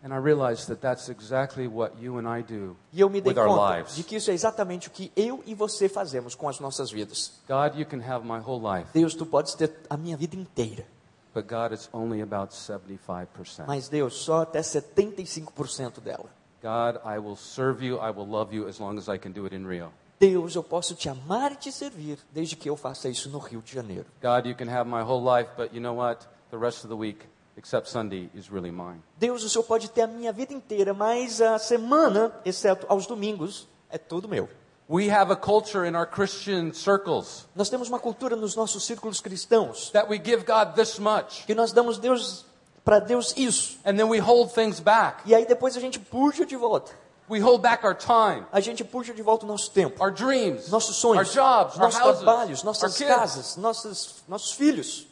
And 0.00 0.14
I 0.14 0.18
realized 0.18 0.68
that 0.68 0.80
that's 0.80 1.08
exactly 1.08 1.66
what 1.66 1.92
you 2.00 2.18
and 2.18 2.38
I 2.38 2.40
do 2.40 2.76
E 2.92 3.00
eu 3.00 3.10
me 3.10 3.20
dei 3.20 3.34
conta 3.34 3.78
lives. 3.78 3.96
de 3.96 4.04
que 4.04 4.14
isso 4.14 4.30
é 4.30 4.34
exatamente 4.34 4.86
o 4.86 4.90
que 4.92 5.10
eu 5.16 5.42
e 5.44 5.56
você 5.56 5.88
fazemos 5.88 6.36
com 6.36 6.48
as 6.48 6.60
nossas 6.60 6.88
vidas. 6.88 7.32
God, 7.48 7.76
you 7.76 7.84
can 7.84 8.00
have 8.00 8.24
my 8.24 8.38
whole 8.38 8.62
life, 8.64 8.90
Deus, 8.94 9.14
tu 9.16 9.26
podes 9.26 9.54
ter 9.54 9.74
a 9.90 9.96
minha 9.96 10.16
vida 10.16 10.36
inteira, 10.36 10.86
but 11.34 11.46
God, 11.48 11.72
it's 11.72 11.88
only 11.92 12.22
about 12.22 12.54
75%. 12.54 13.66
mas 13.66 13.88
Deus, 13.88 14.14
só 14.14 14.42
até 14.42 14.60
75% 14.60 16.00
dela. 16.00 16.26
God, 16.62 17.00
I 17.04 17.18
will 17.18 17.36
serve 17.36 17.84
you, 17.84 17.96
I 17.96 18.10
will 18.12 18.28
love 18.28 18.54
you 18.54 18.68
as 18.68 18.78
long 18.78 18.96
as 18.98 19.08
I 19.08 19.18
can 19.18 19.32
do 19.32 19.46
it 19.46 19.54
in 19.56 19.66
Rio. 19.66 19.92
Deus, 20.20 20.54
eu 20.56 20.62
posso 20.64 20.94
te 20.94 21.08
amar 21.08 21.52
e 21.52 21.56
te 21.56 21.70
servir 21.70 22.18
desde 22.32 22.56
que 22.56 22.68
eu 22.68 22.76
faça 22.76 23.08
isso 23.08 23.28
no 23.30 23.38
Rio 23.38 23.62
de 23.62 23.72
Janeiro. 23.72 24.06
God, 24.20 24.46
you 24.46 24.56
can 24.56 24.68
have 24.68 24.88
my 24.88 25.02
whole 25.02 25.22
life, 25.24 25.50
but 25.56 25.72
you 25.72 25.80
know 25.80 25.96
what? 25.96 26.26
The 26.50 26.56
rest 26.56 26.84
of 26.84 26.88
the 26.88 26.96
week, 26.96 27.24
except 27.56 27.88
Sunday, 27.88 28.28
is 28.34 28.50
really 28.50 28.72
mine. 28.72 29.00
Deus, 29.16 29.44
o 29.44 29.48
Senhor 29.48 29.64
pode 29.64 29.90
ter 29.90 30.02
a 30.02 30.06
minha 30.08 30.32
vida 30.32 30.52
inteira, 30.52 30.92
mas 30.92 31.40
a 31.40 31.58
semana, 31.58 32.32
exceto 32.44 32.86
aos 32.88 33.06
domingos, 33.06 33.68
é 33.88 33.96
todo 33.98 34.28
meu. 34.28 34.48
We 34.90 35.10
have 35.10 35.30
a 35.30 35.36
culture 35.36 35.86
in 35.86 35.94
our 35.94 36.06
Christian 36.06 36.72
circles 36.72 37.46
Nós 37.54 37.68
temos 37.68 37.90
uma 37.90 37.98
cultura 37.98 38.34
nos 38.34 38.56
nossos 38.56 38.86
círculos 38.86 39.20
cristãos 39.20 39.90
that 39.90 40.08
we 40.10 40.16
give 40.18 40.44
God 40.46 40.74
this 40.74 40.98
much, 40.98 41.44
que 41.46 41.54
nós 41.54 41.72
damos 41.72 41.98
Deus 41.98 42.46
para 42.82 42.98
Deus 42.98 43.34
isso. 43.36 43.78
and 43.84 43.96
then 43.96 44.08
we 44.08 44.18
hold 44.18 44.50
things 44.50 44.80
back. 44.80 45.22
E 45.26 45.34
aí 45.34 45.46
depois 45.46 45.76
a 45.76 45.80
gente 45.80 46.00
puxa 46.00 46.46
de 46.46 46.56
volta. 46.56 46.90
We 47.28 47.40
hold 47.40 47.60
back 47.62 47.84
our 47.84 47.94
time, 47.94 48.46
A 48.52 48.60
gente 48.60 48.82
puxa 48.82 49.12
de 49.12 49.22
volta 49.22 49.44
o 49.44 49.48
nosso 49.48 49.70
tempo, 49.70 50.02
our 50.02 50.10
dreams, 50.10 50.68
nossos 50.70 51.04
our 51.04 51.16
sonhos, 51.26 51.32
jobs, 51.34 51.74
our 51.74 51.82
nossos 51.82 52.00
houses, 52.00 52.22
trabalhos, 52.22 52.58
our 52.60 52.64
nossas 52.66 52.96
kids. 52.96 53.10
casas, 53.14 53.56
nossos, 53.56 54.22
nossos 54.26 54.52
filhos. 54.52 55.06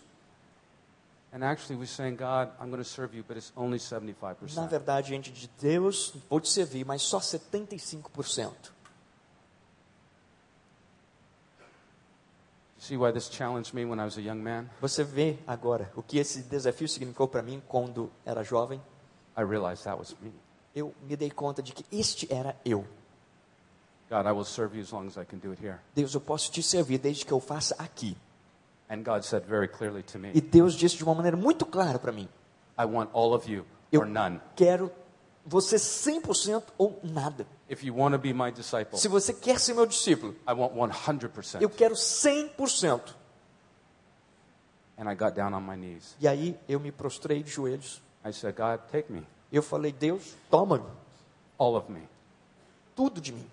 And 1.32 1.44
actually, 1.44 1.76
we're 1.76 1.86
saying, 1.86 2.16
God, 2.16 2.48
I'm 2.58 2.70
going 2.70 2.82
to 2.82 2.88
serve 2.88 3.14
you, 3.14 3.22
but 3.26 3.36
it's 3.36 3.52
only 3.54 3.76
Na 3.78 4.00
75%. 4.00 4.68
verdade, 4.70 5.08
gente 5.08 5.30
de 5.30 5.46
Deus, 5.60 6.14
vou 6.30 6.40
te 6.40 6.48
servir, 6.48 6.86
mas 6.86 7.02
só 7.02 7.18
75%. 7.20 8.50
See 12.78 12.96
why 12.96 13.10
this 13.10 13.28
challenged 13.28 13.74
me 13.74 13.84
when 13.84 13.98
I 13.98 14.04
was 14.04 14.16
a 14.16 14.22
young 14.22 14.42
man? 14.42 14.70
Você 14.80 15.02
vê 15.02 15.38
agora 15.46 15.90
o 15.96 16.02
que 16.02 16.18
esse 16.18 16.42
desafio 16.42 16.88
significou 16.88 17.26
para 17.26 17.42
mim 17.42 17.60
quando 17.68 18.10
era 18.24 18.42
jovem? 18.44 18.80
I 19.36 19.42
realized 19.42 19.84
that 19.84 19.98
was 19.98 20.14
me. 20.22 20.32
Eu 20.76 20.94
me 21.08 21.16
dei 21.16 21.30
conta 21.30 21.62
de 21.62 21.72
que 21.72 21.84
este 21.90 22.30
era 22.32 22.54
eu. 22.64 22.84
God, 24.10 24.26
I 24.26 24.30
will 24.30 24.44
serve 24.44 24.76
you 24.76 24.82
as 24.82 24.90
long 24.92 25.06
as 25.08 25.16
I 25.16 25.24
can 25.24 25.38
do 25.38 25.50
it 25.50 25.60
here. 25.64 25.78
Deus, 25.94 26.14
eu 26.14 26.20
posso 26.20 26.52
te 26.52 26.62
servir 26.62 26.98
desde 26.98 27.24
que 27.24 27.32
eu 27.32 27.40
faça 27.40 27.74
aqui. 27.78 28.16
And 28.88 29.02
God 29.02 29.22
said 29.24 29.44
very 29.46 29.66
clearly 29.66 30.02
to 30.04 30.18
E 30.18 30.20
me, 30.20 30.40
Deus 30.40 30.74
disse 30.74 30.96
de 30.96 31.02
uma 31.02 31.14
maneira 31.14 31.36
muito 31.36 31.64
clara 31.66 31.98
para 31.98 32.12
mim: 32.12 32.28
I 32.78 32.84
want 32.84 33.10
all 33.14 33.32
of 33.34 33.50
you 33.50 33.64
Eu 33.90 34.02
or 34.02 34.06
none. 34.06 34.38
quero 34.54 34.92
você 35.44 35.76
100% 35.76 36.62
ou 36.76 37.00
nada. 37.02 37.46
If 37.68 37.82
you 37.82 37.96
want 37.96 38.12
to 38.12 38.18
be 38.18 38.32
my 38.32 38.52
disciple, 38.52 38.96
Se 38.98 39.08
você 39.08 39.32
quer 39.32 39.58
ser 39.58 39.74
meu 39.74 39.86
discípulo, 39.86 40.34
I 40.46 40.52
want 40.52 40.92
100%. 40.92 41.62
eu 41.62 41.70
quero 41.70 41.94
100%. 41.96 43.00
And 44.98 45.10
I 45.10 45.14
got 45.16 45.34
down 45.34 45.52
on 45.54 45.60
my 45.62 45.76
knees. 45.76 46.14
E 46.20 46.28
aí 46.28 46.56
eu 46.68 46.78
me 46.78 46.92
prostrei 46.92 47.42
de 47.42 47.50
joelhos. 47.50 48.00
I 48.24 48.32
said, 48.32 48.54
God, 48.56 48.80
take 48.90 49.12
me, 49.12 49.26
Eu 49.52 49.62
falei: 49.62 49.92
Deus, 49.92 50.34
toma 50.50 50.84
all 51.58 51.76
of 51.76 51.90
me. 51.90 52.02
tudo 52.94 53.20
de 53.20 53.32
mim. 53.32 53.46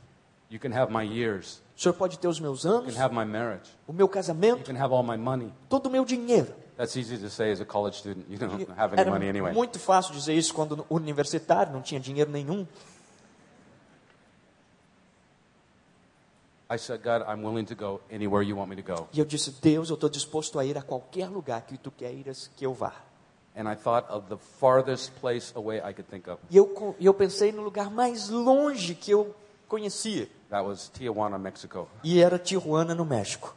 You 0.49 0.59
can 0.59 0.71
have 0.73 0.91
my 0.91 1.03
years. 1.03 1.61
O 1.75 1.81
Senhor 1.81 1.93
pode 1.95 2.19
ter 2.19 2.27
os 2.27 2.39
meus 2.39 2.63
You 2.63 2.71
anos, 2.71 2.93
can 2.95 3.01
have 3.03 3.13
my 3.15 3.25
marriage. 3.25 3.69
o 3.87 3.93
meu 3.93 4.05
You 4.05 4.09
casamento, 4.09 4.63
can 4.71 4.79
have 4.79 4.93
all 4.93 5.03
my 5.03 5.17
money. 5.17 5.51
todo 5.69 5.87
o 5.87 5.89
meu 5.89 6.05
dinheiro. 6.05 6.53
That's 6.77 6.95
easy 6.95 7.17
to 7.19 7.29
say 7.29 7.51
as 7.51 7.59
a 7.61 7.65
college 7.65 7.97
student. 7.99 8.25
You 8.29 8.37
don't 8.37 8.69
have 8.77 8.93
any 8.93 9.01
Era 9.01 9.11
money 9.11 9.29
anyway. 9.29 9.53
muito 9.53 9.79
fácil 9.79 10.13
dizer 10.13 10.33
isso 10.33 10.53
quando 10.53 10.85
universitário, 10.89 11.71
não 11.71 11.81
tinha 11.81 11.99
dinheiro 11.99 12.31
nenhum. 12.31 12.65
I 16.69 16.77
said, 16.77 17.01
God, 17.03 17.21
I'm 17.27 17.43
willing 17.43 17.65
to 17.65 17.75
go 17.75 18.01
anywhere 18.11 18.41
you 18.41 18.55
want 18.57 18.69
me 18.69 18.75
to 18.75 18.81
go. 18.81 19.07
E 19.13 19.19
eu 19.19 19.25
disse: 19.25 19.51
Deus, 19.61 19.89
eu 19.89 19.95
estou 19.95 20.09
disposto 20.09 20.57
a 20.57 20.65
ir 20.65 20.77
a 20.77 20.81
qualquer 20.81 21.29
lugar 21.29 21.61
que 21.63 21.77
tu 21.77 21.91
queiras 21.91 22.49
que 22.55 22.65
eu 22.65 22.73
vá. 22.73 22.93
And 23.55 23.67
I 23.67 23.75
thought 23.75 24.09
of 24.09 24.29
the 24.29 24.37
farthest 24.37 25.13
place 25.19 25.53
away 25.55 25.77
I 25.77 25.93
could 25.93 26.09
think 26.09 26.27
of. 26.27 26.39
E 26.49 26.57
eu, 26.57 26.95
eu 26.99 27.13
pensei 27.13 27.51
no 27.51 27.61
lugar 27.61 27.91
mais 27.91 28.29
longe 28.29 28.95
que 28.95 29.11
eu 29.11 29.35
conhecia. 29.67 30.27
That 30.49 30.65
was 30.65 30.89
Tijuana, 30.89 31.37
Mexico. 31.37 31.87
E 32.03 32.21
era 32.21 32.39
Tijuana, 32.39 32.95
no 32.95 33.05
México. 33.05 33.55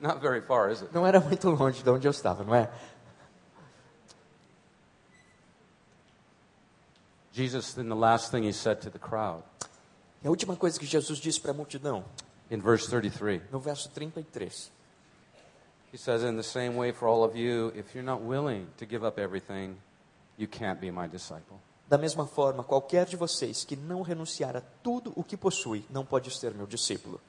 Not 0.00 0.20
very 0.20 0.40
far, 0.40 0.70
is 0.70 0.82
it? 0.82 0.92
Não 0.92 1.06
era 1.06 1.20
muito 1.20 1.48
longe 1.48 1.82
de 1.82 1.88
onde 1.90 2.06
eu 2.06 2.10
estava, 2.10 2.44
não 2.44 2.54
é? 2.54 2.70
Jesus, 7.32 7.72
then 7.72 7.88
the 7.88 7.94
last 7.94 8.30
thing 8.30 8.44
he 8.44 8.52
said 8.52 8.82
to 8.82 8.90
the 8.90 8.98
crowd 8.98 9.42
E 10.22 10.26
a 10.26 10.30
última 10.30 10.54
coisa 10.54 10.78
que 10.78 10.86
Jesus 10.86 11.18
disse 11.18 11.40
para 11.40 11.50
a 11.50 11.54
multidão, 11.54 12.04
in 12.50 12.58
verse 12.58 12.88
33, 12.88 13.42
no 13.50 13.58
verso 13.58 13.88
33, 13.90 14.70
he 15.92 15.98
says, 15.98 16.24
In 16.24 16.36
the 16.36 16.42
same 16.42 16.74
way 16.76 16.92
for 16.92 17.06
all 17.06 17.22
of 17.22 17.36
you, 17.36 17.72
if 17.76 17.94
you're 17.94 18.02
not 18.04 18.22
willing 18.22 18.66
to 18.78 18.86
give 18.86 19.04
up 19.04 19.18
everything, 19.18 19.76
you 20.36 20.46
can't 20.48 20.80
be 20.80 20.90
my 20.90 21.06
disciple. 21.06 21.60
da 21.88 21.98
mesma 21.98 22.26
forma, 22.26 22.64
qualquer 22.64 23.04
de 23.04 23.16
vocês 23.16 23.64
que 23.64 23.76
não 23.76 24.00
renunciar 24.00 24.56
a 24.56 24.62
tudo 24.82 25.12
o 25.14 25.22
que 25.22 25.36
possui, 25.36 25.84
não 25.90 26.06
pode 26.06 26.30
ser 26.30 26.54
meu 26.54 26.66
discípulo. 26.66 27.20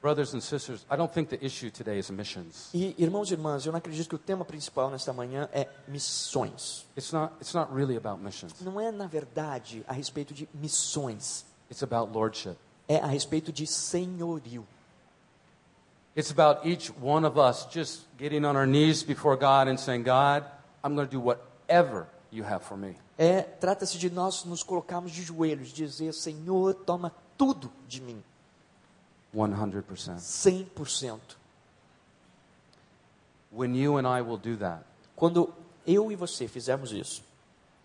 Brothers 0.00 0.34
and 0.34 0.40
sisters, 0.40 0.84
I 0.90 0.96
don't 0.96 1.12
think 1.12 1.30
the 1.36 1.44
issue 1.44 1.70
today 1.70 1.98
is 1.98 2.10
missions. 2.10 2.70
E 2.74 2.94
irmãos 2.98 3.30
e 3.30 3.34
irmãs, 3.34 3.64
eu 3.66 3.72
não 3.72 3.78
acredito 3.78 4.08
que 4.08 4.14
o 4.14 4.18
tema 4.18 4.44
principal 4.44 4.90
nesta 4.90 5.12
manhã 5.12 5.48
é 5.52 5.68
missões. 5.88 6.86
It's 6.96 7.12
not, 7.12 7.34
it's 7.40 7.54
not 7.54 7.72
really 7.72 7.96
about 7.96 8.20
missions, 8.22 8.52
Não 8.60 8.80
é, 8.80 8.90
na 8.92 9.06
verdade, 9.06 9.84
a 9.88 9.92
respeito 9.92 10.32
de 10.34 10.48
missões. 10.54 11.44
it's 11.70 11.82
about 11.82 12.12
lordship. 12.12 12.56
É 12.88 12.96
a 12.98 13.06
respeito 13.06 13.52
de 13.52 13.66
senhorio. 13.66 14.66
It's 16.14 16.30
about 16.30 16.66
each 16.66 16.90
one 17.00 17.26
of 17.26 17.38
us 17.38 17.66
just 17.72 18.02
getting 18.18 18.44
on 18.44 18.54
our 18.56 18.66
knees 18.66 19.02
before 19.02 19.36
God 19.36 19.68
and 19.68 19.78
saying, 19.78 20.02
God, 20.04 20.44
I'm 20.84 20.94
going 20.94 21.06
to 21.08 21.10
do 21.10 21.20
whatever 21.20 22.06
you 22.30 22.44
have 22.44 22.62
for 22.62 22.76
me. 22.76 22.96
É, 23.18 23.42
trata-se 23.42 23.96
de 23.98 24.10
nós 24.10 24.44
nos 24.44 24.62
colocarmos 24.62 25.12
de 25.12 25.22
joelhos, 25.22 25.72
dizer, 25.72 26.12
Senhor, 26.12 26.74
toma 26.74 27.12
tudo 27.38 27.70
de 27.88 28.00
mim, 28.00 28.22
100%. 29.34 29.84
100%. 30.18 31.18
When 33.50 33.74
you 33.74 33.96
and 33.98 34.06
I 34.06 34.22
will 34.22 34.38
do 34.38 34.56
that, 34.58 34.84
Quando 35.14 35.52
eu 35.86 36.10
e 36.10 36.16
você 36.16 36.48
fizermos 36.48 36.90
isso, 36.92 37.22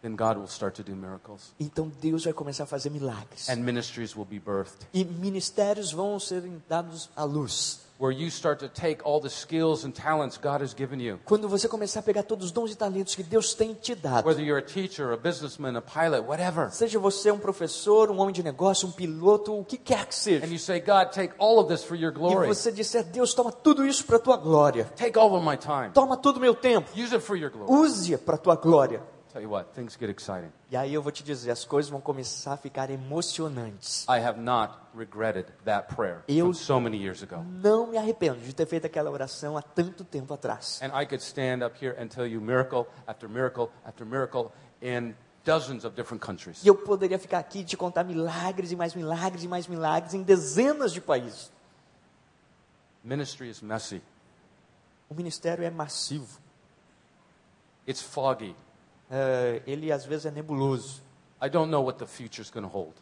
then 0.02 0.16
God 0.16 0.38
will 0.38 0.48
start 0.48 0.76
to 0.76 0.84
do 0.84 0.96
miracles. 0.96 1.54
então 1.60 1.92
Deus 2.02 2.24
vai 2.24 2.34
começar 2.34 2.64
a 2.64 2.68
fazer 2.68 2.90
milagres. 2.90 3.50
And 3.50 3.58
ministries 3.58 4.16
will 4.16 4.26
be 4.26 4.40
birthed. 4.40 4.88
E 4.94 5.04
ministérios 5.06 5.92
vão 5.92 6.20
serem 6.20 6.62
dados 6.70 7.10
à 7.16 7.24
luz. 7.24 7.87
Where 8.00 8.16
you 8.16 8.30
start 8.30 8.60
to 8.60 8.70
take 8.70 9.04
all 9.04 9.20
the 9.20 9.30
skills 9.30 9.84
and 9.84 9.92
talents 9.92 10.38
God 10.38 10.62
has 10.62 10.76
given 10.76 11.02
you. 11.02 11.20
Quando 11.26 11.50
você 11.50 11.68
começar 11.68 12.02
a 12.02 12.04
pegar 12.04 12.22
todos 12.22 12.46
os 12.46 12.52
dons 12.52 12.72
e 12.72 12.76
talentos 12.76 13.16
que 13.16 13.24
Deus 13.24 13.56
tem 13.56 13.74
te 13.74 13.96
dado. 13.96 14.28
Whether 14.28 14.46
you're 14.46 14.64
a 14.64 14.66
teacher, 14.66 15.12
a 15.12 15.18
businessman, 15.18 15.76
a 15.76 15.82
pilot, 15.82 16.24
whatever. 16.28 16.70
Seja 16.72 17.00
você 17.00 17.32
um 17.32 17.40
professor, 17.40 18.12
um 18.12 18.20
homem 18.20 18.34
de 18.34 18.44
negócio, 18.44 18.88
um 18.88 18.92
piloto, 18.92 19.60
o 19.60 19.66
que 19.66 19.78
quer 19.78 20.06
que 20.06 20.14
seja. 20.14 20.46
And 20.46 20.50
you 20.50 20.60
say, 20.60 20.80
God, 20.80 21.12
take 21.12 21.34
all 21.40 21.58
of 21.60 21.74
this 21.74 21.84
for 21.84 21.96
your 21.96 22.14
E 22.14 22.48
você 22.48 22.72
disser, 22.72 23.04
Deus, 23.04 23.34
toma 23.34 23.52
tudo 23.52 23.84
isso 23.84 24.06
para 24.06 24.18
a 24.18 24.20
tua 24.20 24.38
glória. 24.38 24.86
Take 24.96 25.18
all 25.18 25.34
of 25.34 25.44
my 25.44 25.58
time. 25.58 25.90
Toma 25.92 26.18
todo 26.18 26.38
o 26.38 26.40
meu 26.40 26.54
tempo. 26.54 26.92
Use 26.96 27.16
it 27.16 27.26
for 27.26 27.36
your 27.36 27.50
glory. 27.50 27.72
Use 27.72 28.16
para 28.18 28.36
a 28.36 28.38
tua 28.38 28.56
glória. 28.56 29.02
Tell 29.34 29.42
you 29.42 29.50
what, 29.52 29.72
things 29.76 29.98
get 30.00 30.10
exciting. 30.10 30.52
E 30.72 30.78
aí 30.78 30.94
eu 30.94 31.02
vou 31.02 31.12
te 31.12 31.24
dizer, 31.24 31.52
as 31.52 31.66
coisas 31.66 31.90
vão 31.92 32.00
começar 32.00 32.54
a 32.54 32.58
ficar 32.58 32.90
emocionantes. 32.90 34.04
I 34.08 34.20
have 34.24 34.40
not 34.40 34.74
regretted 34.96 35.46
that 35.66 35.94
prayer 35.94 36.24
Eu- 36.28 36.54
so 36.54 36.80
many 36.80 36.98
years 36.98 37.22
ago. 37.22 37.44
Não 37.44 37.88
me 37.88 37.98
arrependo 37.98 38.40
de 38.40 38.54
ter 38.54 38.66
feito 38.66 38.86
aquela 38.88 39.12
oração 39.12 39.58
há 39.58 39.62
tanto 39.62 40.04
tempo 40.04 40.34
atrás. 40.34 40.80
And 40.82 40.88
I 41.00 41.06
could 41.06 41.22
stand 41.22 41.64
up 41.66 41.76
here 41.84 41.96
and 42.02 42.08
tell 42.08 42.26
you 42.26 42.40
miracle 42.42 42.86
after 43.06 43.28
miracle 43.30 43.70
after 43.86 44.06
miracle 44.06 44.52
in 44.82 45.14
dozens 45.44 45.84
of 45.84 45.96
different 45.96 46.26
countries. 46.26 46.64
E 46.64 46.68
eu 46.68 46.76
poderia 46.76 47.20
ficar 47.20 47.40
aqui 47.40 47.60
e 47.60 47.64
te 47.66 47.76
contar 47.78 48.04
milagres 48.06 48.72
e 48.72 48.76
mais 48.76 48.96
milagres 48.96 49.44
e 49.44 49.48
mais 49.48 49.68
milagres 49.68 50.14
em 50.14 50.24
dezenas 50.24 50.94
de 50.94 51.02
países. 51.02 51.52
Ministry 53.04 53.50
is 53.50 53.62
messy. 53.62 54.02
O 55.10 55.14
ministério 55.16 55.64
é 55.64 55.70
massivo. 55.70 56.40
It's 57.88 58.02
foggy. 58.02 58.56
É, 59.10 59.62
ele 59.66 59.92
às 59.92 60.06
vezes 60.06 60.26
é 60.26 60.32
nebuloso. 60.32 61.02
I 61.42 61.50
don't 61.50 61.70
know 61.72 61.84
what 61.86 62.00
the 62.00 62.06
future's 62.08 62.50
going 62.50 62.64
to 62.64 62.70
hold, 62.70 62.94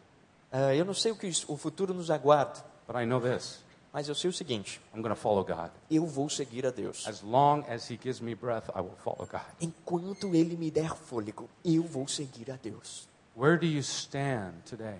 É, 0.52 0.76
eu 0.76 0.84
não 0.84 0.94
sei 0.94 1.10
o 1.12 1.16
que 1.16 1.30
o 1.48 1.56
futuro 1.56 1.92
nos 1.92 2.10
aguarda, 2.10 2.64
but 2.86 2.96
I 2.96 3.04
know 3.06 3.20
this. 3.20 3.60
mas 3.92 4.08
eu 4.08 4.14
sei 4.14 4.30
o 4.30 4.32
seguinte: 4.32 4.80
I'm 4.94 5.00
going 5.02 5.14
to 5.14 5.20
follow 5.20 5.44
God. 5.44 5.70
eu 5.90 6.06
vou 6.06 6.28
seguir 6.28 6.66
a 6.66 6.70
Deus. 6.70 7.06
As 7.08 7.22
long 7.22 7.64
as 7.68 7.90
he 7.90 7.98
gives 8.00 8.20
me 8.20 8.34
breath, 8.34 8.68
I 8.76 8.80
will 8.80 8.96
follow 9.02 9.26
God. 9.26 9.40
Enquanto 9.60 10.34
Ele 10.34 10.56
me 10.56 10.70
der 10.70 10.94
fôlego, 10.94 11.48
eu 11.64 11.82
vou 11.82 12.06
seguir 12.06 12.50
a 12.50 12.56
Deus. 12.56 13.08
Where 13.36 13.58
do 13.58 13.66
you 13.66 13.80
stand 13.80 14.52
today? 14.68 14.98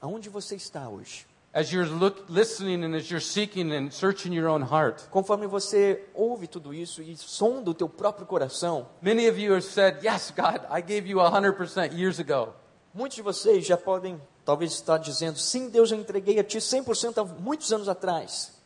Aonde 0.00 0.28
você 0.28 0.54
está 0.56 0.88
hoje? 0.88 1.26
As 1.58 1.72
you're 1.72 1.86
look, 1.86 2.26
listening 2.28 2.84
and 2.84 2.94
as 2.94 3.10
you're 3.10 3.18
seeking 3.20 3.72
and 3.72 3.92
searching 3.92 4.32
your 4.32 4.48
own 4.48 4.62
heart, 4.62 5.08
Conforme 5.10 5.48
você 5.48 6.04
ouve 6.14 6.46
tudo 6.46 6.72
isso 6.72 7.02
e 7.02 7.16
sonda 7.16 7.68
o 7.68 7.74
teu 7.74 7.88
próprio 7.88 8.24
coração, 8.24 8.86
many 9.02 9.28
of 9.28 9.36
you 9.40 9.52
have 9.52 9.64
said, 9.64 9.98
Yes, 10.04 10.30
God, 10.30 10.60
I 10.70 10.80
gave 10.80 11.08
you 11.08 11.18
100% 11.18 11.98
years 11.98 12.20
ago. 12.20 12.54
muitos 12.94 13.16
de 13.16 13.22
vocês 13.22 13.66
já 13.66 13.76
podem 13.76 14.20
talvez 14.44 14.70
estar 14.70 14.98
dizendo: 14.98 15.36
sim, 15.36 15.68
Deus, 15.68 15.90
eu 15.90 15.98
entreguei 15.98 16.38
a 16.38 16.44
Ti 16.44 16.58
100% 16.58 17.18
há 17.18 17.24
muitos 17.24 17.72
anos 17.72 17.88
atrás. 17.88 18.56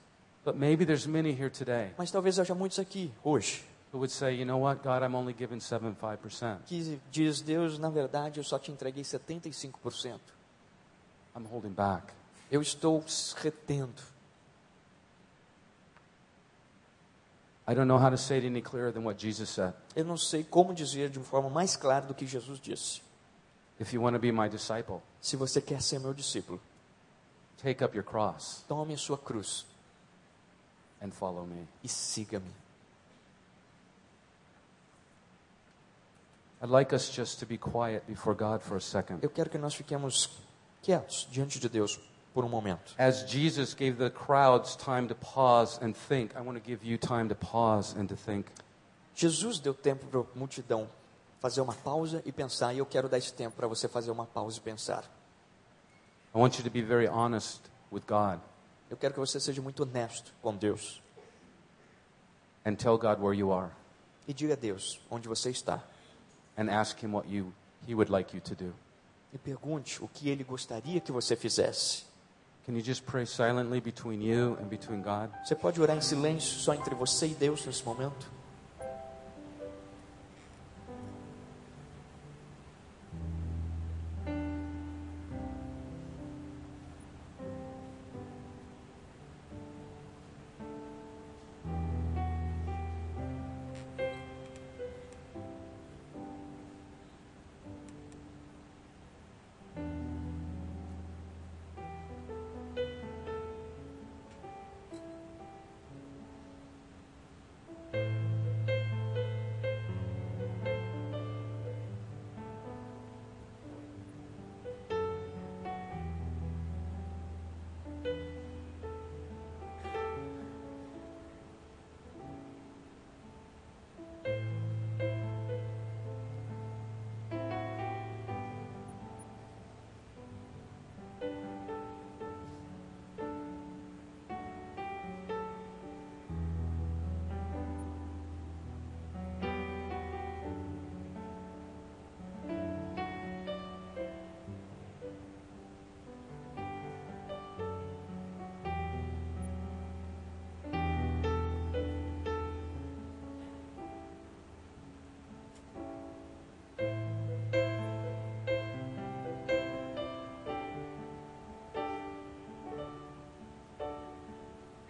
But 0.45 0.57
maybe 0.57 0.85
there's 0.85 1.07
many 1.07 1.31
here 1.31 1.49
today 1.49 1.93
Mas 1.97 2.11
talvez 2.11 2.39
haja 2.39 2.55
muitos 2.55 2.79
aqui 2.79 3.11
hoje 3.25 3.65
who 3.91 4.01
would 4.01 4.13
say, 4.13 4.35
You 4.35 4.45
know 4.45 4.61
what, 4.61 4.83
God, 4.83 5.03
I'm 5.03 5.15
only 5.15 5.33
giving 5.33 5.61
75%. 5.61 6.59
que 6.67 7.01
diz: 7.11 7.41
Deus, 7.41 7.79
na 7.79 7.89
verdade, 7.89 8.39
eu 8.39 8.45
só 8.45 8.59
te 8.59 8.71
entreguei 8.71 9.03
75%. 9.03 10.21
I'm 11.35 11.47
holding 11.51 11.73
back. 11.73 12.13
Eu 12.53 12.61
estou 12.61 13.03
retendo. 13.37 14.03
I 17.67 17.75
don't 17.75 17.87
know 17.87 17.97
how 17.99 18.11
to 18.11 18.19
say 18.19 18.37
it 18.37 18.47
any 18.47 18.61
clearer 18.61 18.93
than 18.93 19.05
what 19.05 19.19
Jesus 19.19 19.49
said. 19.49 19.73
Eu 19.97 20.05
não 20.05 20.19
sei 20.19 20.45
como 20.45 20.75
dizer 20.75 21.09
de 21.09 21.19
uma 21.19 21.25
forma 21.25 21.49
mais 21.49 21.77
clara 21.77 22.05
do 22.05 22.13
que 22.13 22.27
Jesus 22.27 22.61
disse. 22.61 23.01
If 23.81 23.95
you 23.95 24.03
want 24.03 24.15
to 24.15 24.21
be 24.21 24.31
my 24.31 24.51
disciple, 24.51 25.01
Se 25.19 25.35
você 25.35 25.63
quer 25.63 25.81
ser 25.81 25.99
meu 25.99 26.13
discípulo, 26.13 26.61
take 27.63 27.83
up 27.83 27.97
your 27.97 28.05
cross 28.05 28.63
tome 28.69 28.93
a 28.93 28.99
sua 28.99 29.17
cruz 29.17 29.65
and 31.01 31.11
follow 31.11 31.47
me. 31.47 31.67
e 31.83 31.89
siga-me. 31.89 32.53
I'd 36.61 36.69
like 36.69 36.95
us 36.95 37.09
just 37.11 37.39
to 37.41 37.47
be 37.47 37.57
quiet 37.57 38.05
before 38.07 38.35
God 38.37 38.61
for 38.61 38.77
a 38.77 38.81
second. 38.81 39.21
Eu 39.23 39.31
quero 39.31 39.49
que 39.49 39.57
nós 39.59 39.75
fiquemos 39.75 40.29
quietos 40.83 41.27
diante 41.31 41.59
de 41.59 41.69
Deus 41.71 41.99
por 42.33 42.45
um 42.45 42.49
momento. 42.49 42.95
As 42.99 43.29
Jesus 43.31 43.75
gave 43.75 43.93
the 43.95 44.11
crowds 44.11 44.77
time 44.77 45.09
to 45.09 45.15
pause 45.15 45.79
and 45.85 45.93
think, 45.93 46.35
I 46.37 46.41
want 46.41 46.59
to 46.59 46.65
give 46.65 46.85
you 46.85 46.99
time 46.99 47.29
to 47.29 47.35
pause 47.35 47.99
and 47.99 48.07
to 48.07 48.17
think. 48.17 48.51
Jesus 49.15 49.59
deu 49.59 49.75
tempo 49.75 50.07
para 50.07 50.21
a 50.21 50.25
multidão 50.35 50.89
fazer 51.41 51.61
uma 51.61 51.75
pausa 51.75 52.23
e 52.25 52.33
pensar, 52.33 52.73
e 52.73 52.79
eu 52.79 52.87
quero 52.87 53.09
dar 53.09 53.19
esse 53.19 53.33
tempo 53.35 53.57
para 53.57 53.67
você 53.67 53.89
fazer 53.89 54.11
uma 54.11 54.27
pausa 54.27 54.59
e 54.59 54.61
pensar. 54.61 55.05
I 56.35 56.39
want 56.39 56.57
you 56.57 56.65
to 56.65 56.71
be 56.71 56.81
very 56.81 57.07
honest 57.09 57.61
with 57.91 58.03
God 58.07 58.41
Eu 58.89 58.97
quero 58.97 59.15
que 59.15 59.21
você 59.21 59.41
seja 59.41 59.61
muito 59.63 59.83
honesto 59.83 60.35
com 60.41 60.55
Deus 60.55 61.03
and 62.65 62.75
tell 62.77 62.97
God 62.97 63.19
where 63.21 63.37
you 63.37 63.51
are 63.53 63.71
e 64.29 64.33
diga 64.33 64.55
a 64.55 64.57
Deus 64.57 65.01
onde 65.11 65.29
você 65.29 65.51
está 65.51 65.83
and 66.57 66.71
ask 66.71 67.03
Him 67.03 67.13
what 67.13 67.29
you, 67.29 67.53
He 67.87 67.95
would 67.95 68.11
like 68.11 68.35
you 68.35 68.41
to 68.43 68.55
do. 68.55 68.75
e 69.33 69.39
pergunte 69.39 70.03
o 70.03 70.09
que 70.09 70.29
ele 70.29 70.45
gostaria 70.45 71.01
que 71.01 71.11
você 71.11 71.35
fizesse. 71.35 72.05
Você 75.45 75.55
pode 75.55 75.81
orar 75.81 75.97
em 75.97 76.01
silêncio 76.01 76.61
só 76.61 76.75
entre 76.75 76.95
você 76.95 77.27
e 77.27 77.35
Deus 77.35 77.67
nesse 77.67 77.85
momento? 77.85 78.42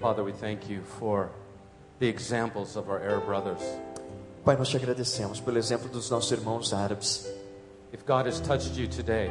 Father, 0.03 0.25
we 0.25 0.33
thank 0.33 0.69
you 0.69 0.83
for 0.99 1.31
the 2.01 2.09
examples 2.09 2.77
of 2.77 2.91
our 2.91 3.01
Arab 3.01 3.25
brothers. 3.25 3.63
Pai, 4.45 4.57
nós 4.57 4.69
te 4.69 4.77
agradecemos 4.77 5.41
pelo 5.41 5.57
exemplo 5.57 5.89
dos 5.89 6.11
nossos 6.11 6.33
irmãos 6.33 6.73
árabes. 6.73 7.25
If 7.93 8.05
God 8.05 8.27
has 8.27 8.41
touched 8.41 8.77
you 8.77 8.89
today 8.89 9.31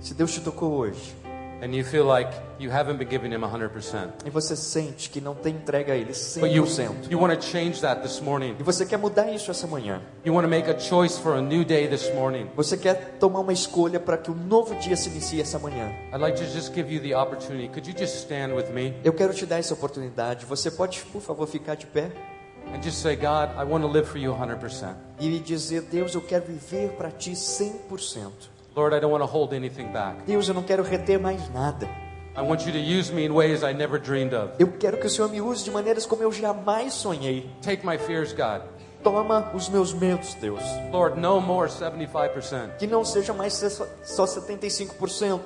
Se 0.00 0.14
Deus 0.14 0.32
te 0.32 0.40
tocou 0.40 0.72
hoje 0.72 1.16
and 1.62 1.74
you 1.74 1.84
feel 1.84 2.06
like 2.06 2.30
you 2.58 2.70
haven't 2.70 2.98
been 2.98 3.08
giving 3.08 3.32
Him 3.32 3.42
100%, 3.42 4.26
e 4.26 4.30
você 4.30 4.56
sente 4.56 5.10
que 5.10 5.20
não 5.20 5.34
tem 5.34 5.54
entrega 5.54 5.92
a 5.92 5.96
Ele 5.96 6.12
but 6.40 6.50
you, 6.50 6.64
100%, 6.64 7.10
you 7.10 7.18
want 7.18 7.34
to 7.34 7.46
change 7.46 7.80
that 7.80 8.02
this 8.02 8.20
morning, 8.20 8.56
e 8.58 8.62
você 8.62 8.84
quer 8.84 8.98
mudar 8.98 9.30
isso 9.32 9.50
essa 9.50 9.66
manhã, 9.66 10.00
you 10.24 10.34
want 10.34 10.44
to 10.44 10.50
make 10.50 10.70
a 10.70 10.78
choice 10.78 11.18
for 11.18 11.34
a 11.34 11.40
new 11.40 11.64
day 11.64 11.88
this 11.88 12.12
morning, 12.14 12.48
você 12.54 12.76
quer 12.76 13.16
tomar 13.18 13.40
uma 13.40 13.52
escolha 13.52 14.00
para 14.00 14.18
que 14.18 14.30
um 14.30 14.34
novo 14.34 14.74
dia 14.76 14.96
se 14.96 15.08
inicie 15.08 15.40
essa 15.40 15.58
manhã, 15.58 15.92
I'd 16.12 16.20
like 16.20 16.36
to 16.38 16.44
just 16.44 16.74
give 16.74 16.92
you 16.92 17.00
the 17.00 17.14
opportunity. 17.14 17.68
Could 17.68 17.88
you 17.88 17.96
just 17.96 18.16
stand 18.16 18.54
with 18.54 18.70
me 18.72 18.96
eu 19.04 19.12
quero 19.12 19.32
te 19.32 19.46
dar 19.46 19.58
essa 19.58 19.74
oportunidade. 19.74 20.44
Você 20.46 20.70
pode, 20.70 21.00
por 21.12 21.20
favor, 21.20 21.46
ficar 21.46 21.74
de 21.74 21.86
pé 21.86 22.10
and 22.74 22.82
just 22.82 23.00
say, 23.00 23.14
God, 23.16 23.50
I 23.56 23.64
want 23.64 23.82
to 23.82 23.88
live 23.88 24.08
for 24.08 24.18
you 24.18 24.32
100%. 24.32 24.94
e 25.20 25.38
dizer: 25.38 25.82
Deus, 25.82 26.14
eu 26.14 26.20
quero 26.20 26.44
viver 26.44 26.90
para 26.90 27.10
ti 27.10 27.32
100%. 27.32 28.55
Lord, 28.76 28.92
I 28.94 29.00
don't 29.00 29.10
want 29.10 29.22
to 29.22 29.26
hold 29.26 29.54
anything 29.54 29.90
back. 29.90 30.16
Deus, 30.26 30.48
eu 30.48 30.54
não 30.54 30.62
quero 30.62 30.82
reter 30.82 31.18
mais 31.18 31.48
nada. 31.50 31.88
I 32.36 32.42
want 32.42 32.66
you 32.66 32.72
to 32.72 32.78
use 32.78 33.10
me 33.10 33.24
in 33.24 33.32
ways 33.32 33.62
I 33.62 33.72
never 33.72 33.98
dreamed 33.98 34.34
of. 34.34 34.50
Eu 34.58 34.70
quero 34.78 34.98
que 34.98 35.06
o 35.06 35.10
Senhor 35.10 35.30
me 35.30 35.40
use 35.40 35.64
de 35.64 35.70
maneiras 35.70 36.04
como 36.04 36.22
eu 36.22 36.30
jamais 36.30 36.92
sonhei. 36.92 37.48
Take 37.62 37.86
my 37.86 37.96
fears, 37.96 38.34
God. 38.34 38.60
Toma 39.02 39.50
os 39.54 39.70
meus 39.70 39.94
medos, 39.94 40.34
Deus. 40.34 40.60
Lord, 40.92 41.18
no 41.18 41.40
more 41.40 41.70
75%. 41.70 42.76
Que 42.78 42.86
não 42.86 43.02
seja 43.04 43.32
mais 43.32 43.54
só 43.54 43.86
só 44.04 44.24
75%. 44.26 45.40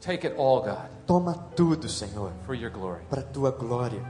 Take 0.00 0.24
it 0.28 0.36
all, 0.38 0.60
God, 0.62 0.88
Toma 1.08 1.34
tudo, 1.56 1.88
Senhor, 1.88 2.30
for 2.46 2.54
your 2.54 2.70
glory. 2.70 3.00
para 3.10 3.22
tua 3.22 3.50
glória. 3.50 4.00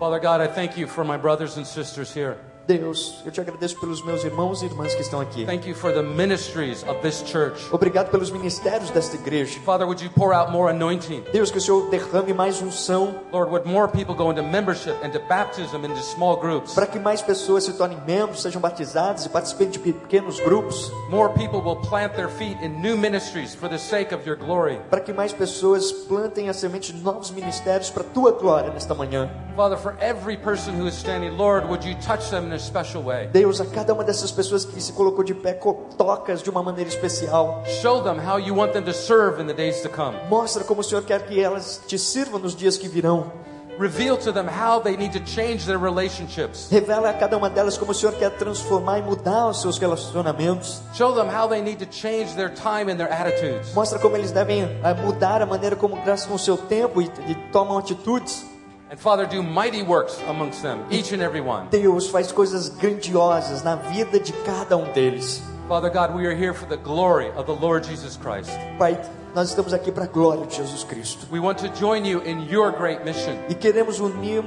Father 0.00 0.18
God, 0.18 0.40
I 0.40 0.48
thank 0.48 0.76
you 0.76 0.88
for 0.88 1.04
my 1.04 1.16
brothers 1.16 1.56
and 1.56 1.64
sisters 1.64 2.12
here. 2.12 2.36
Deus, 2.66 3.22
eu 3.24 3.30
te 3.30 3.40
agradeço 3.40 3.78
pelos 3.78 4.04
meus 4.04 4.24
irmãos 4.24 4.60
e 4.60 4.66
irmãs 4.66 4.92
que 4.92 5.00
estão 5.00 5.20
aqui. 5.20 5.46
Thank 5.46 5.68
you 5.68 5.74
for 5.76 5.92
the 5.92 6.02
ministries 6.02 6.82
of 6.88 7.00
this 7.00 7.22
church. 7.24 7.64
Obrigado 7.72 8.10
pelos 8.10 8.28
ministérios 8.30 8.90
desta 8.90 9.14
igreja. 9.14 9.60
Father, 9.60 9.86
would 9.86 10.02
you 10.02 10.10
pour 10.10 10.34
out 10.34 10.50
more 10.50 10.68
anointing? 10.72 11.22
Deus, 11.32 11.52
que 11.52 11.58
o 11.58 11.60
Senhor 11.60 11.88
derrame 11.90 12.32
mais 12.34 12.60
unção 12.60 13.14
Lord, 13.32 13.52
would 13.52 13.68
more 13.68 13.86
people 13.86 14.16
go 14.16 14.32
into 14.32 14.42
membership, 14.42 14.94
into 15.04 15.20
baptism, 15.28 15.84
into 15.84 16.00
small 16.02 16.36
groups? 16.36 16.74
para 16.74 16.86
que 16.88 16.98
mais 16.98 17.22
pessoas 17.22 17.62
se 17.62 17.72
tornem 17.74 17.98
membros, 18.04 18.42
sejam 18.42 18.60
batizadas 18.60 19.24
e 19.24 19.28
participem 19.28 19.70
de 19.70 19.78
pequenos 19.78 20.40
grupos, 20.40 20.90
More 21.08 21.32
people 21.34 21.60
will 21.60 21.76
plant 21.88 22.14
their 22.16 22.28
feet 22.28 22.58
in 22.64 22.80
new 22.82 22.96
ministries 22.96 23.54
for 23.54 23.68
the 23.68 23.78
sake 23.78 24.12
of 24.12 24.26
your 24.28 24.36
glory. 24.36 24.80
para 24.90 25.00
que 25.00 25.12
mais 25.12 25.32
pessoas 25.32 25.92
plantem 25.92 26.48
a 26.48 26.52
semente 26.52 26.92
de 26.92 27.00
novos 27.00 27.30
ministérios 27.30 27.90
para 27.90 28.02
a 28.02 28.06
tua 28.06 28.32
glória 28.32 28.70
nesta 28.72 28.92
manhã. 28.92 29.30
Father, 29.56 29.78
for 29.78 29.96
every 30.02 30.36
person 30.36 30.74
who 30.74 30.86
is 30.86 30.92
standing, 30.92 31.38
Lord, 31.38 31.66
would 31.70 31.82
you 31.82 31.94
touch 31.94 32.28
them 32.28 32.44
in 32.44 32.52
a 32.52 32.58
special 32.58 33.02
way? 33.02 33.30
Deus, 33.32 33.58
a 33.58 33.64
cada 33.64 33.94
uma 33.94 34.04
dessas 34.04 34.30
pessoas 34.30 34.66
que 34.66 34.78
se 34.82 34.92
colocou 34.92 35.24
de 35.24 35.32
pé, 35.32 35.54
tocas 35.96 36.42
de 36.42 36.50
uma 36.50 36.62
maneira 36.62 36.90
especial. 36.90 37.64
Show 37.80 38.02
them 38.02 38.18
how 38.18 38.36
you 38.36 38.52
want 38.54 38.74
them 38.74 38.84
to 38.84 38.92
serve 38.92 39.40
in 39.40 39.46
the 39.46 39.54
days 39.54 39.80
to 39.80 39.88
come. 39.88 40.14
Mostra 40.28 40.62
como 40.62 40.82
o 40.82 40.84
Senhor 40.84 41.02
quer 41.04 41.22
que 41.22 41.40
elas 41.40 41.80
te 41.86 41.98
sirvam 41.98 42.38
nos 42.38 42.54
dias 42.54 42.76
que 42.76 42.86
virão. 42.86 43.32
Reveal 43.78 44.18
to 44.18 44.32
them 44.32 44.46
how 44.46 44.78
they 44.78 44.94
need 44.94 45.14
to 45.14 45.24
change 45.24 45.64
their 45.64 45.78
relationships. 45.78 46.68
Revela 46.70 47.08
a 47.08 47.14
cada 47.14 47.38
uma 47.38 47.48
delas 47.48 47.78
como 47.78 47.92
o 47.92 47.94
Senhor 47.94 48.14
quer 48.14 48.32
transformar 48.32 48.98
e 48.98 49.02
mudar 49.02 49.48
os 49.48 49.62
seus 49.62 49.78
relacionamentos. 49.78 50.82
Show 50.92 51.14
them 51.14 51.28
how 51.28 51.48
they 51.48 51.62
need 51.62 51.82
to 51.82 51.90
change 51.90 52.34
their 52.34 52.50
time 52.50 52.92
and 52.92 52.98
their 52.98 53.10
attitudes. 53.10 53.72
Mostra 53.74 53.98
como 53.98 54.16
eles 54.18 54.32
devem 54.32 54.64
ah, 54.82 54.92
mudar 54.92 55.40
a 55.40 55.46
maneira 55.46 55.76
como 55.76 55.96
gastam 56.04 56.34
o 56.34 56.38
seu 56.38 56.58
tempo 56.58 57.00
e, 57.00 57.06
e 57.26 57.34
tomam 57.50 57.78
atitudes. 57.78 58.44
And 58.88 59.00
Father, 59.00 59.26
do 59.26 59.42
mighty 59.42 59.82
works 59.82 60.20
amongst 60.28 60.62
them, 60.62 60.84
each 60.90 61.10
and 61.10 61.20
every 61.20 61.40
one. 61.40 61.68
Deus 61.70 62.08
faz 62.08 62.30
coisas 62.30 62.68
grandiosas 62.68 63.64
na 63.64 63.74
vida 63.74 64.20
de 64.20 64.32
cada 64.44 64.76
um 64.76 64.92
deles. 64.92 65.42
Father 65.68 65.90
God, 65.90 66.14
we 66.14 66.24
are 66.26 66.34
here 66.34 66.54
for 66.54 66.66
the 66.66 66.76
glory 66.76 67.28
of 67.32 67.46
the 67.46 67.54
Lord 67.54 67.82
Jesus 67.84 68.16
Christ. 68.16 68.50
Pai, 68.78 68.96
nós 69.34 69.48
estamos 69.48 69.72
aqui 69.74 69.90
para 69.90 70.04
a 70.04 70.06
glória 70.06 70.46
de 70.46 70.54
Jesus 70.54 70.84
Cristo. 70.84 71.26
We 71.32 71.40
want 71.40 71.58
to 71.58 71.68
join 71.70 72.04
you 72.04 72.20
in 72.20 72.48
your 72.48 72.70
great 72.70 73.04
mission, 73.04 73.36
E 73.48 73.54
queremos 73.56 73.98
unir, 73.98 74.44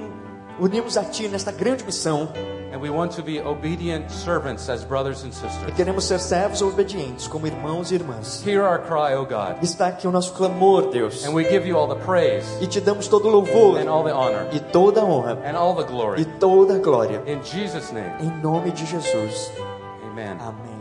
unirmos 0.59 0.97
a 0.97 1.03
Ti 1.03 1.27
nesta 1.27 1.51
grande 1.51 1.83
missão. 1.83 2.29
and 2.71 2.79
we 2.79 2.89
want 2.91 3.11
to 3.15 3.23
be 3.23 3.39
obedient 3.41 4.11
servants 4.11 4.69
as 4.69 4.83
brothers 4.83 5.23
and 5.23 5.29
E 5.29 5.33
sisters. 5.33 5.73
queremos 5.75 6.03
ser 6.03 6.19
servos 6.19 6.61
obedientes, 6.61 7.27
como 7.27 7.47
irmãos 7.47 7.91
e 7.91 7.95
irmãs. 7.95 8.43
Hear 8.45 8.61
our 8.63 8.77
cry, 8.79 9.15
O 9.15 9.25
God, 9.25 9.63
Está 9.63 9.87
aqui 9.87 10.07
o 10.07 10.11
nosso 10.11 10.33
clamor, 10.33 10.89
Deus. 10.91 11.25
and 11.25 11.33
we 11.33 11.43
give 11.49 11.67
you 11.67 11.75
all 11.77 11.87
the 11.87 11.95
praise 12.05 12.45
E 12.61 12.67
te 12.67 12.79
damos 12.79 13.07
todo 13.07 13.27
o 13.27 13.31
louvor, 13.31 13.77
and 13.79 13.89
all 13.89 14.03
the 14.03 14.13
honor 14.13 14.47
e 14.53 14.59
toda 14.59 15.01
a 15.01 15.03
honra, 15.03 15.39
and 15.43 15.57
all 15.57 15.73
the 15.75 15.81
e 15.81 15.85
glory. 15.85 16.25
toda 16.39 16.75
a 16.75 16.79
glória. 16.79 17.23
In 17.25 17.41
Jesus' 17.43 17.91
name, 17.91 18.11
Em 18.21 18.29
nome 18.41 18.71
de 18.71 18.85
Jesus. 18.85 19.51
amen. 20.11 20.37
Amém. 20.39 20.78